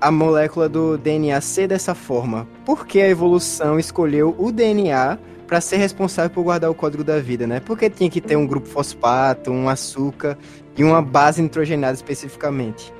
a 0.00 0.10
molécula 0.10 0.68
do 0.68 0.98
DNA 0.98 1.40
ser 1.40 1.68
dessa 1.68 1.94
forma. 1.94 2.46
Por 2.64 2.86
que 2.86 3.00
a 3.00 3.08
evolução 3.08 3.78
escolheu 3.78 4.34
o 4.38 4.52
DNA 4.52 5.18
para 5.52 5.60
ser 5.60 5.76
responsável 5.76 6.30
por 6.30 6.44
guardar 6.44 6.70
o 6.70 6.74
código 6.74 7.04
da 7.04 7.18
vida, 7.18 7.46
né? 7.46 7.60
Porque 7.60 7.90
tinha 7.90 8.08
que 8.08 8.22
ter 8.22 8.36
um 8.36 8.46
grupo 8.46 8.66
fosfato, 8.66 9.50
um 9.50 9.68
açúcar 9.68 10.38
e 10.78 10.82
uma 10.82 11.02
base 11.02 11.42
nitrogenada 11.42 11.92
especificamente. 11.92 12.90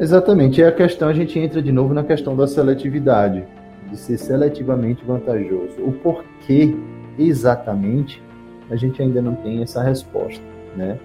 Exatamente. 0.00 0.60
E 0.60 0.64
a 0.64 0.72
questão, 0.72 1.08
a 1.08 1.12
gente 1.12 1.38
entra 1.38 1.62
de 1.62 1.70
novo 1.70 1.94
na 1.94 2.02
questão 2.02 2.34
da 2.34 2.44
seletividade, 2.48 3.44
de 3.88 3.96
ser 3.96 4.18
seletivamente 4.18 5.04
vantajoso. 5.04 5.76
O 5.78 5.92
porquê 5.92 6.74
exatamente, 7.16 8.20
a 8.68 8.74
gente 8.74 9.00
ainda 9.00 9.22
não 9.22 9.36
tem 9.36 9.62
essa 9.62 9.80
resposta, 9.80 10.42
né? 10.76 10.98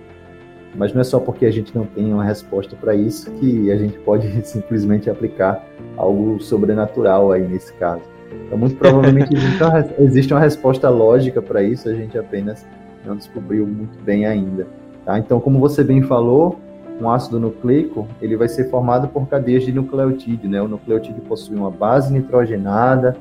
Mas 0.73 0.95
não 0.95 1.01
é 1.01 1.03
só 1.03 1.19
porque 1.19 1.45
a 1.45 1.51
gente 1.51 1.77
não 1.77 1.85
tem 1.85 2.11
uma 2.11 2.23
resposta 2.23 2.75
para 2.75 2.95
isso 2.95 3.29
que 3.33 3.71
a 3.71 3.77
gente 3.77 3.99
pode 3.99 4.27
simplesmente 4.47 5.11
aplicar 5.11 5.63
algo 5.95 6.41
sobrenatural 6.41 7.31
aí 7.31 7.47
nesse 7.47 7.71
caso. 7.73 8.12
Então, 8.53 8.57
muito 8.59 8.75
provavelmente 8.75 9.31
existe 9.97 10.31
uma 10.31 10.39
resposta 10.39 10.87
lógica 10.87 11.41
para 11.41 11.63
isso, 11.63 11.89
a 11.89 11.93
gente 11.93 12.17
apenas 12.17 12.63
não 13.03 13.15
descobriu 13.15 13.65
muito 13.65 14.01
bem 14.03 14.27
ainda. 14.27 14.67
Tá? 15.03 15.17
Então, 15.17 15.39
como 15.39 15.59
você 15.59 15.83
bem 15.83 16.03
falou, 16.03 16.59
um 17.01 17.09
ácido 17.09 17.39
nucleico 17.39 18.07
ele 18.21 18.37
vai 18.37 18.47
ser 18.47 18.69
formado 18.69 19.07
por 19.07 19.27
cadeias 19.27 19.63
de 19.63 19.71
nucleotídeo. 19.71 20.47
Né? 20.49 20.61
O 20.61 20.67
nucleotídeo 20.67 21.21
possui 21.23 21.57
uma 21.57 21.71
base 21.71 22.13
nitrogenada, 22.13 23.17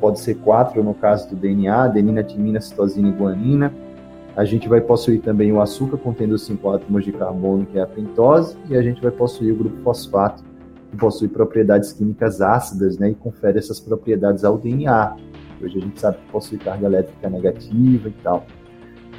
pode 0.00 0.20
ser 0.20 0.36
quatro 0.36 0.82
no 0.82 0.94
caso 0.94 1.28
do 1.28 1.36
DNA, 1.36 1.84
adenina, 1.84 2.22
timina, 2.22 2.60
citosina 2.60 3.08
e 3.08 3.12
guanina. 3.12 3.72
A 4.36 4.44
gente 4.44 4.68
vai 4.68 4.80
possuir 4.80 5.20
também 5.20 5.52
o 5.52 5.60
açúcar 5.60 5.98
contendo 5.98 6.38
cinco 6.38 6.70
átomos 6.70 7.04
de 7.04 7.12
carbono, 7.12 7.66
que 7.66 7.78
é 7.78 7.82
a 7.82 7.86
pentose, 7.86 8.56
e 8.70 8.76
a 8.76 8.80
gente 8.80 9.02
vai 9.02 9.10
possuir 9.10 9.52
o 9.52 9.56
grupo 9.56 9.76
fosfato, 9.82 10.42
que 10.92 10.96
possui 10.98 11.26
propriedades 11.26 11.92
químicas 11.92 12.42
ácidas, 12.42 12.98
né, 12.98 13.10
e 13.10 13.14
confere 13.14 13.58
essas 13.58 13.80
propriedades 13.80 14.44
ao 14.44 14.58
DNA. 14.58 15.16
Hoje 15.60 15.78
a 15.78 15.80
gente 15.80 15.98
sabe 15.98 16.18
que 16.18 16.30
possui 16.30 16.58
carga 16.58 16.86
elétrica 16.86 17.30
negativa 17.30 18.08
e 18.08 18.14
tal. 18.22 18.44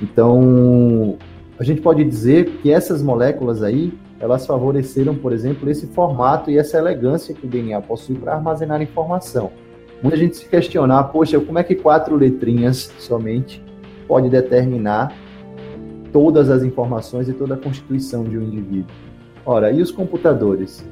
Então, 0.01 1.17
a 1.57 1.63
gente 1.63 1.81
pode 1.81 2.03
dizer 2.03 2.45
que 2.61 2.71
essas 2.71 3.01
moléculas 3.01 3.63
aí, 3.63 3.91
elas 4.19 4.45
favoreceram, 4.45 5.15
por 5.15 5.33
exemplo, 5.33 5.69
esse 5.69 5.87
formato 5.87 6.51
e 6.51 6.57
essa 6.57 6.77
elegância 6.77 7.33
que 7.33 7.45
o 7.45 7.49
DNA 7.49 7.81
possui 7.81 8.15
para 8.15 8.35
armazenar 8.35 8.81
informação. 8.81 9.51
Muita 10.01 10.17
gente 10.17 10.37
se 10.37 10.45
questionar, 10.45 11.05
poxa, 11.05 11.39
como 11.39 11.57
é 11.57 11.63
que 11.63 11.75
quatro 11.75 12.15
letrinhas 12.15 12.91
somente 12.99 13.63
pode 14.07 14.29
determinar 14.29 15.13
todas 16.11 16.49
as 16.49 16.61
informações 16.61 17.27
e 17.27 17.33
toda 17.33 17.55
a 17.55 17.57
constituição 17.57 18.23
de 18.23 18.37
um 18.37 18.43
indivíduo? 18.43 18.93
Ora, 19.45 19.71
e 19.71 19.81
os 19.81 19.91
computadores? 19.91 20.85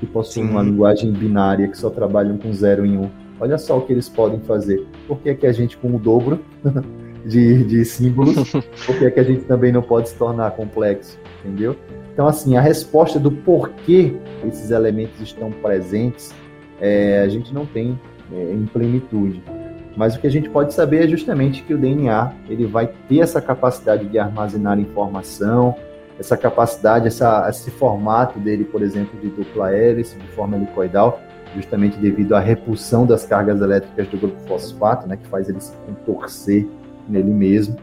Que 0.00 0.06
possuem 0.06 0.46
Sim. 0.46 0.50
uma 0.52 0.62
linguagem 0.62 1.12
binária, 1.12 1.68
que 1.68 1.76
só 1.76 1.90
trabalham 1.90 2.38
com 2.38 2.50
zero 2.52 2.84
em 2.86 2.96
um. 2.96 3.10
Olha 3.38 3.58
só 3.58 3.78
o 3.78 3.82
que 3.82 3.92
eles 3.92 4.08
podem 4.08 4.40
fazer. 4.40 4.86
Por 5.06 5.18
que, 5.20 5.28
é 5.28 5.34
que 5.34 5.46
a 5.46 5.52
gente, 5.52 5.76
com 5.76 5.94
o 5.94 5.98
dobro 5.98 6.40
de, 7.24 7.62
de 7.64 7.84
símbolos, 7.84 8.50
por 8.86 8.98
que, 8.98 9.04
é 9.04 9.10
que 9.10 9.20
a 9.20 9.22
gente 9.22 9.44
também 9.44 9.70
não 9.70 9.82
pode 9.82 10.08
se 10.08 10.16
tornar 10.16 10.50
complexo? 10.52 11.18
Entendeu? 11.44 11.76
Então, 12.12 12.26
assim, 12.26 12.56
a 12.56 12.60
resposta 12.60 13.18
do 13.18 13.30
porquê 13.30 14.14
esses 14.46 14.70
elementos 14.70 15.20
estão 15.20 15.50
presentes, 15.50 16.34
é, 16.80 17.20
a 17.20 17.28
gente 17.28 17.52
não 17.52 17.66
tem 17.66 17.98
é, 18.32 18.52
em 18.52 18.66
plenitude. 18.66 19.42
Mas 19.96 20.16
o 20.16 20.20
que 20.20 20.26
a 20.26 20.30
gente 20.30 20.48
pode 20.48 20.72
saber 20.72 21.04
é 21.04 21.08
justamente 21.08 21.62
que 21.62 21.74
o 21.74 21.78
DNA 21.78 22.32
ele 22.48 22.66
vai 22.66 22.90
ter 23.08 23.20
essa 23.20 23.40
capacidade 23.40 24.06
de 24.06 24.18
armazenar 24.18 24.78
informação, 24.78 25.74
essa 26.20 26.36
capacidade, 26.36 27.06
essa, 27.06 27.48
esse 27.48 27.70
formato 27.70 28.38
dele, 28.38 28.62
por 28.62 28.82
exemplo, 28.82 29.18
de 29.18 29.28
dupla 29.28 29.72
hélice, 29.72 30.18
de 30.18 30.28
forma 30.28 30.54
helicoidal, 30.54 31.18
justamente 31.56 31.96
devido 31.98 32.34
à 32.34 32.40
repulsão 32.40 33.06
das 33.06 33.24
cargas 33.24 33.60
elétricas 33.60 34.06
do 34.08 34.18
grupo 34.18 34.38
fosfato, 34.46 35.08
né, 35.08 35.16
que 35.16 35.26
faz 35.28 35.48
ele 35.48 35.60
se 35.60 35.72
contorcer 35.86 36.68
nele 37.08 37.30
mesmo, 37.30 37.74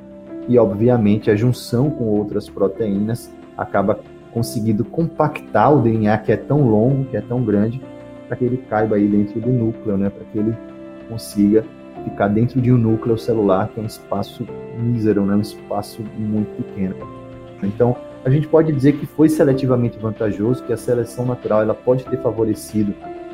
e 0.48 0.58
obviamente 0.60 1.32
a 1.32 1.36
junção 1.36 1.90
com 1.90 2.06
outras 2.06 2.48
proteínas 2.48 3.30
acaba 3.58 4.00
conseguindo 4.32 4.86
compactar 4.86 5.74
o 5.74 5.82
DNA 5.82 6.16
que 6.20 6.32
é 6.32 6.38
tão 6.38 6.62
longo, 6.62 7.06
que 7.06 7.18
é 7.18 7.22
tão 7.22 7.44
grande, 7.44 7.82
para 8.28 8.38
que 8.38 8.46
ele 8.46 8.58
caiba 8.70 8.98
aí 8.98 9.08
dentro 9.08 9.42
do 9.42 9.50
núcleo, 9.50 9.98
né, 9.98 10.12
para 10.12 10.24
que 10.26 10.38
ele 10.38 10.56
consiga 11.10 11.66
ficar 12.04 12.28
dentro 12.28 12.62
de 12.62 12.72
um 12.72 12.78
núcleo 12.78 13.18
celular 13.18 13.68
que 13.70 13.80
é 13.80 13.84
um 13.84 13.88
espaço 13.88 14.48
mísero, 14.78 15.26
né, 15.26 15.36
um 15.36 15.42
espaço 15.42 16.04
muito 16.18 16.56
pequeno. 16.56 16.96
Então, 17.64 17.98
a 18.26 18.30
gente 18.30 18.48
pode 18.48 18.72
dizer 18.72 18.94
que 18.94 19.06
foi 19.06 19.30
seletivamente 19.30 19.98
vantajoso, 19.98 20.64
que 20.64 20.74
a 20.74 20.78
seleção 20.78 21.26
natural 21.26 21.62
ela 21.62 21.74
pode 21.74 22.04
ter 22.06 22.18
favorecido 22.22 22.94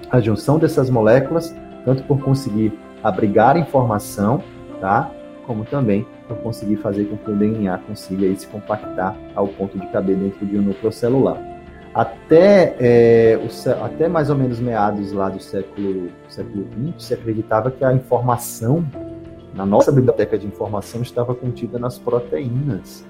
a 0.09 0.19
junção 0.19 0.59
dessas 0.59 0.89
moléculas, 0.89 1.55
tanto 1.85 2.03
por 2.03 2.21
conseguir 2.21 2.77
abrigar 3.03 3.57
informação, 3.57 4.43
tá? 4.79 5.09
Como 5.47 5.65
também 5.65 6.05
por 6.27 6.37
conseguir 6.37 6.77
fazer 6.77 7.05
com 7.05 7.17
que 7.17 7.31
o 7.31 7.35
DNA 7.35 7.77
consiga 7.79 8.25
aí, 8.25 8.35
se 8.35 8.47
compactar 8.47 9.15
ao 9.35 9.47
ponto 9.47 9.77
de 9.77 9.87
caber 9.87 10.15
dentro 10.15 10.45
de 10.45 10.57
um 10.57 10.61
núcleo 10.61 10.91
celular. 10.91 11.37
Até, 11.93 12.75
é, 12.79 13.37
o, 13.37 13.83
até 13.83 14.07
mais 14.07 14.29
ou 14.29 14.35
menos 14.35 14.59
meados 14.59 15.11
lá 15.11 15.29
do 15.29 15.41
século, 15.41 16.09
século 16.27 16.65
XX, 16.95 17.05
se 17.05 17.13
acreditava 17.13 17.69
que 17.69 17.83
a 17.83 17.93
informação 17.93 18.85
na 19.53 19.65
nossa 19.65 19.91
biblioteca 19.91 20.37
de 20.37 20.47
informação 20.47 21.01
estava 21.01 21.35
contida 21.35 21.77
nas 21.77 21.99
proteínas, 21.99 23.05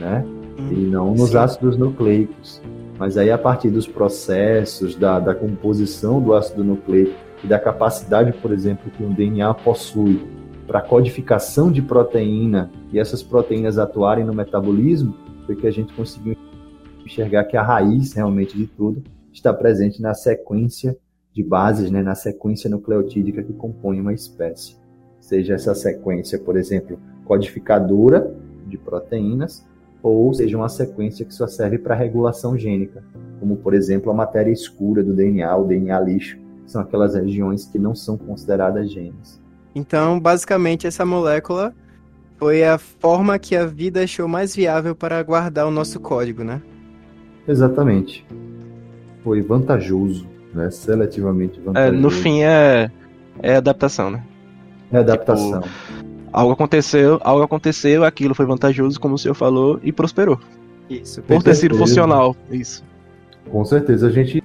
né? 0.00 0.24
Hum, 0.58 0.72
e 0.72 0.76
não 0.86 1.14
nos 1.14 1.30
sim. 1.30 1.36
ácidos 1.36 1.76
nucleicos. 1.76 2.62
Mas 2.98 3.18
aí, 3.18 3.30
a 3.30 3.36
partir 3.36 3.70
dos 3.70 3.86
processos, 3.86 4.96
da, 4.96 5.20
da 5.20 5.34
composição 5.34 6.20
do 6.20 6.34
ácido 6.34 6.64
nucleico 6.64 7.12
e 7.44 7.46
da 7.46 7.58
capacidade, 7.58 8.32
por 8.32 8.52
exemplo, 8.52 8.90
que 8.90 9.04
um 9.04 9.12
DNA 9.12 9.52
possui 9.54 10.26
para 10.66 10.80
codificação 10.80 11.70
de 11.70 11.82
proteína 11.82 12.70
e 12.92 12.98
essas 12.98 13.22
proteínas 13.22 13.78
atuarem 13.78 14.24
no 14.24 14.34
metabolismo, 14.34 15.14
foi 15.44 15.54
que 15.54 15.66
a 15.66 15.70
gente 15.70 15.92
conseguiu 15.94 16.36
enxergar 17.04 17.44
que 17.44 17.56
a 17.56 17.62
raiz 17.62 18.12
realmente 18.14 18.56
de 18.56 18.66
tudo 18.66 19.02
está 19.32 19.52
presente 19.54 20.02
na 20.02 20.12
sequência 20.12 20.96
de 21.32 21.42
bases, 21.42 21.90
né, 21.90 22.02
na 22.02 22.14
sequência 22.14 22.68
nucleotídica 22.68 23.42
que 23.42 23.52
compõe 23.52 24.00
uma 24.00 24.12
espécie. 24.12 24.76
Seja 25.20 25.54
essa 25.54 25.74
sequência, 25.74 26.38
por 26.38 26.56
exemplo, 26.56 26.98
codificadora 27.24 28.34
de 28.66 28.78
proteínas, 28.78 29.64
ou 30.14 30.32
seja 30.32 30.56
uma 30.56 30.68
sequência 30.68 31.24
que 31.24 31.34
só 31.34 31.46
serve 31.46 31.78
para 31.78 31.94
regulação 31.94 32.56
gênica, 32.56 33.02
como 33.40 33.56
por 33.56 33.74
exemplo 33.74 34.10
a 34.10 34.14
matéria 34.14 34.52
escura 34.52 35.02
do 35.02 35.12
DNA, 35.12 35.56
o 35.56 35.64
DNA 35.64 35.98
lixo, 36.00 36.38
são 36.66 36.80
aquelas 36.80 37.14
regiões 37.14 37.66
que 37.66 37.78
não 37.78 37.94
são 37.94 38.16
consideradas 38.16 38.90
genes. 38.90 39.40
Então, 39.74 40.18
basicamente, 40.18 40.86
essa 40.86 41.04
molécula 41.04 41.74
foi 42.38 42.64
a 42.64 42.78
forma 42.78 43.38
que 43.38 43.56
a 43.56 43.66
vida 43.66 44.02
achou 44.02 44.26
mais 44.26 44.54
viável 44.54 44.94
para 44.94 45.22
guardar 45.22 45.66
o 45.66 45.70
nosso 45.70 46.00
código, 46.00 46.42
né? 46.42 46.62
Exatamente. 47.46 48.26
Foi 49.22 49.42
vantajoso, 49.42 50.26
né? 50.54 50.70
Seletivamente 50.70 51.60
vantajoso. 51.60 51.94
É, 51.94 52.00
no 52.00 52.10
fim 52.10 52.42
é, 52.42 52.90
é 53.42 53.56
adaptação, 53.56 54.10
né? 54.10 54.24
É 54.92 54.98
adaptação. 54.98 55.60
Tipo, 55.60 55.74
algo 56.36 56.52
aconteceu, 56.52 57.18
algo 57.22 57.42
aconteceu, 57.42 58.04
aquilo 58.04 58.34
foi 58.34 58.44
vantajoso, 58.44 59.00
como 59.00 59.14
o 59.14 59.18
senhor 59.18 59.34
falou, 59.34 59.80
e 59.82 59.90
prosperou. 59.90 60.38
Isso. 60.88 61.22
Por 61.22 61.42
ter 61.42 61.54
sido 61.54 61.74
funcional, 61.78 62.36
isso. 62.50 62.84
Com 63.50 63.64
certeza, 63.64 64.08
a 64.08 64.10
gente 64.10 64.44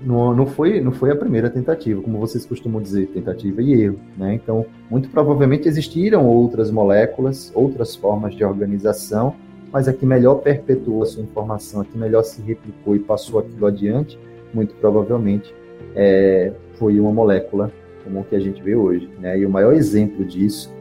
não, 0.00 0.32
não, 0.32 0.46
foi, 0.46 0.80
não 0.80 0.92
foi 0.92 1.10
a 1.10 1.16
primeira 1.16 1.50
tentativa, 1.50 2.00
como 2.00 2.20
vocês 2.20 2.46
costumam 2.46 2.80
dizer, 2.80 3.08
tentativa 3.08 3.60
e 3.60 3.82
erro, 3.82 3.98
né? 4.16 4.34
Então, 4.34 4.64
muito 4.88 5.08
provavelmente 5.08 5.66
existiram 5.66 6.24
outras 6.24 6.70
moléculas, 6.70 7.50
outras 7.52 7.96
formas 7.96 8.36
de 8.36 8.44
organização, 8.44 9.34
mas 9.72 9.88
a 9.88 9.92
que 9.92 10.06
melhor 10.06 10.36
perpetuou 10.36 11.02
a 11.02 11.06
sua 11.06 11.24
informação, 11.24 11.80
a 11.80 11.84
que 11.84 11.98
melhor 11.98 12.22
se 12.22 12.40
replicou 12.42 12.94
e 12.94 13.00
passou 13.00 13.40
aquilo 13.40 13.66
adiante, 13.66 14.16
muito 14.54 14.72
provavelmente 14.76 15.52
é, 15.96 16.52
foi 16.78 17.00
uma 17.00 17.10
molécula 17.10 17.72
como 18.04 18.20
o 18.20 18.24
que 18.24 18.36
a 18.36 18.40
gente 18.40 18.62
vê 18.62 18.74
hoje, 18.74 19.08
né? 19.18 19.38
E 19.38 19.44
o 19.44 19.50
maior 19.50 19.72
exemplo 19.72 20.24
disso 20.24 20.72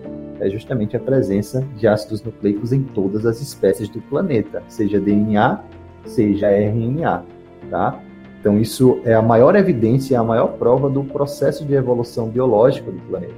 é 0.41 0.49
justamente 0.49 0.97
a 0.97 0.99
presença 0.99 1.63
de 1.77 1.87
ácidos 1.87 2.23
nucleicos 2.23 2.73
em 2.73 2.81
todas 2.81 3.25
as 3.25 3.39
espécies 3.39 3.87
do 3.87 4.01
planeta, 4.01 4.63
seja 4.67 4.99
DNA, 4.99 5.59
seja 6.03 6.49
RNA, 6.49 7.23
tá? 7.69 7.99
Então 8.39 8.59
isso 8.59 8.99
é 9.05 9.13
a 9.13 9.21
maior 9.21 9.55
evidência, 9.55 10.19
a 10.19 10.23
maior 10.23 10.53
prova 10.53 10.89
do 10.89 11.03
processo 11.03 11.63
de 11.63 11.75
evolução 11.75 12.27
biológica 12.27 12.91
do 12.91 12.99
planeta. 13.01 13.35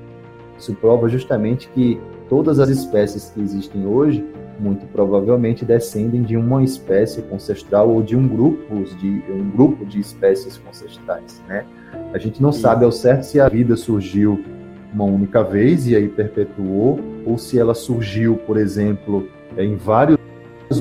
Isso 0.57 0.73
prova 0.75 1.09
justamente 1.09 1.67
que 1.69 1.99
todas 2.29 2.57
as 2.57 2.69
espécies 2.69 3.29
que 3.31 3.41
existem 3.41 3.85
hoje, 3.85 4.25
muito 4.57 4.85
provavelmente 4.87 5.65
descendem 5.65 6.21
de 6.21 6.37
uma 6.37 6.63
espécie 6.63 7.21
ancestral 7.33 7.89
ou 7.89 8.01
de 8.01 8.15
um 8.15 8.25
grupo 8.25 8.83
de 8.97 9.23
um 9.29 9.49
grupo 9.49 9.85
de 9.85 9.99
espécies 9.99 10.61
ancestrais, 10.69 11.43
né? 11.49 11.65
A 12.13 12.17
gente 12.17 12.41
não 12.41 12.53
sabe 12.53 12.85
ao 12.85 12.91
certo 12.91 13.23
se 13.23 13.41
a 13.41 13.49
vida 13.49 13.75
surgiu 13.75 14.41
uma 14.93 15.05
única 15.05 15.43
vez 15.43 15.87
e 15.87 15.95
aí 15.95 16.07
perpetuou, 16.07 16.99
ou 17.25 17.37
se 17.37 17.59
ela 17.59 17.73
surgiu, 17.73 18.37
por 18.37 18.57
exemplo, 18.57 19.27
em 19.57 19.75
vários 19.75 20.19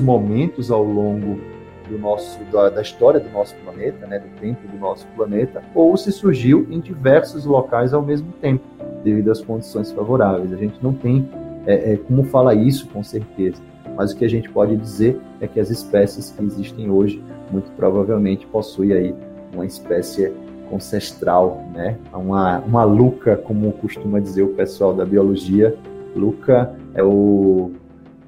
momentos 0.01 0.71
ao 0.71 0.83
longo 0.83 1.41
do 1.89 1.99
nosso 1.99 2.39
da, 2.51 2.71
da, 2.71 2.83
história 2.83 3.19
do 3.19 3.31
nosso 3.31 3.55
planeta, 3.57 4.07
né, 4.07 4.19
do 4.19 4.41
tempo 4.41 4.67
do 4.69 4.79
nosso 4.79 5.07
planeta, 5.17 5.63
ou 5.75 5.97
se 5.97 6.13
surgiu 6.13 6.67
em 6.71 6.81
diversos 6.81 7.45
locais 7.45 7.93
ao 7.93 8.03
mesmo 8.03 8.33
tempo, 8.41 8.65
devido 9.03 9.31
às 9.31 9.41
condições 9.41 9.91
favoráveis. 9.91 10.53
A 10.53 10.57
gente 10.57 10.77
não 10.83 10.93
tem 10.93 11.29
é, 11.67 11.93
é, 11.93 11.97
como 11.97 12.25
falar 12.25 12.55
isso 12.55 12.89
com 12.89 13.03
certeza, 13.03 13.61
mas 13.97 14.13
o 14.13 14.17
que 14.17 14.25
a 14.25 14.29
gente 14.29 14.49
pode 14.49 14.77
dizer 14.77 15.19
é 15.41 15.47
que 15.47 15.61
as 15.61 15.71
espécies 15.71 16.31
que 16.31 16.43
existem 16.45 16.91
hoje 16.91 17.23
muito 17.51 17.71
provavelmente 17.73 18.47
possuem 18.47 18.93
aí 18.93 19.15
uma 19.53 19.67
espécie 19.67 20.33
ancestral, 20.77 21.63
né? 21.75 21.97
Uma, 22.13 22.59
uma 22.61 22.85
Luca, 22.85 23.37
como 23.37 23.73
costuma 23.73 24.21
dizer 24.21 24.43
o 24.43 24.49
pessoal 24.49 24.95
da 24.95 25.05
biologia. 25.05 25.75
Luca 26.15 26.75
é 26.95 27.03
o. 27.03 27.73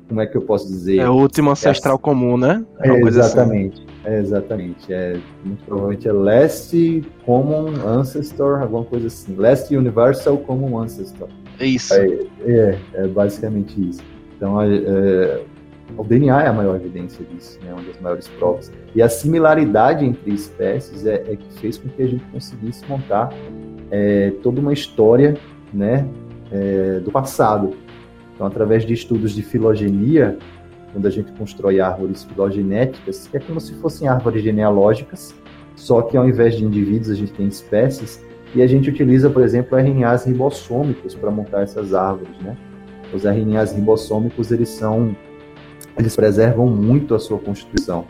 Como 0.08 0.20
é 0.20 0.26
que 0.26 0.36
eu 0.36 0.42
posso 0.42 0.66
dizer? 0.66 0.98
É 0.98 1.08
o 1.08 1.14
último 1.14 1.50
ancestral 1.50 1.96
é, 1.96 1.98
comum, 1.98 2.36
né? 2.36 2.64
É, 2.80 2.90
assim. 2.90 3.06
exatamente. 3.06 3.82
Assim. 3.82 3.94
É, 4.04 4.18
exatamente. 4.18 4.92
É, 4.92 5.16
muito 5.44 5.64
provavelmente 5.64 6.08
é 6.08 6.12
Last 6.12 7.04
Common 7.24 7.70
Ancestor, 7.86 8.60
alguma 8.60 8.84
coisa 8.84 9.06
assim. 9.06 9.34
Last 9.34 9.74
Universal 9.74 10.38
Common 10.38 10.78
Ancestor. 10.78 11.28
É 11.58 11.66
isso. 11.66 11.94
É, 11.94 12.18
é, 12.46 12.78
é 12.94 13.06
basicamente 13.06 13.88
isso. 13.88 14.02
Então, 14.36 14.60
é, 14.60 15.40
o 15.96 16.02
DNA 16.02 16.42
é 16.42 16.48
a 16.48 16.52
maior 16.52 16.76
evidência 16.76 17.24
disso, 17.24 17.58
né? 17.62 17.72
uma 17.72 17.82
das 17.82 18.00
maiores 18.00 18.28
provas. 18.28 18.72
E 18.94 19.02
a 19.02 19.08
similaridade 19.08 20.04
entre 20.04 20.32
espécies 20.32 21.06
é, 21.06 21.24
é 21.28 21.36
que 21.36 21.60
fez 21.60 21.78
com 21.78 21.88
que 21.88 22.02
a 22.02 22.06
gente 22.06 22.24
conseguisse 22.26 22.84
montar 22.88 23.32
é, 23.90 24.32
toda 24.42 24.60
uma 24.60 24.72
história 24.72 25.36
né, 25.72 26.08
é, 26.50 27.00
do 27.00 27.10
passado. 27.10 27.74
Então, 28.34 28.46
através 28.46 28.84
de 28.84 28.92
estudos 28.92 29.32
de 29.32 29.42
filogenia, 29.42 30.36
quando 30.92 31.06
a 31.06 31.10
gente 31.10 31.30
constrói 31.32 31.80
árvores 31.80 32.24
filogenéticas, 32.24 33.28
que 33.28 33.36
é 33.36 33.40
como 33.40 33.60
se 33.60 33.74
fossem 33.74 34.08
árvores 34.08 34.42
genealógicas, 34.42 35.34
só 35.76 36.02
que 36.02 36.16
ao 36.16 36.28
invés 36.28 36.56
de 36.56 36.64
indivíduos 36.64 37.10
a 37.10 37.14
gente 37.14 37.32
tem 37.32 37.46
espécies, 37.46 38.24
e 38.54 38.62
a 38.62 38.66
gente 38.66 38.88
utiliza, 38.88 39.28
por 39.28 39.42
exemplo, 39.42 39.76
RNAs 39.76 40.24
ribossômicos 40.24 41.14
para 41.14 41.30
montar 41.30 41.62
essas 41.62 41.92
árvores, 41.92 42.38
né? 42.40 42.56
Os 43.12 43.24
RNAs 43.24 43.72
ribossômicos, 43.72 44.52
eles 44.52 44.68
são 44.68 45.16
eles 45.96 46.16
preservam 46.16 46.66
muito 46.66 47.14
a 47.14 47.18
sua 47.18 47.38
constituição. 47.38 48.04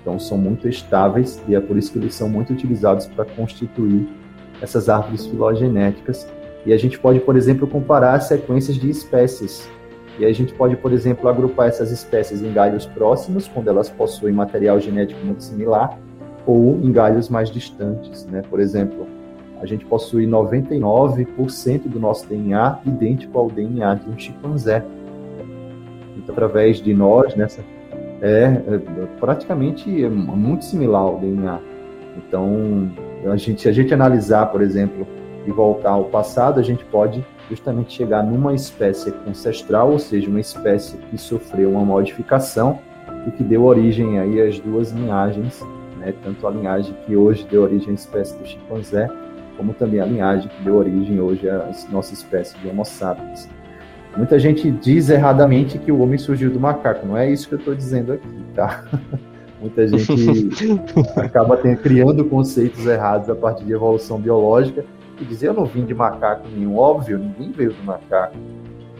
Então 0.00 0.18
são 0.18 0.36
muito 0.36 0.68
estáveis 0.68 1.42
e 1.48 1.54
é 1.54 1.60
por 1.60 1.76
isso 1.76 1.92
que 1.92 1.98
eles 1.98 2.14
são 2.14 2.28
muito 2.28 2.52
utilizados 2.52 3.06
para 3.06 3.24
constituir 3.24 4.06
essas 4.60 4.88
árvores 4.88 5.26
filogenéticas. 5.26 6.28
E 6.66 6.72
a 6.72 6.76
gente 6.76 6.98
pode, 6.98 7.20
por 7.20 7.36
exemplo, 7.36 7.66
comparar 7.66 8.20
sequências 8.20 8.76
de 8.76 8.88
espécies. 8.88 9.68
E 10.18 10.24
a 10.24 10.32
gente 10.32 10.54
pode, 10.54 10.76
por 10.76 10.92
exemplo, 10.92 11.28
agrupar 11.28 11.68
essas 11.68 11.90
espécies 11.90 12.42
em 12.42 12.52
galhos 12.52 12.86
próximos, 12.86 13.48
quando 13.48 13.68
elas 13.68 13.90
possuem 13.90 14.32
material 14.32 14.78
genético 14.78 15.24
muito 15.24 15.42
similar, 15.42 15.98
ou 16.46 16.78
em 16.82 16.92
galhos 16.92 17.28
mais 17.28 17.50
distantes. 17.50 18.24
Né? 18.26 18.42
Por 18.48 18.60
exemplo, 18.60 19.06
a 19.60 19.66
gente 19.66 19.84
possui 19.84 20.26
99% 20.26 21.88
do 21.88 21.98
nosso 21.98 22.28
DNA 22.28 22.80
idêntico 22.86 23.38
ao 23.38 23.50
DNA 23.50 23.94
de 23.94 24.10
um 24.10 24.18
chimpanzé 24.18 24.84
através 26.28 26.78
de 26.80 26.94
nós 26.94 27.34
nessa 27.34 27.62
é, 28.20 28.62
é 28.66 28.78
praticamente 29.20 30.04
é 30.04 30.08
muito 30.08 30.64
similar 30.64 31.02
ao 31.02 31.18
DNA. 31.18 31.58
Então, 32.16 32.90
a 33.30 33.36
gente, 33.36 33.62
se 33.62 33.68
a 33.68 33.72
gente 33.72 33.92
analisar, 33.92 34.46
por 34.46 34.62
exemplo, 34.62 35.06
e 35.46 35.50
voltar 35.50 35.90
ao 35.90 36.04
passado, 36.04 36.58
a 36.58 36.62
gente 36.62 36.84
pode 36.86 37.24
justamente 37.50 37.92
chegar 37.92 38.22
numa 38.22 38.54
espécie 38.54 39.12
ancestral, 39.28 39.92
ou 39.92 39.98
seja, 39.98 40.28
uma 40.30 40.40
espécie 40.40 40.96
que 40.96 41.18
sofreu 41.18 41.72
uma 41.72 41.84
modificação 41.84 42.78
e 43.26 43.30
que 43.30 43.42
deu 43.42 43.64
origem 43.64 44.18
aí 44.18 44.40
às 44.40 44.58
duas 44.58 44.90
linhagens, 44.90 45.62
né? 45.98 46.14
tanto 46.22 46.46
a 46.46 46.50
linhagem 46.50 46.94
que 47.04 47.14
hoje 47.16 47.46
deu 47.50 47.62
origem 47.62 47.90
à 47.90 47.94
espécie 47.94 48.38
do 48.38 48.46
chimpanzé, 48.46 49.08
como 49.56 49.74
também 49.74 50.00
a 50.00 50.06
linhagem 50.06 50.48
que 50.48 50.64
deu 50.64 50.76
origem 50.76 51.20
hoje 51.20 51.48
à 51.48 51.70
nossa 51.90 52.14
espécie 52.14 52.56
de 52.58 52.68
Homo 52.68 52.84
sapiens. 52.84 53.48
Muita 54.16 54.38
gente 54.38 54.70
diz 54.70 55.10
erradamente 55.10 55.78
que 55.78 55.90
o 55.90 56.00
homem 56.00 56.18
surgiu 56.18 56.50
do 56.50 56.60
macaco, 56.60 57.06
não 57.06 57.16
é 57.16 57.28
isso 57.28 57.48
que 57.48 57.54
eu 57.54 57.58
estou 57.58 57.74
dizendo 57.74 58.12
aqui, 58.12 58.44
tá? 58.54 58.84
Muita 59.60 59.88
gente 59.88 60.50
acaba 61.16 61.56
ter, 61.56 61.78
criando 61.78 62.24
conceitos 62.26 62.86
errados 62.86 63.30
a 63.30 63.34
partir 63.34 63.64
de 63.64 63.72
evolução 63.72 64.20
biológica 64.20 64.84
e 65.20 65.24
dizer 65.24 65.48
eu 65.48 65.54
não 65.54 65.64
vim 65.64 65.84
de 65.84 65.94
macaco 65.94 66.46
nenhum. 66.48 66.76
Óbvio, 66.76 67.18
ninguém 67.18 67.50
veio 67.50 67.72
do 67.72 67.82
macaco. 67.82 68.36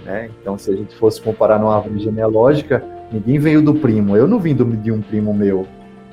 Né? 0.05 0.31
Então, 0.41 0.57
se 0.57 0.71
a 0.71 0.77
gente 0.77 0.97
fosse 0.97 1.21
comparar 1.21 1.59
numa 1.59 1.77
árvore 1.77 1.99
genealógica, 1.99 2.83
ninguém 3.13 3.39
veio 3.39 3.63
do 3.63 3.75
primo. 3.75 4.17
Eu 4.17 4.27
não 4.27 4.39
vim 4.39 4.55
do, 4.55 4.65
de 4.65 4.91
um 4.91 5.01
primo 5.01 5.35
meu. 5.35 5.67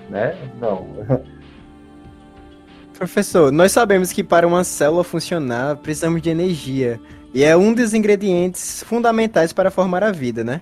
Né? 0.09 0.35
Não. 0.59 0.85
Professor, 2.93 3.51
nós 3.51 3.71
sabemos 3.71 4.11
que 4.11 4.23
para 4.23 4.45
uma 4.45 4.63
célula 4.63 5.03
funcionar 5.03 5.77
precisamos 5.77 6.21
de 6.21 6.29
energia. 6.29 6.99
E 7.33 7.43
é 7.43 7.55
um 7.55 7.73
dos 7.73 7.93
ingredientes 7.93 8.83
fundamentais 8.83 9.53
para 9.53 9.71
formar 9.71 10.03
a 10.03 10.11
vida, 10.11 10.43
né? 10.43 10.61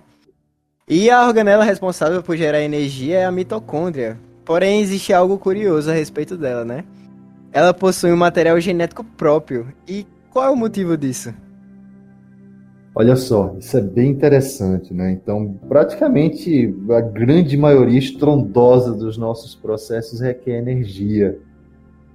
E 0.87 1.09
a 1.09 1.25
organela 1.25 1.63
responsável 1.63 2.21
por 2.21 2.37
gerar 2.37 2.61
energia 2.61 3.19
é 3.19 3.25
a 3.25 3.31
mitocôndria. 3.31 4.19
Porém, 4.45 4.81
existe 4.81 5.11
algo 5.11 5.37
curioso 5.37 5.89
a 5.89 5.93
respeito 5.93 6.37
dela, 6.37 6.63
né? 6.63 6.83
Ela 7.51 7.73
possui 7.73 8.11
um 8.11 8.17
material 8.17 8.59
genético 8.59 9.03
próprio. 9.03 9.67
E 9.87 10.05
qual 10.29 10.45
é 10.45 10.49
o 10.49 10.55
motivo 10.55 10.95
disso? 10.95 11.33
Olha 12.93 13.15
só, 13.15 13.55
isso 13.59 13.77
é 13.77 13.81
bem 13.81 14.11
interessante, 14.11 14.93
né? 14.93 15.11
Então, 15.11 15.59
praticamente 15.67 16.73
a 16.89 17.01
grande 17.01 17.55
maioria 17.57 17.97
estrondosa 17.97 18.93
dos 18.93 19.17
nossos 19.17 19.55
processos 19.55 20.19
requer 20.19 20.57
energia. 20.57 21.39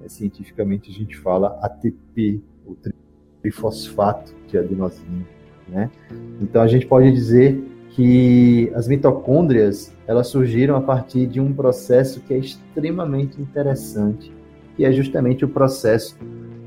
É, 0.05 0.09
cientificamente 0.09 0.91
a 0.91 0.93
gente 0.93 1.17
fala 1.17 1.59
ATP, 1.63 2.41
o 2.67 2.75
trifosfato 3.45 4.35
de 4.49 4.57
adenosina, 4.57 5.27
né? 5.69 5.91
Então 6.41 6.63
a 6.63 6.67
gente 6.67 6.87
pode 6.87 7.13
dizer 7.13 7.63
que 7.91 8.73
as 8.75 8.89
mitocôndrias 8.89 9.93
elas 10.07 10.29
surgiram 10.29 10.77
a 10.77 10.81
partir 10.81 11.27
de 11.27 11.41
um 11.41 11.53
processo 11.53 12.21
que 12.21 12.33
é 12.33 12.39
extremamente 12.39 13.41
interessante, 13.41 14.33
que 14.75 14.85
é 14.85 14.91
justamente 14.93 15.45
o 15.45 15.49
processo 15.49 16.17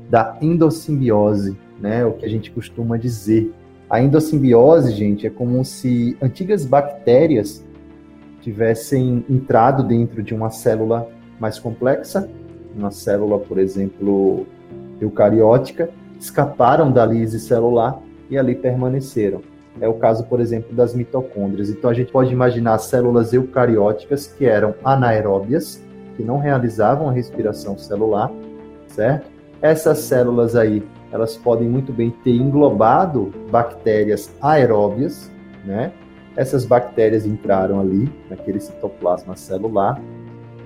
da 0.08 0.38
endossimbiose, 0.40 1.56
né? 1.80 2.04
O 2.06 2.12
que 2.12 2.24
a 2.24 2.28
gente 2.28 2.50
costuma 2.52 2.96
dizer. 2.96 3.52
A 3.90 4.00
endossimbiose, 4.00 4.92
gente, 4.92 5.26
é 5.26 5.30
como 5.30 5.64
se 5.64 6.16
antigas 6.22 6.64
bactérias 6.64 7.64
tivessem 8.40 9.24
entrado 9.28 9.82
dentro 9.82 10.22
de 10.22 10.32
uma 10.32 10.50
célula 10.50 11.10
mais 11.40 11.58
complexa, 11.58 12.28
uma 12.76 12.90
célula, 12.90 13.38
por 13.38 13.58
exemplo, 13.58 14.46
eucariótica, 15.00 15.90
escaparam 16.18 16.90
da 16.90 17.04
lise 17.06 17.38
celular 17.40 18.00
e 18.30 18.36
ali 18.36 18.54
permaneceram. 18.54 19.40
É 19.80 19.88
o 19.88 19.94
caso, 19.94 20.24
por 20.24 20.40
exemplo, 20.40 20.74
das 20.74 20.94
mitocôndrias. 20.94 21.70
Então 21.70 21.88
a 21.88 21.94
gente 21.94 22.10
pode 22.10 22.32
imaginar 22.32 22.78
células 22.78 23.32
eucarióticas 23.32 24.26
que 24.26 24.44
eram 24.44 24.74
anaeróbias, 24.84 25.82
que 26.16 26.24
não 26.24 26.38
realizavam 26.38 27.08
a 27.08 27.12
respiração 27.12 27.78
celular, 27.78 28.30
certo? 28.88 29.30
Essas 29.62 29.98
células 29.98 30.56
aí, 30.56 30.82
elas 31.12 31.36
podem 31.36 31.68
muito 31.68 31.92
bem 31.92 32.10
ter 32.22 32.34
englobado 32.34 33.32
bactérias 33.50 34.30
aeróbias, 34.40 35.30
né? 35.64 35.92
Essas 36.36 36.64
bactérias 36.64 37.26
entraram 37.26 37.80
ali 37.80 38.08
naquele 38.30 38.60
citoplasma 38.60 39.34
celular, 39.34 40.00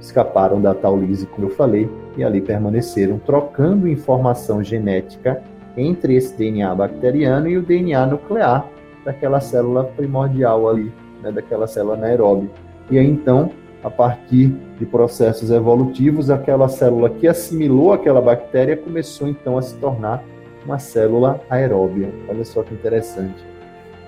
escaparam 0.03 0.61
da 0.61 0.75
taulise, 0.75 1.27
como 1.27 1.47
eu 1.47 1.51
falei, 1.51 1.89
e 2.17 2.25
ali 2.25 2.41
permaneceram 2.41 3.19
trocando 3.19 3.89
informação 3.89 4.63
genética 4.63 5.43
entre 5.77 6.17
esse 6.17 6.37
DNA 6.37 6.75
bacteriano 6.75 7.49
e 7.49 7.57
o 7.57 7.63
DNA 7.63 8.05
nuclear 8.07 8.67
daquela 9.05 9.41
célula 9.41 9.85
primordial 9.85 10.69
ali, 10.69 10.93
né, 11.23 11.31
daquela 11.31 11.67
célula 11.67 11.95
anaeróbia. 11.95 12.51
E 12.91 12.99
aí 12.99 13.07
então, 13.07 13.51
a 13.83 13.89
partir 13.89 14.49
de 14.79 14.85
processos 14.85 15.51
evolutivos, 15.51 16.31
aquela 16.31 16.69
célula 16.69 17.09
que 17.09 17.27
assimilou 17.27 17.93
aquela 17.93 18.21
bactéria 18.21 18.77
começou 18.77 19.29
então 19.29 19.57
a 19.57 19.63
se 19.63 19.77
tornar 19.77 20.23
uma 20.65 20.79
célula 20.79 21.41
aeróbia. 21.49 22.11
Olha 22.29 22.45
só 22.45 22.63
que 22.63 22.75
interessante. 22.75 23.45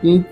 E, 0.03 0.23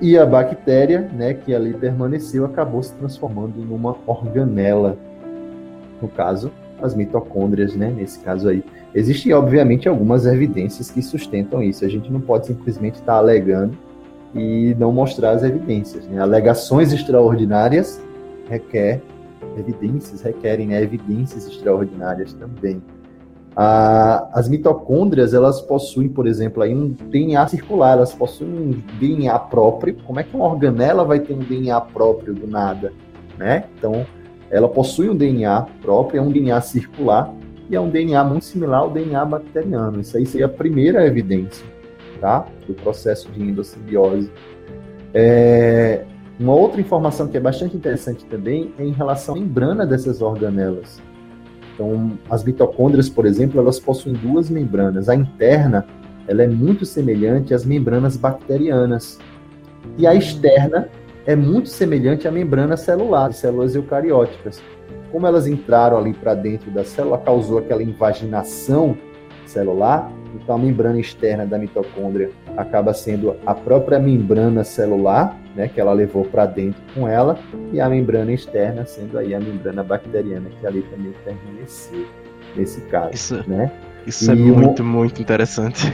e 0.00 0.18
a 0.18 0.26
bactéria, 0.26 1.08
né, 1.12 1.34
que 1.34 1.54
ali 1.54 1.72
permaneceu, 1.72 2.44
acabou 2.44 2.82
se 2.82 2.92
transformando 2.94 3.60
em 3.60 3.72
uma 3.72 3.96
organela. 4.06 4.96
No 6.00 6.08
caso, 6.08 6.52
as 6.82 6.94
mitocôndrias, 6.94 7.74
né, 7.74 7.90
nesse 7.94 8.18
caso 8.20 8.48
aí. 8.48 8.62
Existem, 8.94 9.32
obviamente, 9.32 9.88
algumas 9.88 10.26
evidências 10.26 10.90
que 10.90 11.02
sustentam 11.02 11.62
isso. 11.62 11.84
A 11.84 11.88
gente 11.88 12.12
não 12.12 12.20
pode 12.20 12.46
simplesmente 12.46 12.96
estar 12.96 13.14
alegando 13.14 13.76
e 14.34 14.74
não 14.78 14.92
mostrar 14.92 15.30
as 15.30 15.42
evidências. 15.42 16.06
Né? 16.06 16.20
Alegações 16.20 16.92
extraordinárias 16.92 18.00
requer 18.48 19.00
evidências, 19.58 20.20
requerem 20.20 20.68
né, 20.68 20.82
evidências 20.82 21.46
extraordinárias 21.46 22.32
também. 22.34 22.82
As 23.56 24.50
mitocôndrias, 24.50 25.32
elas 25.32 25.62
possuem, 25.62 26.08
por 26.10 26.26
exemplo, 26.26 26.62
aí 26.62 26.74
um 26.74 26.88
DNA 26.88 27.48
circular, 27.48 27.92
elas 27.92 28.12
possuem 28.12 28.50
um 28.50 28.82
DNA 29.00 29.38
próprio. 29.38 29.96
Como 30.04 30.20
é 30.20 30.22
que 30.22 30.36
uma 30.36 30.44
organela 30.44 31.04
vai 31.04 31.20
ter 31.20 31.32
um 31.32 31.38
DNA 31.38 31.80
próprio 31.80 32.34
do 32.34 32.46
nada? 32.46 32.92
Né? 33.38 33.64
Então, 33.78 34.04
ela 34.50 34.68
possui 34.68 35.08
um 35.08 35.16
DNA 35.16 35.66
próprio, 35.80 36.18
é 36.18 36.22
um 36.22 36.30
DNA 36.30 36.60
circular, 36.60 37.32
e 37.70 37.74
é 37.74 37.80
um 37.80 37.88
DNA 37.88 38.22
muito 38.24 38.44
similar 38.44 38.80
ao 38.80 38.90
DNA 38.90 39.24
bacteriano. 39.24 40.00
Isso 40.00 40.16
aí 40.18 40.26
seria 40.26 40.46
a 40.46 40.50
primeira 40.50 41.06
evidência 41.06 41.64
tá? 42.20 42.46
do 42.66 42.74
processo 42.74 43.30
de 43.32 43.42
endossimbiose. 43.42 44.30
É... 45.14 46.04
Uma 46.38 46.54
outra 46.54 46.78
informação 46.78 47.26
que 47.26 47.36
é 47.38 47.40
bastante 47.40 47.74
interessante 47.74 48.26
também 48.26 48.74
é 48.78 48.84
em 48.84 48.92
relação 48.92 49.34
à 49.34 49.38
membrana 49.38 49.86
dessas 49.86 50.20
organelas. 50.20 51.00
Então, 51.76 52.18
as 52.28 52.42
mitocôndrias, 52.42 53.08
por 53.08 53.26
exemplo, 53.26 53.60
elas 53.60 53.78
possuem 53.78 54.14
duas 54.14 54.50
membranas. 54.50 55.08
A 55.08 55.14
interna, 55.14 55.86
ela 56.26 56.42
é 56.42 56.48
muito 56.48 56.84
semelhante 56.84 57.54
às 57.54 57.64
membranas 57.64 58.16
bacterianas. 58.16 59.18
E 59.96 60.06
a 60.06 60.14
externa 60.14 60.88
é 61.24 61.36
muito 61.36 61.68
semelhante 61.68 62.26
à 62.26 62.32
membrana 62.32 62.76
celular, 62.76 63.32
células 63.32 63.74
eucarióticas 63.74 64.60
como 65.10 65.26
elas 65.26 65.46
entraram 65.46 65.96
ali 65.98 66.12
para 66.12 66.34
dentro 66.34 66.70
da 66.70 66.84
célula, 66.84 67.18
causou 67.18 67.58
aquela 67.58 67.82
invaginação 67.82 68.96
celular, 69.46 70.12
então 70.34 70.56
a 70.56 70.58
membrana 70.58 70.98
externa 70.98 71.46
da 71.46 71.58
mitocôndria 71.58 72.30
acaba 72.56 72.92
sendo 72.92 73.36
a 73.44 73.54
própria 73.54 73.98
membrana 73.98 74.64
celular, 74.64 75.38
né, 75.54 75.68
que 75.68 75.80
ela 75.80 75.92
levou 75.92 76.24
para 76.24 76.46
dentro 76.46 76.80
com 76.94 77.08
ela, 77.08 77.38
e 77.72 77.80
a 77.80 77.88
membrana 77.88 78.32
externa 78.32 78.84
sendo 78.84 79.18
aí 79.18 79.34
a 79.34 79.40
membrana 79.40 79.82
bacteriana 79.82 80.48
que 80.60 80.66
ali 80.66 80.82
também 80.82 81.12
permaneceu 81.24 82.06
nesse 82.54 82.80
caso, 82.82 83.14
isso, 83.14 83.44
né? 83.46 83.70
Isso 84.06 84.32
e 84.32 84.32
é 84.32 84.34
muito, 84.34 84.84
muito 84.84 85.20
interessante. 85.20 85.92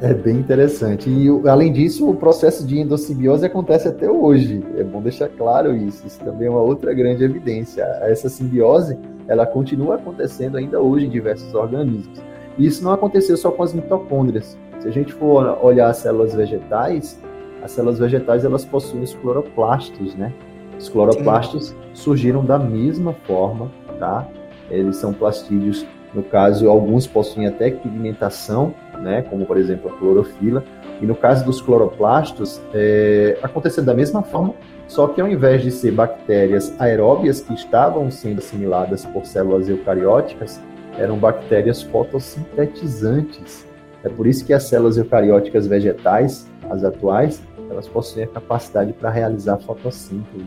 É 0.00 0.14
bem 0.14 0.36
interessante. 0.36 1.10
E 1.10 1.28
além 1.48 1.72
disso, 1.72 2.08
o 2.08 2.14
processo 2.14 2.64
de 2.64 2.78
endossimbiose 2.78 3.44
acontece 3.44 3.88
até 3.88 4.08
hoje. 4.08 4.62
É 4.76 4.84
bom 4.84 5.02
deixar 5.02 5.28
claro 5.28 5.74
isso. 5.74 6.06
Isso 6.06 6.20
também 6.20 6.46
é 6.46 6.50
uma 6.50 6.60
outra 6.60 6.94
grande 6.94 7.24
evidência. 7.24 7.82
Essa 8.02 8.28
simbiose, 8.28 8.96
ela 9.26 9.44
continua 9.44 9.96
acontecendo 9.96 10.56
ainda 10.56 10.80
hoje 10.80 11.06
em 11.06 11.10
diversos 11.10 11.52
organismos. 11.52 12.20
E 12.58 12.66
isso 12.66 12.82
não 12.82 12.92
aconteceu 12.92 13.36
só 13.36 13.50
com 13.50 13.62
as 13.62 13.72
mitocôndrias. 13.72 14.58
Se 14.80 14.88
a 14.88 14.90
gente 14.90 15.12
for 15.12 15.58
olhar 15.64 15.88
as 15.88 15.98
células 15.98 16.34
vegetais, 16.34 17.18
as 17.62 17.72
células 17.72 17.98
vegetais 17.98 18.44
elas 18.44 18.64
possuem 18.64 19.02
os 19.02 19.14
cloroplastos, 19.14 20.14
né? 20.14 20.32
Os 20.78 20.88
cloroplastos 20.88 21.68
Sim. 21.68 21.76
surgiram 21.94 22.44
da 22.44 22.58
mesma 22.58 23.12
forma, 23.26 23.70
tá? 23.98 24.28
Eles 24.70 24.96
são 24.96 25.12
plastídeos 25.12 25.86
no 26.14 26.22
caso, 26.22 26.68
alguns 26.68 27.06
possuem 27.06 27.46
até 27.46 27.70
pigmentação, 27.70 28.74
né, 29.00 29.22
como 29.22 29.44
por 29.44 29.56
exemplo 29.56 29.90
a 29.90 29.98
clorofila. 29.98 30.64
E 31.00 31.06
no 31.06 31.14
caso 31.14 31.44
dos 31.44 31.60
cloroplastos, 31.60 32.60
é, 32.74 33.38
aconteceu 33.42 33.84
da 33.84 33.94
mesma 33.94 34.22
forma, 34.22 34.54
só 34.88 35.06
que 35.06 35.20
ao 35.20 35.28
invés 35.28 35.62
de 35.62 35.70
ser 35.70 35.92
bactérias 35.92 36.74
aeróbias 36.80 37.40
que 37.40 37.54
estavam 37.54 38.10
sendo 38.10 38.38
assimiladas 38.38 39.04
por 39.04 39.24
células 39.26 39.68
eucarióticas, 39.68 40.60
eram 40.98 41.18
bactérias 41.18 41.82
fotossintetizantes. 41.82 43.66
É 44.04 44.08
por 44.08 44.26
isso 44.26 44.44
que 44.44 44.52
as 44.52 44.64
células 44.64 44.96
eucarióticas 44.96 45.66
vegetais, 45.66 46.46
as 46.70 46.84
atuais, 46.84 47.42
elas 47.70 47.88
possuem 47.88 48.24
a 48.24 48.28
capacidade 48.28 48.92
para 48.92 49.10
realizar 49.10 49.58
fotossíntese. 49.58 50.46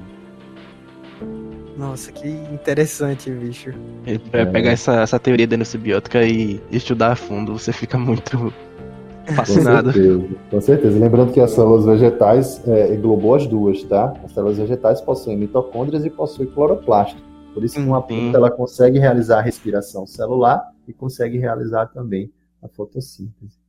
Nossa, 1.77 2.11
que 2.11 2.27
interessante, 2.27 3.31
bicho. 3.31 3.73
Ele 4.05 4.21
vai 4.31 4.41
é. 4.41 4.45
pegar 4.45 4.71
essa, 4.71 5.01
essa 5.01 5.19
teoria 5.19 5.47
da 5.47 5.57
nocibiótica 5.57 6.23
e 6.23 6.61
estudar 6.71 7.13
a 7.13 7.15
fundo, 7.15 7.57
você 7.57 7.71
fica 7.71 7.97
muito 7.97 8.53
fascinado. 9.35 9.91
Com 9.91 9.93
certeza, 9.93 10.35
com 10.49 10.61
certeza. 10.61 10.99
Lembrando 10.99 11.31
que 11.31 11.39
as 11.39 11.51
células 11.51 11.85
vegetais 11.85 12.61
é, 12.67 12.93
englobou 12.93 13.35
as 13.35 13.47
duas, 13.47 13.83
tá? 13.83 14.13
As 14.23 14.31
células 14.31 14.57
vegetais 14.57 15.01
possuem 15.01 15.37
mitocôndrias 15.37 16.05
e 16.05 16.09
possuem 16.09 16.49
cloroplasto. 16.49 17.30
Por 17.53 17.63
isso 17.63 17.75
que 17.75 17.81
uma 17.81 18.01
planta 18.01 18.37
ela 18.37 18.49
consegue 18.49 18.97
realizar 18.97 19.39
a 19.39 19.41
respiração 19.41 20.07
celular 20.07 20.71
e 20.87 20.93
consegue 20.93 21.37
realizar 21.37 21.87
também 21.87 22.31
a 22.61 22.67
fotossíntese. 22.67 23.59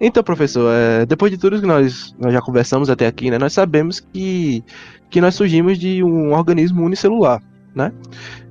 Então, 0.00 0.22
professor, 0.22 0.72
é, 0.72 1.06
depois 1.06 1.30
de 1.30 1.38
tudo 1.38 1.60
que 1.60 1.66
nós, 1.66 2.14
nós 2.18 2.32
já 2.32 2.40
conversamos 2.40 2.90
até 2.90 3.06
aqui, 3.06 3.30
né, 3.30 3.38
nós 3.38 3.52
sabemos 3.52 4.00
que, 4.00 4.64
que 5.08 5.20
nós 5.20 5.34
surgimos 5.34 5.78
de 5.78 6.02
um 6.02 6.32
organismo 6.32 6.84
unicelular, 6.84 7.42
né? 7.74 7.92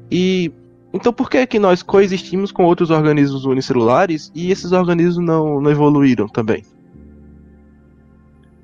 E 0.09 0.51
então 0.93 1.11
por 1.11 1.29
que 1.29 1.45
que 1.47 1.57
nós 1.57 1.81
coexistimos 1.81 2.51
com 2.51 2.63
outros 2.63 2.91
organismos 2.91 3.45
unicelulares 3.45 4.31
e 4.35 4.51
esses 4.51 4.71
organismos 4.71 5.25
não, 5.25 5.59
não 5.59 5.71
evoluíram 5.71 6.27
também? 6.27 6.63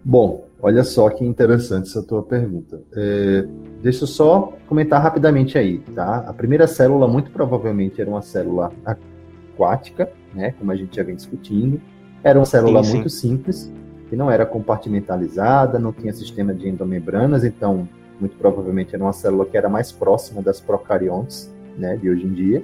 Bom, 0.06 0.49
olha 0.62 0.84
só 0.84 1.10
que 1.10 1.24
interessante 1.24 1.89
essa 1.89 2.03
tua 2.03 2.24
pergunta. 2.24 2.82
É, 2.95 3.47
deixa 3.82 4.03
eu 4.03 4.07
só 4.07 4.53
comentar 4.68 5.01
rapidamente 5.01 5.57
aí, 5.57 5.80
tá? 5.95 6.26
A 6.28 6.34
primeira 6.34 6.68
célula 6.68 7.07
muito 7.07 7.32
provavelmente 7.32 8.01
era 8.01 8.10
uma 8.10 8.22
célula 8.22 8.72
aquática, 8.86 10.12
né? 10.34 10.51
Como 10.57 10.72
a 10.72 10.76
gente 10.76 10.95
já 10.95 11.03
vem 11.03 11.16
discutindo. 11.16 11.82
Era 12.24 12.38
uma 12.38 12.45
célula 12.45 12.84
sim, 12.84 12.89
sim. 12.89 12.95
muito 12.95 13.10
simples, 13.10 13.72
que 14.10 14.16
não 14.16 14.30
era 14.30 14.45
compartimentalizada, 14.45 15.80
não 15.80 15.93
tinha 15.93 16.12
sistema 16.12 16.53
de 16.53 16.68
endomembranas, 16.68 17.43
então 17.43 17.88
muito 18.20 18.36
provavelmente 18.38 18.93
era 18.93 19.03
uma 19.03 19.14
célula 19.14 19.45
que 19.45 19.55
era 19.57 19.70
mais 19.70 19.91
próxima 19.91 20.41
das 20.41 20.60
procariontes, 20.60 21.49
né, 21.78 21.95
de 21.95 22.10
hoje 22.10 22.26
em 22.26 22.34
dia. 22.34 22.64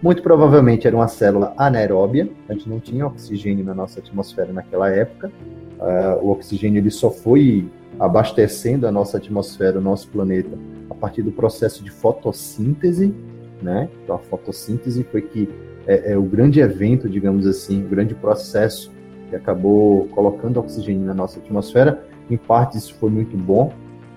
Muito 0.00 0.22
provavelmente 0.22 0.86
era 0.86 0.94
uma 0.94 1.08
célula 1.08 1.52
anaeróbia, 1.56 2.30
a 2.48 2.52
gente 2.52 2.68
não 2.68 2.78
tinha 2.78 3.06
oxigênio 3.06 3.64
na 3.64 3.74
nossa 3.74 3.98
atmosfera 3.98 4.52
naquela 4.52 4.88
época. 4.88 5.32
Uh, 5.80 6.24
o 6.24 6.30
oxigênio 6.30 6.78
ele 6.78 6.90
só 6.90 7.10
foi 7.10 7.68
abastecendo 7.98 8.86
a 8.86 8.92
nossa 8.92 9.16
atmosfera, 9.16 9.78
o 9.78 9.82
nosso 9.82 10.08
planeta, 10.08 10.56
a 10.88 10.94
partir 10.94 11.22
do 11.22 11.32
processo 11.32 11.82
de 11.82 11.90
fotossíntese, 11.90 13.12
né? 13.60 13.88
Então 14.04 14.14
a 14.14 14.18
fotossíntese 14.20 15.02
foi 15.02 15.22
que 15.22 15.48
é, 15.84 16.12
é 16.12 16.16
o 16.16 16.22
grande 16.22 16.60
evento, 16.60 17.08
digamos 17.08 17.44
assim, 17.44 17.84
o 17.84 17.88
grande 17.88 18.14
processo 18.14 18.92
que 19.28 19.34
acabou 19.34 20.06
colocando 20.08 20.58
oxigênio 20.58 21.04
na 21.04 21.14
nossa 21.14 21.40
atmosfera. 21.40 22.04
Em 22.30 22.36
parte 22.36 22.78
isso 22.78 22.94
foi 22.94 23.10
muito 23.10 23.36
bom. 23.36 23.72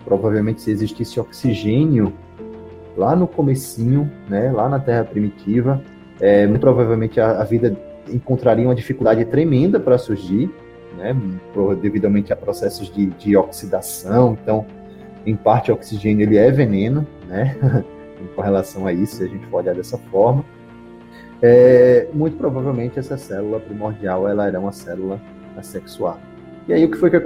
Provavelmente 0.05 0.61
se 0.61 0.69
existisse 0.69 1.19
oxigênio 1.19 2.13
lá 2.95 3.15
no 3.15 3.27
comecinho, 3.27 4.09
né, 4.27 4.51
lá 4.51 4.67
na 4.67 4.79
Terra 4.79 5.03
primitiva, 5.03 5.81
é, 6.19 6.47
provavelmente 6.47 7.19
a, 7.19 7.41
a, 7.41 7.43
vida 7.43 7.75
encontraria 8.09 8.65
uma 8.65 8.75
dificuldade 8.75 9.25
tremenda 9.25 9.79
para 9.79 9.97
surgir, 9.97 10.49
né, 10.97 11.15
devidamente 11.81 12.31
a 12.33 12.35
processos 12.35 12.93
de, 12.93 13.07
de, 13.07 13.35
oxidação. 13.35 14.37
Então, 14.41 14.65
em 15.25 15.35
parte, 15.35 15.71
o 15.71 15.73
oxigênio 15.73 16.23
ele 16.23 16.37
é 16.37 16.51
veneno, 16.51 17.07
né, 17.27 17.57
com 18.35 18.41
relação 18.41 18.85
a 18.85 18.93
isso, 18.93 19.17
se 19.17 19.23
a 19.23 19.27
gente 19.27 19.45
for 19.47 19.57
olhar 19.57 19.73
dessa 19.73 19.97
forma. 19.97 20.43
É, 21.41 22.07
muito 22.13 22.37
provavelmente 22.37 22.99
essa 22.99 23.17
célula 23.17 23.59
primordial 23.59 24.27
ela 24.27 24.45
era 24.45 24.59
uma 24.59 24.71
célula 24.71 25.19
assexuada. 25.57 26.19
E 26.67 26.73
aí 26.73 26.85
o 26.85 26.91
que 26.91 26.97
foi 26.97 27.09
que 27.09 27.17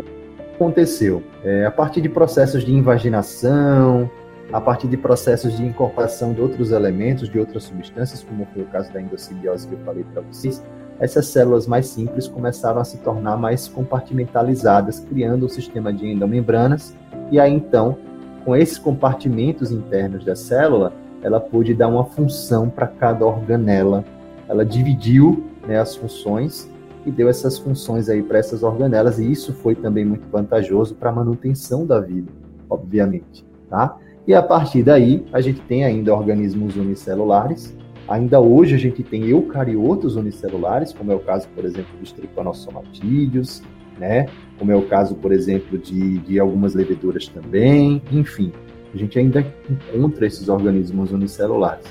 aconteceu? 0.55 1.21
É, 1.43 1.65
a 1.65 1.71
partir 1.71 1.99
de 1.99 2.07
processos 2.07 2.63
de 2.63 2.73
invaginação, 2.73 4.09
a 4.55 4.61
partir 4.61 4.87
de 4.87 4.95
processos 4.95 5.57
de 5.57 5.65
incorporação 5.65 6.31
de 6.31 6.39
outros 6.39 6.71
elementos, 6.71 7.27
de 7.27 7.37
outras 7.37 7.63
substâncias, 7.63 8.23
como 8.23 8.47
foi 8.53 8.63
o 8.63 8.65
caso 8.67 8.89
da 8.93 9.01
endossimbiose 9.01 9.67
que 9.67 9.73
eu 9.73 9.79
falei 9.79 10.05
para 10.13 10.21
vocês, 10.21 10.63
essas 10.97 11.27
células 11.27 11.67
mais 11.67 11.87
simples 11.87 12.25
começaram 12.25 12.79
a 12.79 12.85
se 12.85 12.97
tornar 12.99 13.35
mais 13.35 13.67
compartimentalizadas, 13.67 15.01
criando 15.01 15.45
um 15.45 15.49
sistema 15.49 15.91
de 15.91 16.07
endomembranas, 16.07 16.95
e 17.29 17.37
aí 17.37 17.51
então, 17.51 17.97
com 18.45 18.55
esses 18.55 18.77
compartimentos 18.77 19.73
internos 19.73 20.23
da 20.23 20.37
célula, 20.37 20.93
ela 21.21 21.41
pôde 21.41 21.73
dar 21.73 21.89
uma 21.89 22.05
função 22.05 22.69
para 22.69 22.87
cada 22.87 23.25
organela. 23.25 24.05
Ela 24.47 24.63
dividiu 24.63 25.43
né, 25.67 25.81
as 25.81 25.97
funções 25.97 26.71
e 27.05 27.11
deu 27.11 27.27
essas 27.27 27.59
funções 27.59 28.07
aí 28.07 28.23
para 28.23 28.39
essas 28.39 28.63
organelas, 28.63 29.19
e 29.19 29.29
isso 29.29 29.51
foi 29.51 29.75
também 29.75 30.05
muito 30.05 30.29
vantajoso 30.29 30.95
para 30.95 31.09
a 31.09 31.13
manutenção 31.13 31.85
da 31.85 31.99
vida, 31.99 32.31
obviamente, 32.69 33.45
tá? 33.69 33.97
E 34.27 34.33
a 34.33 34.41
partir 34.41 34.81
daí, 34.81 35.23
a 35.31 35.39
gente 35.39 35.61
tem 35.61 35.83
ainda 35.83 36.13
organismos 36.13 36.75
unicelulares. 36.75 37.75
Ainda 38.07 38.39
hoje 38.39 38.75
a 38.75 38.77
gente 38.77 39.03
tem 39.03 39.27
eucariotos 39.27 40.15
unicelulares, 40.15 40.93
como 40.93 41.11
é 41.11 41.15
o 41.15 41.19
caso, 41.19 41.47
por 41.55 41.65
exemplo, 41.65 41.97
dos 41.99 42.11
tripanossomatídeos, 42.11 43.61
né? 43.99 44.27
Como 44.57 44.71
é 44.71 44.75
o 44.75 44.83
caso, 44.83 45.15
por 45.15 45.31
exemplo, 45.31 45.77
de, 45.77 46.19
de 46.19 46.39
algumas 46.39 46.73
leveduras 46.73 47.27
também. 47.27 48.01
Enfim, 48.11 48.51
a 48.93 48.97
gente 48.97 49.17
ainda 49.17 49.45
encontra 49.69 50.25
esses 50.25 50.49
organismos 50.49 51.11
unicelulares. 51.11 51.85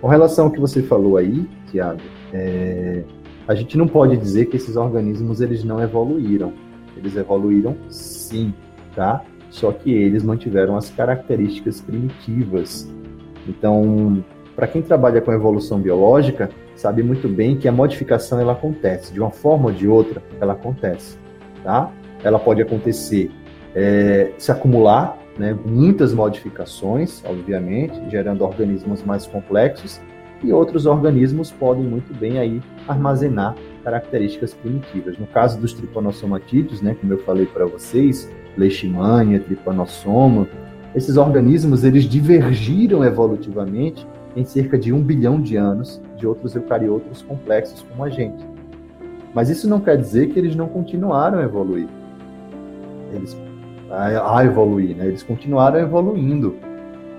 Com 0.00 0.08
relação 0.08 0.46
ao 0.46 0.50
que 0.50 0.60
você 0.60 0.82
falou 0.82 1.16
aí, 1.16 1.48
Tiago, 1.70 2.00
é, 2.32 3.04
a 3.46 3.54
gente 3.54 3.78
não 3.78 3.86
pode 3.86 4.16
dizer 4.16 4.46
que 4.46 4.56
esses 4.56 4.76
organismos 4.76 5.40
eles 5.40 5.62
não 5.64 5.80
evoluíram. 5.80 6.52
Eles 6.96 7.16
evoluíram 7.16 7.76
sim, 7.88 8.52
tá? 8.94 9.24
Só 9.50 9.72
que 9.72 9.92
eles 9.92 10.22
mantiveram 10.22 10.76
as 10.76 10.90
características 10.90 11.80
primitivas. 11.80 12.88
Então, 13.48 14.24
para 14.54 14.66
quem 14.66 14.82
trabalha 14.82 15.20
com 15.20 15.32
evolução 15.32 15.80
biológica, 15.80 16.50
sabe 16.74 17.02
muito 17.02 17.28
bem 17.28 17.56
que 17.56 17.68
a 17.68 17.72
modificação 17.72 18.40
ela 18.40 18.52
acontece, 18.52 19.12
de 19.12 19.20
uma 19.20 19.30
forma 19.30 19.66
ou 19.66 19.72
de 19.72 19.86
outra, 19.86 20.22
ela 20.40 20.54
acontece, 20.54 21.18
tá? 21.62 21.90
Ela 22.24 22.38
pode 22.38 22.62
acontecer, 22.62 23.30
é, 23.74 24.32
se 24.38 24.50
acumular, 24.50 25.18
né, 25.38 25.56
muitas 25.66 26.14
modificações, 26.14 27.22
obviamente, 27.24 28.00
gerando 28.10 28.42
organismos 28.42 29.02
mais 29.02 29.26
complexos, 29.26 30.00
e 30.42 30.52
outros 30.52 30.86
organismos 30.86 31.50
podem 31.50 31.84
muito 31.84 32.12
bem 32.14 32.38
aí 32.38 32.62
armazenar 32.86 33.54
características 33.82 34.54
primitivas. 34.54 35.18
No 35.18 35.26
caso 35.26 35.60
dos 35.60 35.72
tripanosomatídeos, 35.72 36.82
né, 36.82 36.96
como 37.00 37.12
eu 37.12 37.18
falei 37.18 37.46
para 37.46 37.66
vocês, 37.66 38.30
leishmania, 38.56 39.40
tripanossoma, 39.40 40.48
esses 40.94 41.16
organismos 41.16 41.84
eles 41.84 42.04
divergiram 42.04 43.04
evolutivamente 43.04 44.06
em 44.34 44.44
cerca 44.44 44.78
de 44.78 44.92
um 44.92 45.02
bilhão 45.02 45.40
de 45.40 45.56
anos 45.56 46.00
de 46.16 46.26
outros 46.26 46.54
eucariotos 46.54 47.22
complexos 47.22 47.84
como 47.90 48.04
a 48.04 48.10
gente. 48.10 48.44
Mas 49.34 49.50
isso 49.50 49.68
não 49.68 49.80
quer 49.80 49.98
dizer 49.98 50.28
que 50.28 50.38
eles 50.38 50.56
não 50.56 50.68
continuaram 50.68 51.38
a 51.38 51.42
evoluir. 51.42 51.88
Eles 53.12 53.36
a, 53.90 54.38
a 54.38 54.44
evoluir, 54.44 54.96
né? 54.96 55.06
Eles 55.06 55.22
continuaram 55.22 55.78
evoluindo. 55.78 56.56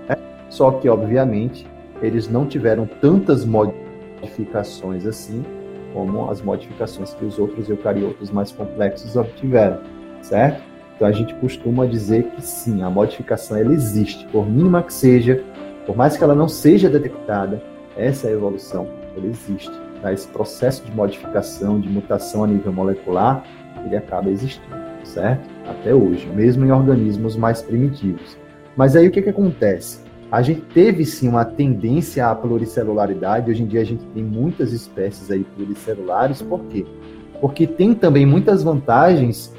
Né? 0.08 0.16
Só 0.48 0.70
que, 0.72 0.88
obviamente, 0.88 1.66
eles 2.02 2.28
não 2.28 2.46
tiveram 2.46 2.88
tantas 3.00 3.44
modificações 3.44 5.06
assim 5.06 5.44
como 5.92 6.30
as 6.30 6.42
modificações 6.42 7.14
que 7.14 7.24
os 7.24 7.38
outros 7.38 7.68
eucariotos 7.68 8.30
mais 8.30 8.52
complexos 8.52 9.16
obtiveram, 9.16 9.78
certo? 10.20 10.62
Então 10.98 11.06
a 11.06 11.12
gente 11.12 11.32
costuma 11.34 11.86
dizer 11.86 12.24
que 12.24 12.42
sim, 12.42 12.82
a 12.82 12.90
modificação 12.90 13.56
ela 13.56 13.72
existe, 13.72 14.26
por 14.32 14.50
mínima 14.50 14.82
que 14.82 14.92
seja, 14.92 15.40
por 15.86 15.96
mais 15.96 16.16
que 16.16 16.24
ela 16.24 16.34
não 16.34 16.48
seja 16.48 16.90
detectada, 16.90 17.62
essa 17.96 18.26
é 18.26 18.32
evolução, 18.32 18.88
ela 19.16 19.24
existe. 19.24 19.70
Tá? 20.02 20.12
Esse 20.12 20.26
processo 20.26 20.84
de 20.84 20.90
modificação, 20.90 21.78
de 21.78 21.88
mutação 21.88 22.42
a 22.42 22.48
nível 22.48 22.72
molecular, 22.72 23.44
ele 23.86 23.96
acaba 23.96 24.28
existindo, 24.28 24.74
certo? 25.04 25.48
Até 25.68 25.94
hoje, 25.94 26.26
mesmo 26.34 26.66
em 26.66 26.72
organismos 26.72 27.36
mais 27.36 27.62
primitivos. 27.62 28.36
Mas 28.76 28.96
aí 28.96 29.06
o 29.06 29.12
que, 29.12 29.22
que 29.22 29.30
acontece? 29.30 30.00
A 30.32 30.42
gente 30.42 30.62
teve 30.74 31.04
sim 31.04 31.28
uma 31.28 31.44
tendência 31.44 32.26
à 32.26 32.34
pluricelularidade. 32.34 33.52
Hoje 33.52 33.62
em 33.62 33.66
dia 33.66 33.82
a 33.82 33.84
gente 33.84 34.04
tem 34.06 34.24
muitas 34.24 34.72
espécies 34.72 35.30
aí 35.30 35.44
pluricelulares. 35.54 36.42
Por 36.42 36.64
quê? 36.64 36.84
Porque 37.40 37.68
tem 37.68 37.94
também 37.94 38.26
muitas 38.26 38.64
vantagens 38.64 39.54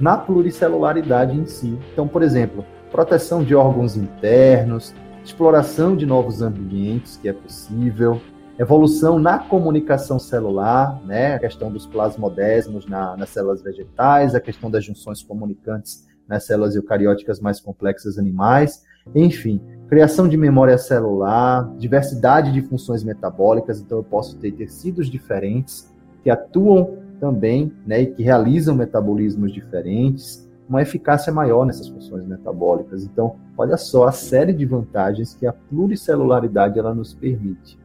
na 0.00 0.16
pluricelularidade 0.16 1.36
em 1.36 1.46
si. 1.46 1.78
Então, 1.92 2.06
por 2.08 2.22
exemplo, 2.22 2.64
proteção 2.90 3.42
de 3.42 3.54
órgãos 3.54 3.96
internos, 3.96 4.94
exploração 5.24 5.96
de 5.96 6.04
novos 6.04 6.42
ambientes, 6.42 7.16
que 7.16 7.28
é 7.28 7.32
possível, 7.32 8.20
evolução 8.58 9.18
na 9.18 9.38
comunicação 9.38 10.18
celular, 10.18 11.00
né, 11.04 11.34
a 11.34 11.38
questão 11.38 11.70
dos 11.70 11.86
plasmodesmos 11.86 12.86
na, 12.86 13.16
nas 13.16 13.30
células 13.30 13.62
vegetais, 13.62 14.34
a 14.34 14.40
questão 14.40 14.70
das 14.70 14.84
junções 14.84 15.22
comunicantes 15.22 16.06
nas 16.28 16.44
células 16.44 16.76
eucarióticas 16.76 17.40
mais 17.40 17.60
complexas 17.60 18.18
animais, 18.18 18.84
enfim, 19.14 19.60
criação 19.88 20.28
de 20.28 20.36
memória 20.36 20.78
celular, 20.78 21.68
diversidade 21.76 22.52
de 22.52 22.62
funções 22.62 23.02
metabólicas, 23.02 23.80
então 23.80 23.98
eu 23.98 24.04
posso 24.04 24.36
ter 24.38 24.52
tecidos 24.52 25.08
diferentes 25.10 25.92
que 26.22 26.30
atuam 26.30 26.98
também, 27.22 27.72
né, 27.86 28.02
e 28.02 28.06
que 28.06 28.20
realizam 28.20 28.74
metabolismos 28.74 29.52
diferentes, 29.52 30.44
uma 30.68 30.82
eficácia 30.82 31.32
maior 31.32 31.64
nessas 31.64 31.86
funções 31.86 32.26
metabólicas. 32.26 33.04
Então, 33.04 33.36
olha 33.56 33.76
só 33.76 34.08
a 34.08 34.12
série 34.12 34.52
de 34.52 34.66
vantagens 34.66 35.32
que 35.32 35.46
a 35.46 35.52
pluricelularidade 35.52 36.80
ela 36.80 36.92
nos 36.92 37.14
permite. 37.14 37.78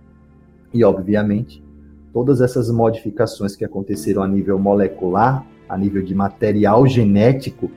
E, 0.74 0.84
obviamente, 0.84 1.64
todas 2.12 2.42
essas 2.42 2.72
modificações 2.72 3.56
que 3.56 3.64
aconteceram 3.64 4.24
a 4.24 4.28
nível 4.28 4.58
molecular, 4.58 5.46
a 5.70 5.78
nível 5.78 6.02
de 6.02 6.16
material 6.16 6.88
genético, 6.88 7.70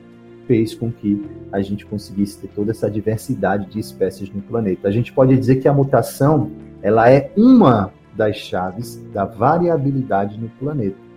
fez 0.47 0.73
com 0.73 0.91
que 0.91 1.23
a 1.51 1.61
gente 1.61 1.85
conseguisse 1.85 2.39
ter 2.39 2.47
toda 2.55 2.71
essa 2.71 2.89
diversidade 2.89 3.67
de 3.67 3.79
espécies 3.79 4.33
no 4.33 4.41
planeta. 4.41 4.87
A 4.87 4.91
gente 4.91 5.13
pode 5.13 5.37
dizer 5.37 5.57
que 5.57 5.67
a 5.67 5.73
mutação 5.73 6.49
ela 6.81 7.07
é 7.11 7.31
uma 7.37 7.91
das 8.17 8.35
chaves 8.37 8.99
da 9.13 9.25
variabilidade 9.25 10.39
no 10.39 10.49
planeta. 10.49 11.10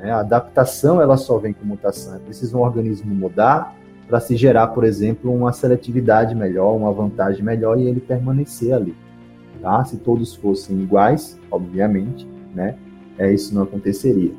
Né? 0.00 0.10
A 0.10 0.20
adaptação 0.20 1.00
ela 1.00 1.16
só 1.16 1.38
vem 1.38 1.52
com 1.52 1.64
mutação. 1.64 2.16
É 2.16 2.18
preciso 2.18 2.56
um 2.58 2.62
organismo 2.62 3.14
mudar 3.14 3.76
para 4.08 4.18
se 4.18 4.36
gerar, 4.36 4.68
por 4.68 4.82
exemplo, 4.82 5.32
uma 5.32 5.52
seletividade 5.52 6.34
melhor, 6.34 6.74
uma 6.74 6.92
vantagem 6.92 7.44
melhor 7.44 7.78
e 7.78 7.86
ele 7.86 8.00
permanecer 8.00 8.74
ali. 8.74 8.94
Tá? 9.60 9.84
Se 9.84 9.98
todos 9.98 10.34
fossem 10.34 10.80
iguais, 10.80 11.38
obviamente, 11.50 12.26
né? 12.54 12.74
É, 13.18 13.32
isso 13.32 13.54
não 13.54 13.62
aconteceria. 13.62 14.32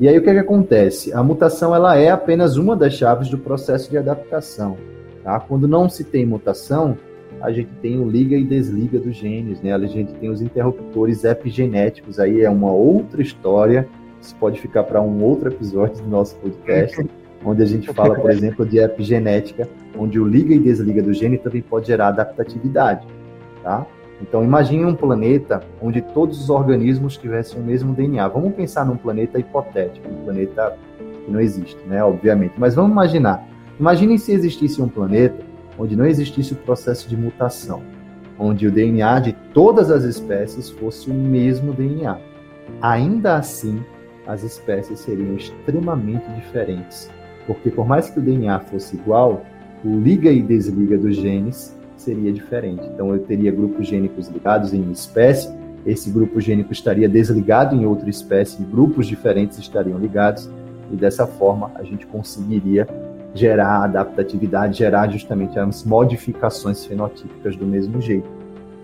E 0.00 0.08
aí 0.08 0.18
o 0.18 0.22
que, 0.22 0.28
é 0.28 0.34
que 0.34 0.40
acontece? 0.40 1.12
A 1.12 1.22
mutação 1.22 1.72
ela 1.72 1.96
é 1.96 2.10
apenas 2.10 2.56
uma 2.56 2.74
das 2.74 2.94
chaves 2.94 3.28
do 3.28 3.38
processo 3.38 3.88
de 3.88 3.96
adaptação. 3.96 4.76
Tá? 5.22 5.38
Quando 5.38 5.68
não 5.68 5.88
se 5.88 6.02
tem 6.02 6.26
mutação, 6.26 6.98
a 7.40 7.52
gente 7.52 7.70
tem 7.80 8.00
o 8.00 8.08
liga 8.08 8.36
e 8.36 8.42
desliga 8.42 8.98
dos 8.98 9.14
genes, 9.14 9.60
né? 9.60 9.72
A 9.72 9.78
gente 9.78 10.12
tem 10.14 10.30
os 10.30 10.42
interruptores 10.42 11.24
epigenéticos, 11.24 12.18
aí 12.18 12.40
é 12.40 12.50
uma 12.50 12.72
outra 12.72 13.22
história. 13.22 13.88
Isso 14.24 14.34
pode 14.36 14.58
ficar 14.58 14.84
para 14.84 15.02
um 15.02 15.22
outro 15.22 15.50
episódio 15.50 16.02
do 16.02 16.08
nosso 16.08 16.34
podcast, 16.36 17.06
onde 17.44 17.62
a 17.62 17.66
gente 17.66 17.92
fala, 17.92 18.14
por 18.14 18.30
exemplo, 18.30 18.64
de 18.64 18.78
epigenética, 18.78 19.68
onde 19.98 20.18
o 20.18 20.26
liga 20.26 20.54
e 20.54 20.58
desliga 20.58 21.02
do 21.02 21.12
gene 21.12 21.36
também 21.36 21.60
pode 21.60 21.88
gerar 21.88 22.08
adaptatividade, 22.08 23.06
tá? 23.62 23.86
Então, 24.22 24.42
imagine 24.42 24.82
um 24.86 24.94
planeta 24.94 25.60
onde 25.82 26.00
todos 26.00 26.40
os 26.40 26.48
organismos 26.48 27.18
tivessem 27.18 27.60
o 27.60 27.62
mesmo 27.62 27.92
DNA. 27.92 28.26
Vamos 28.28 28.54
pensar 28.54 28.86
num 28.86 28.96
planeta 28.96 29.38
hipotético, 29.38 30.08
um 30.08 30.24
planeta 30.24 30.78
que 31.26 31.30
não 31.30 31.38
existe, 31.38 31.78
né? 31.86 32.02
Obviamente. 32.02 32.54
Mas 32.56 32.74
vamos 32.74 32.92
imaginar. 32.92 33.46
Imaginem 33.78 34.16
se 34.16 34.32
existisse 34.32 34.80
um 34.80 34.88
planeta 34.88 35.44
onde 35.78 35.94
não 35.94 36.06
existisse 36.06 36.54
o 36.54 36.56
processo 36.56 37.10
de 37.10 37.16
mutação, 37.16 37.82
onde 38.38 38.66
o 38.66 38.70
DNA 38.70 39.20
de 39.20 39.32
todas 39.52 39.90
as 39.90 40.04
espécies 40.04 40.70
fosse 40.70 41.10
o 41.10 41.14
mesmo 41.14 41.74
DNA. 41.74 42.16
Ainda 42.80 43.36
assim, 43.36 43.84
as 44.26 44.42
espécies 44.42 45.00
seriam 45.00 45.34
extremamente 45.34 46.28
diferentes, 46.32 47.10
porque 47.46 47.70
por 47.70 47.86
mais 47.86 48.08
que 48.08 48.18
o 48.18 48.22
DNA 48.22 48.60
fosse 48.60 48.96
igual, 48.96 49.42
o 49.84 50.00
liga 50.00 50.30
e 50.30 50.42
desliga 50.42 50.96
dos 50.96 51.16
genes 51.16 51.76
seria 51.96 52.32
diferente. 52.32 52.82
Então, 52.86 53.12
eu 53.12 53.20
teria 53.20 53.52
grupos 53.52 53.86
gênicos 53.86 54.28
ligados 54.28 54.72
em 54.72 54.82
uma 54.82 54.92
espécie, 54.92 55.52
esse 55.86 56.10
grupo 56.10 56.40
gênico 56.40 56.72
estaria 56.72 57.08
desligado 57.08 57.76
em 57.76 57.84
outra 57.84 58.08
espécie, 58.08 58.62
grupos 58.62 59.06
diferentes 59.06 59.58
estariam 59.58 59.98
ligados, 59.98 60.50
e 60.90 60.96
dessa 60.96 61.26
forma 61.26 61.70
a 61.74 61.82
gente 61.82 62.06
conseguiria 62.06 62.86
gerar 63.34 63.84
adaptatividade, 63.84 64.78
gerar 64.78 65.10
justamente 65.10 65.58
as 65.58 65.84
modificações 65.84 66.84
fenotípicas 66.84 67.56
do 67.56 67.66
mesmo 67.66 68.00
jeito, 68.00 68.28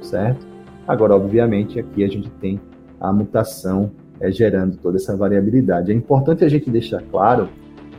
certo? 0.03 0.45
Agora, 0.86 1.14
obviamente, 1.14 1.78
aqui 1.78 2.05
a 2.05 2.09
gente 2.09 2.28
tem 2.41 2.61
a 3.01 3.12
mutação 3.12 3.93
é, 4.21 4.31
gerando 4.31 4.77
toda 4.77 4.97
essa 4.97 5.16
variabilidade. 5.16 5.91
É 5.91 5.95
importante 5.95 6.45
a 6.45 6.49
gente 6.49 6.71
deixar 6.71 7.03
claro 7.11 7.49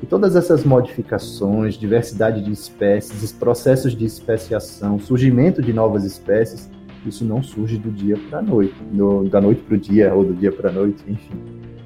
e 0.02 0.06
todas 0.06 0.36
essas 0.36 0.64
modificações, 0.64 1.76
diversidade 1.76 2.42
de 2.42 2.52
espécies, 2.52 3.32
processos 3.32 3.96
de 3.96 4.06
especiação, 4.06 4.98
surgimento 4.98 5.62
de 5.62 5.72
novas 5.72 6.04
espécies, 6.04 6.70
isso 7.06 7.24
não 7.24 7.42
surge 7.42 7.78
do 7.78 7.92
dia 7.92 8.18
para 8.30 8.40
a 8.40 8.42
noite, 8.42 8.76
da 9.30 9.42
noite 9.42 9.62
para 9.62 9.76
o 9.76 9.78
dia 9.78 10.14
ou 10.14 10.24
do 10.24 10.34
dia 10.34 10.52
para 10.52 10.70
a 10.70 10.74
noite, 10.74 11.04
enfim. 11.08 11.36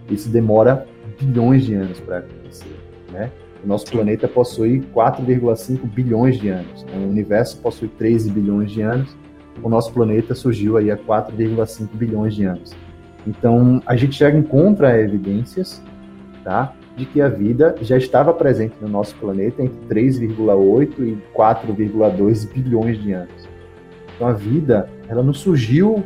Isso 0.10 0.30
demora 0.30 0.86
bilhões 1.20 1.66
de 1.66 1.74
anos 1.74 2.00
para 2.00 2.20
acontecer, 2.20 2.76
né? 3.12 3.32
O 3.64 3.68
nosso 3.68 3.86
planeta 3.88 4.28
possui 4.28 4.82
4,5 4.94 5.88
bilhões 5.88 6.38
de 6.38 6.50
anos, 6.50 6.84
né? 6.84 7.04
o 7.04 7.10
universo 7.10 7.58
possui 7.58 7.88
13 7.88 8.30
bilhões 8.30 8.72
de 8.72 8.82
anos, 8.82 9.16
o 9.64 9.70
nosso 9.70 9.92
planeta 9.92 10.36
surgiu 10.36 10.78
aí 10.78 10.92
há 10.92 10.98
4,5 10.98 11.88
bilhões 11.94 12.36
de 12.36 12.46
anos. 12.46 12.76
Então, 13.26 13.82
a 13.86 13.96
gente 13.96 14.20
já 14.20 14.30
encontra 14.30 15.00
evidências, 15.00 15.82
tá? 16.44 16.74
de 16.96 17.06
que 17.06 17.22
a 17.22 17.28
vida 17.28 17.76
já 17.82 17.98
estava 17.98 18.34
presente 18.34 18.76
no 18.80 18.88
nosso 18.88 19.16
planeta 19.16 19.62
entre 19.62 19.78
3,8 19.88 21.00
e 21.00 21.18
4,2 21.36 22.50
bilhões 22.52 23.02
de 23.02 23.12
anos. 23.12 23.50
Então 24.16 24.28
a 24.28 24.34
vida, 24.34 24.90
ela 25.10 25.22
não 25.22 25.34
surgiu 25.34 26.04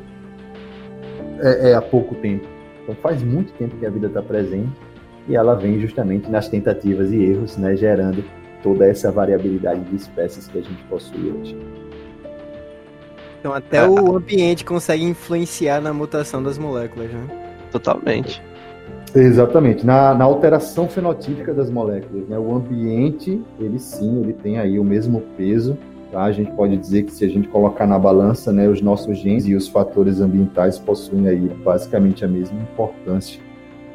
é, 1.39 1.71
é, 1.71 1.75
há 1.75 1.81
pouco 1.81 2.15
tempo. 2.15 2.47
Então 2.83 2.95
faz 2.95 3.21
muito 3.21 3.53
tempo 3.53 3.77
que 3.77 3.85
a 3.85 3.89
vida 3.89 4.07
está 4.07 4.21
presente 4.21 4.71
e 5.27 5.35
ela 5.35 5.53
vem 5.53 5.79
justamente 5.79 6.29
nas 6.29 6.49
tentativas 6.49 7.11
e 7.11 7.23
erros, 7.23 7.55
né, 7.55 7.75
gerando 7.75 8.23
toda 8.63 8.85
essa 8.87 9.11
variabilidade 9.11 9.81
de 9.81 9.95
espécies 9.95 10.47
que 10.47 10.57
a 10.57 10.61
gente 10.61 10.83
possui 10.85 11.31
hoje. 11.31 11.55
Então 13.39 13.53
até 13.53 13.87
o 13.87 14.15
ambiente 14.15 14.65
consegue 14.65 15.03
influenciar 15.03 15.81
na 15.81 15.93
mutação 15.93 16.43
das 16.43 16.57
moléculas, 16.57 17.09
né? 17.09 17.27
Totalmente. 17.71 18.41
Exatamente, 19.15 19.83
na, 19.85 20.13
na, 20.13 20.23
alteração 20.23 20.87
fenotípica 20.87 21.51
das 21.51 21.71
moléculas, 21.71 22.27
né? 22.27 22.37
O 22.37 22.53
ambiente, 22.53 23.41
ele 23.59 23.79
sim, 23.79 24.21
ele 24.21 24.33
tem 24.33 24.59
aí 24.59 24.77
o 24.77 24.83
mesmo 24.83 25.21
peso, 25.35 25.75
tá? 26.11 26.23
A 26.23 26.31
gente 26.31 26.51
pode 26.51 26.77
dizer 26.77 27.03
que 27.03 27.11
se 27.11 27.25
a 27.25 27.27
gente 27.27 27.47
colocar 27.47 27.87
na 27.87 27.97
balança, 27.97 28.51
né, 28.51 28.67
os 28.67 28.81
nossos 28.81 29.17
genes 29.17 29.47
e 29.47 29.55
os 29.55 29.67
fatores 29.67 30.19
ambientais 30.19 30.77
possuem 30.77 31.27
aí 31.27 31.49
basicamente 31.63 32.23
a 32.23 32.27
mesma 32.27 32.61
importância 32.61 33.39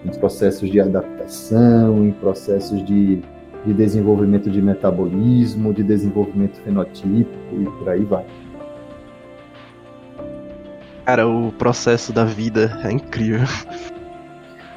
em 0.05 0.11
processos 0.19 0.69
de 0.69 0.81
adaptação, 0.81 2.05
em 2.05 2.11
processos 2.11 2.85
de, 2.85 3.23
de 3.65 3.73
desenvolvimento 3.73 4.51
de 4.51 4.61
metabolismo, 4.61 5.73
de 5.73 5.83
desenvolvimento 5.83 6.57
fenotípico 6.57 7.39
e 7.53 7.65
por 7.65 7.89
aí 7.89 8.05
vai. 8.05 8.25
Cara, 11.05 11.29
o 11.29 11.53
processo 11.53 12.13
da 12.13 12.25
vida 12.25 12.81
é 12.83 12.91
incrível. 12.91 13.47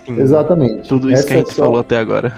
Sim, 0.06 0.20
Exatamente. 0.20 0.88
Tudo 0.88 1.10
isso 1.10 1.20
Essa 1.20 1.28
que 1.28 1.34
a 1.34 1.38
gente 1.38 1.52
é 1.52 1.54
só... 1.54 1.64
falou 1.66 1.80
até 1.80 1.98
agora. 1.98 2.34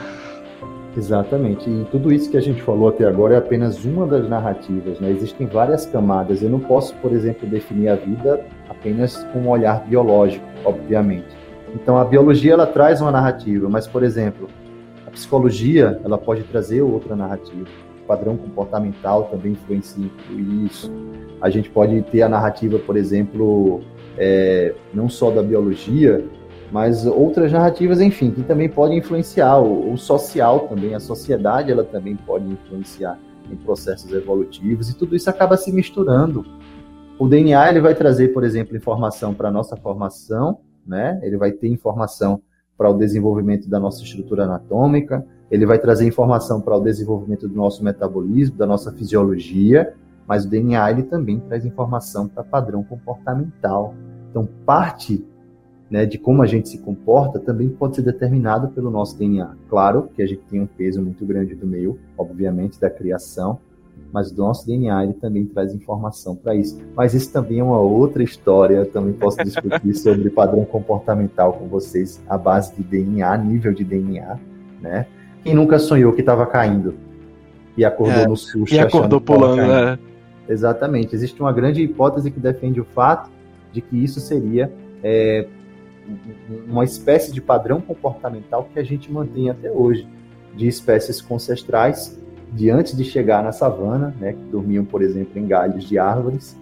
Exatamente. 0.95 1.69
E 1.69 1.85
tudo 1.91 2.11
isso 2.11 2.29
que 2.29 2.37
a 2.37 2.41
gente 2.41 2.61
falou 2.61 2.89
até 2.89 3.05
agora 3.05 3.35
é 3.35 3.37
apenas 3.37 3.83
uma 3.85 4.05
das 4.05 4.27
narrativas, 4.27 4.99
né? 4.99 5.09
Existem 5.11 5.47
várias 5.47 5.85
camadas. 5.85 6.41
Eu 6.41 6.49
não 6.49 6.59
posso, 6.59 6.95
por 6.95 7.11
exemplo, 7.13 7.47
definir 7.47 7.89
a 7.89 7.95
vida 7.95 8.41
apenas 8.67 9.23
com 9.31 9.39
um 9.39 9.49
olhar 9.49 9.85
biológico, 9.85 10.45
obviamente. 10.65 11.27
Então 11.73 11.97
a 11.97 12.03
biologia 12.03 12.53
ela 12.53 12.65
traz 12.65 13.01
uma 13.01 13.11
narrativa, 13.11 13.69
mas 13.69 13.87
por 13.87 14.03
exemplo, 14.03 14.47
a 15.05 15.11
psicologia 15.11 15.99
ela 16.03 16.17
pode 16.17 16.43
trazer 16.43 16.81
outra 16.81 17.15
narrativa. 17.15 17.67
Padrão 18.10 18.36
comportamental 18.36 19.26
também 19.26 19.51
influencia 19.51 20.10
isso. 20.66 20.91
A 21.39 21.47
gente 21.47 21.70
pode 21.70 22.01
ter 22.01 22.24
a 22.24 22.28
narrativa, 22.28 22.80
por 22.80 22.97
exemplo, 22.97 23.82
é, 24.18 24.74
não 24.91 25.07
só 25.07 25.30
da 25.30 25.43
biologia, 25.43 26.26
mas 26.72 27.05
outras 27.05 27.51
narrativas, 27.51 28.01
enfim, 28.01 28.32
que 28.32 28.41
também 28.41 28.68
podem 28.68 28.97
influenciar 28.97 29.60
o, 29.60 29.93
o, 29.93 29.95
social 29.97 30.62
também, 30.62 30.95
a 30.95 30.99
sociedade, 30.99 31.72
ela 31.72 31.84
também 31.84 32.16
pode 32.16 32.45
influenciar 32.45 33.20
em 33.47 33.55
processos 33.55 34.12
evolutivos 34.12 34.89
e 34.89 34.97
tudo 34.97 35.16
isso 35.16 35.30
acaba 35.30 35.55
se 35.55 35.72
misturando. 35.72 36.43
O 37.20 37.28
DNA 37.28 37.70
ele 37.70 37.80
vai 37.80 37.93
trazer, 37.93 38.30
por 38.30 38.43
exemplo, 38.43 38.76
informação 38.76 39.36
para 39.36 39.49
a 39.49 39.51
nossa 39.51 39.78
formação, 39.78 40.62
né? 40.86 41.20
Ele 41.22 41.38
vai 41.38 41.51
ter 41.51 41.68
informação 41.68 42.41
para 42.80 42.89
o 42.89 42.93
desenvolvimento 42.93 43.69
da 43.69 43.77
nossa 43.77 44.01
estrutura 44.01 44.45
anatômica, 44.45 45.25
ele 45.51 45.65
vai 45.65 45.77
trazer 45.77 46.07
informação 46.07 46.61
para 46.61 46.77
o 46.77 46.80
desenvolvimento 46.80 47.45
do 47.45 47.53
nosso 47.53 47.84
metabolismo, 47.84 48.55
da 48.55 48.65
nossa 48.65 48.89
fisiologia, 48.93 49.93
mas 50.25 50.45
o 50.45 50.49
DNA 50.49 50.89
ele 50.89 51.03
também 51.03 51.41
traz 51.41 51.65
informação 51.65 52.30
para 52.30 52.41
padrão 52.41 52.82
comportamental. 52.82 53.93
Então, 54.30 54.47
parte 54.65 55.21
né, 55.91 56.05
de 56.05 56.17
como 56.17 56.41
a 56.41 56.47
gente 56.47 56.69
se 56.69 56.77
comporta 56.77 57.38
também 57.38 57.67
pode 57.67 57.97
ser 57.97 58.01
determinado 58.01 58.69
pelo 58.69 58.89
nosso 58.89 59.17
DNA. 59.17 59.57
Claro 59.69 60.09
que 60.15 60.23
a 60.23 60.25
gente 60.25 60.43
tem 60.49 60.61
um 60.61 60.67
peso 60.67 61.01
muito 61.01 61.25
grande 61.25 61.55
do 61.55 61.67
meio, 61.67 61.99
obviamente, 62.17 62.80
da 62.80 62.89
criação, 62.89 63.59
mas 64.11 64.31
o 64.31 64.37
nosso 64.37 64.65
DNA 64.65 65.03
ele 65.03 65.13
também 65.13 65.45
traz 65.45 65.73
informação 65.73 66.35
para 66.35 66.55
isso. 66.55 66.79
Mas 66.95 67.13
isso 67.13 67.31
também 67.31 67.59
é 67.59 67.63
uma 67.63 67.79
outra 67.79 68.23
história, 68.23 68.75
eu 68.75 68.85
também 68.85 69.13
posso 69.13 69.43
discutir 69.43 69.93
sobre 69.95 70.29
padrão 70.29 70.65
comportamental 70.65 71.53
com 71.53 71.67
vocês, 71.67 72.21
a 72.27 72.37
base 72.37 72.75
de 72.75 72.83
DNA, 72.83 73.37
nível 73.37 73.73
de 73.73 73.83
DNA, 73.83 74.39
né? 74.81 75.05
Quem 75.43 75.53
nunca 75.53 75.79
sonhou 75.79 76.11
que 76.13 76.21
estava 76.21 76.45
caindo 76.45 76.95
e 77.77 77.85
acordou 77.85 78.23
é, 78.23 78.27
no 78.27 78.35
susto 78.35 78.73
e 78.73 78.79
acordou 78.79 79.21
pulando, 79.21 79.61
né? 79.61 79.97
Exatamente. 80.47 81.15
Existe 81.15 81.39
uma 81.39 81.53
grande 81.53 81.81
hipótese 81.81 82.31
que 82.31 82.39
defende 82.39 82.81
o 82.81 82.85
fato 82.85 83.29
de 83.71 83.81
que 83.81 84.03
isso 84.03 84.19
seria 84.19 84.71
é, 85.03 85.47
uma 86.67 86.83
espécie 86.83 87.31
de 87.31 87.39
padrão 87.39 87.79
comportamental 87.79 88.67
que 88.73 88.79
a 88.79 88.83
gente 88.83 89.11
mantém 89.11 89.49
até 89.49 89.71
hoje, 89.71 90.07
de 90.55 90.67
espécies 90.67 91.23
ancestrais 91.31 92.19
de 92.53 92.69
antes 92.69 92.95
de 92.95 93.03
chegar 93.03 93.43
na 93.43 93.51
savana, 93.51 94.13
né, 94.19 94.33
que 94.33 94.43
dormiam, 94.51 94.83
por 94.83 95.01
exemplo, 95.01 95.37
em 95.39 95.47
galhos 95.47 95.83
de 95.83 95.97
árvores, 95.97 96.57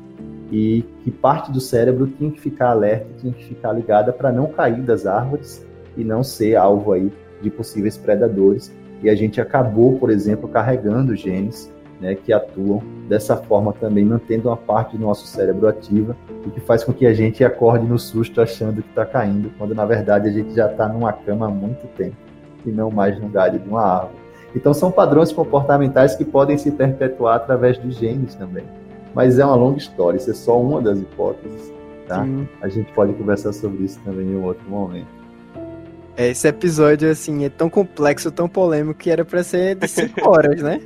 e 0.51 0.85
que 1.03 1.11
parte 1.11 1.51
do 1.51 1.59
cérebro 1.59 2.07
tinha 2.07 2.31
que 2.31 2.39
ficar 2.39 2.69
alerta, 2.69 3.07
tinha 3.19 3.33
que 3.33 3.43
ficar 3.43 3.73
ligada 3.73 4.13
para 4.13 4.31
não 4.31 4.47
cair 4.47 4.81
das 4.81 5.05
árvores 5.05 5.65
e 5.95 6.03
não 6.03 6.23
ser 6.23 6.55
alvo 6.55 6.93
aí 6.93 7.11
de 7.41 7.49
possíveis 7.49 7.97
predadores. 7.97 8.73
e 9.03 9.11
a 9.11 9.15
gente 9.15 9.39
acabou, 9.39 9.99
por 9.99 10.09
exemplo, 10.09 10.49
carregando 10.49 11.15
genes 11.15 11.71
né, 12.01 12.15
que 12.15 12.33
atuam 12.33 12.81
dessa 13.07 13.37
forma 13.37 13.71
também, 13.73 14.03
mantendo 14.03 14.49
uma 14.49 14.57
parte 14.57 14.97
do 14.97 15.03
nosso 15.03 15.27
cérebro 15.27 15.67
ativa, 15.67 16.15
o 16.45 16.49
que 16.49 16.59
faz 16.59 16.83
com 16.83 16.91
que 16.91 17.05
a 17.05 17.13
gente 17.13 17.43
acorde 17.43 17.85
no 17.85 17.99
susto 17.99 18.41
achando 18.41 18.81
que 18.81 18.89
está 18.89 19.05
caindo, 19.05 19.51
quando 19.57 19.75
na 19.75 19.85
verdade 19.85 20.29
a 20.29 20.31
gente 20.31 20.53
já 20.55 20.71
está 20.71 20.87
numa 20.89 21.13
cama 21.13 21.47
há 21.47 21.49
muito 21.49 21.87
tempo 21.95 22.15
e 22.65 22.71
não 22.71 22.89
mais 22.89 23.19
no 23.19 23.29
galho 23.29 23.59
de 23.59 23.69
uma 23.69 23.81
árvore. 23.81 24.16
Então 24.57 24.73
são 24.73 24.91
padrões 24.91 25.31
comportamentais 25.31 26.15
que 26.15 26.25
podem 26.25 26.57
se 26.57 26.71
perpetuar 26.71 27.35
através 27.35 27.77
dos 27.77 27.95
genes 27.95 28.33
também. 28.33 28.65
Mas 29.13 29.37
é 29.37 29.45
uma 29.45 29.55
longa 29.55 29.77
história, 29.77 30.17
isso 30.17 30.31
é 30.31 30.33
só 30.33 30.59
uma 30.59 30.81
das 30.81 30.97
hipóteses. 30.97 31.71
Tá? 32.07 32.25
A 32.61 32.67
gente 32.67 32.91
pode 32.93 33.13
conversar 33.13 33.53
sobre 33.53 33.83
isso 33.83 33.99
também 34.03 34.25
em 34.25 34.35
um 34.35 34.43
outro 34.43 34.67
momento. 34.67 35.05
Esse 36.17 36.47
episódio, 36.47 37.11
assim, 37.11 37.45
é 37.45 37.49
tão 37.49 37.69
complexo, 37.69 38.31
tão 38.31 38.49
polêmico, 38.49 38.99
que 38.99 39.11
era 39.11 39.23
para 39.23 39.43
ser 39.43 39.75
de 39.75 39.87
5 39.87 40.21
horas, 40.27 40.59
né? 40.63 40.81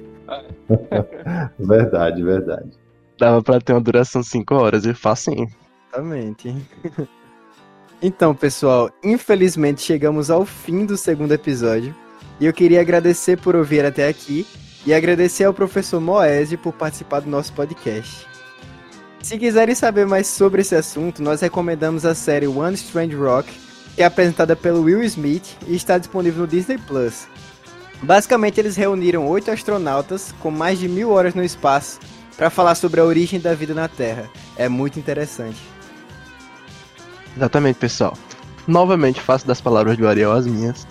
verdade, 1.57 2.21
verdade. 2.21 2.71
Dava 3.17 3.41
pra 3.41 3.61
ter 3.61 3.71
uma 3.71 3.79
duração 3.79 4.21
de 4.21 4.27
5 4.27 4.53
horas 4.53 4.85
e 4.85 4.93
facinho. 4.93 5.47
Exatamente. 5.87 6.55
Então, 8.03 8.33
pessoal, 8.33 8.89
infelizmente 9.03 9.83
chegamos 9.83 10.31
ao 10.31 10.43
fim 10.43 10.87
do 10.87 10.97
segundo 10.97 11.33
episódio. 11.33 11.93
E 12.41 12.45
eu 12.47 12.51
queria 12.51 12.81
agradecer 12.81 13.37
por 13.37 13.55
ouvir 13.55 13.85
até 13.85 14.07
aqui 14.07 14.47
e 14.83 14.91
agradecer 14.95 15.43
ao 15.43 15.53
professor 15.53 16.01
Moese 16.01 16.57
por 16.57 16.73
participar 16.73 17.19
do 17.19 17.29
nosso 17.29 17.53
podcast. 17.53 18.25
Se 19.21 19.37
quiserem 19.37 19.75
saber 19.75 20.07
mais 20.07 20.25
sobre 20.25 20.61
esse 20.61 20.73
assunto, 20.73 21.21
nós 21.21 21.39
recomendamos 21.41 22.03
a 22.03 22.15
série 22.15 22.47
One 22.47 22.73
Strange 22.73 23.15
Rock, 23.15 23.53
que 23.95 24.01
é 24.01 24.05
apresentada 24.05 24.55
pelo 24.55 24.81
Will 24.81 25.03
Smith 25.03 25.55
e 25.67 25.75
está 25.75 25.99
disponível 25.99 26.41
no 26.41 26.47
Disney 26.47 26.79
Plus. 26.79 27.27
Basicamente, 28.01 28.59
eles 28.59 28.75
reuniram 28.75 29.27
oito 29.27 29.51
astronautas 29.51 30.33
com 30.39 30.49
mais 30.49 30.79
de 30.79 30.89
mil 30.89 31.11
horas 31.11 31.35
no 31.35 31.43
espaço 31.43 31.99
para 32.35 32.49
falar 32.49 32.73
sobre 32.73 32.99
a 32.99 33.05
origem 33.05 33.39
da 33.39 33.53
vida 33.53 33.75
na 33.75 33.87
Terra. 33.87 34.27
É 34.57 34.67
muito 34.67 34.97
interessante. 34.97 35.61
Exatamente, 37.37 37.77
pessoal. 37.77 38.17
Novamente, 38.67 39.21
faço 39.21 39.45
das 39.45 39.61
palavras 39.61 39.95
do 39.95 40.07
Ariel 40.07 40.31
as 40.31 40.47
minhas. 40.47 40.87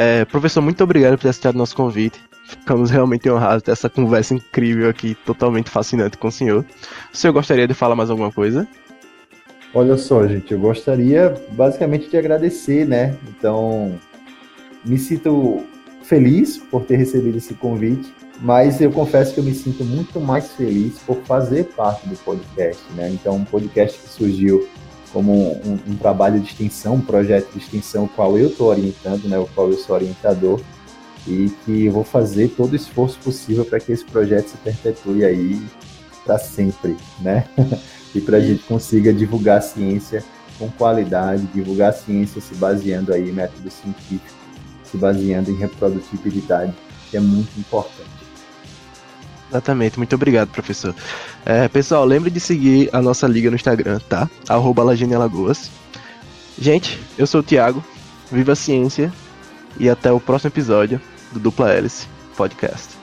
É, 0.00 0.24
professor, 0.26 0.60
muito 0.60 0.84
obrigado 0.84 1.16
por 1.16 1.22
ter 1.22 1.30
aceitado 1.30 1.56
nosso 1.56 1.74
convite. 1.74 2.20
Ficamos 2.44 2.88
realmente 2.88 3.28
honrados 3.28 3.64
dessa 3.64 3.90
conversa 3.90 4.32
incrível 4.32 4.88
aqui, 4.88 5.16
totalmente 5.26 5.68
fascinante 5.68 6.16
com 6.16 6.28
o 6.28 6.30
senhor. 6.30 6.64
O 7.12 7.16
senhor 7.16 7.32
gostaria 7.32 7.66
de 7.66 7.74
falar 7.74 7.96
mais 7.96 8.08
alguma 8.08 8.30
coisa? 8.30 8.68
Olha 9.74 9.96
só, 9.96 10.24
gente, 10.28 10.52
eu 10.52 10.60
gostaria 10.60 11.34
basicamente 11.50 12.08
de 12.08 12.16
agradecer, 12.16 12.86
né? 12.86 13.16
Então, 13.28 13.98
me 14.84 14.96
sinto 14.98 15.66
feliz 16.04 16.58
por 16.58 16.84
ter 16.84 16.94
recebido 16.94 17.36
esse 17.36 17.54
convite, 17.54 18.08
mas 18.40 18.80
eu 18.80 18.92
confesso 18.92 19.34
que 19.34 19.40
eu 19.40 19.44
me 19.44 19.52
sinto 19.52 19.84
muito 19.84 20.20
mais 20.20 20.52
feliz 20.52 21.00
por 21.00 21.16
fazer 21.24 21.64
parte 21.74 22.08
do 22.08 22.16
podcast, 22.18 22.84
né? 22.94 23.10
Então, 23.10 23.34
um 23.34 23.44
podcast 23.44 24.00
que 24.00 24.08
surgiu 24.08 24.68
como 25.12 25.32
um, 25.32 25.78
um 25.86 25.96
trabalho 25.96 26.40
de 26.40 26.48
extensão, 26.48 26.94
um 26.94 27.00
projeto 27.00 27.52
de 27.52 27.58
extensão, 27.58 28.04
o 28.04 28.08
qual 28.08 28.38
eu 28.38 28.48
estou 28.48 28.68
orientando, 28.68 29.24
né? 29.24 29.38
O 29.38 29.46
qual 29.46 29.70
eu 29.70 29.78
sou 29.78 29.96
orientador 29.96 30.60
e 31.26 31.50
que 31.64 31.86
eu 31.86 31.92
vou 31.92 32.04
fazer 32.04 32.48
todo 32.56 32.72
o 32.72 32.76
esforço 32.76 33.18
possível 33.18 33.64
para 33.64 33.80
que 33.80 33.92
esse 33.92 34.04
projeto 34.04 34.48
se 34.48 34.56
perpetue 34.58 35.24
aí 35.24 35.62
para 36.24 36.38
sempre, 36.38 36.96
né? 37.20 37.44
e 38.14 38.20
para 38.20 38.38
a 38.38 38.40
gente 38.40 38.62
consiga 38.64 39.12
divulgar 39.12 39.58
a 39.58 39.62
ciência 39.62 40.24
com 40.58 40.68
qualidade, 40.70 41.46
divulgar 41.54 41.90
a 41.90 41.92
ciência 41.92 42.40
se 42.40 42.54
baseando 42.54 43.12
aí 43.12 43.28
em 43.28 43.32
método 43.32 43.70
científico 43.70 44.38
se 44.90 44.96
baseando 44.96 45.50
em 45.50 45.54
reprodutibilidade, 45.54 46.72
que 47.10 47.16
é 47.16 47.20
muito 47.20 47.58
importante. 47.58 48.17
Exatamente, 49.50 49.98
muito 49.98 50.14
obrigado, 50.14 50.48
professor. 50.50 50.94
É, 51.44 51.68
pessoal, 51.68 52.04
lembre 52.04 52.30
de 52.30 52.38
seguir 52.38 52.90
a 52.92 53.00
nossa 53.00 53.26
liga 53.26 53.50
no 53.50 53.56
Instagram, 53.56 53.98
tá? 54.08 54.28
Arroba 54.48 54.82
Alagoas. 54.82 55.70
Gente, 56.58 56.98
eu 57.16 57.26
sou 57.26 57.40
o 57.40 57.44
Thiago, 57.44 57.82
viva 58.30 58.52
a 58.52 58.56
ciência 58.56 59.12
e 59.78 59.88
até 59.88 60.12
o 60.12 60.20
próximo 60.20 60.48
episódio 60.48 61.00
do 61.32 61.40
Dupla 61.40 61.72
Hélice 61.72 62.06
Podcast. 62.36 62.97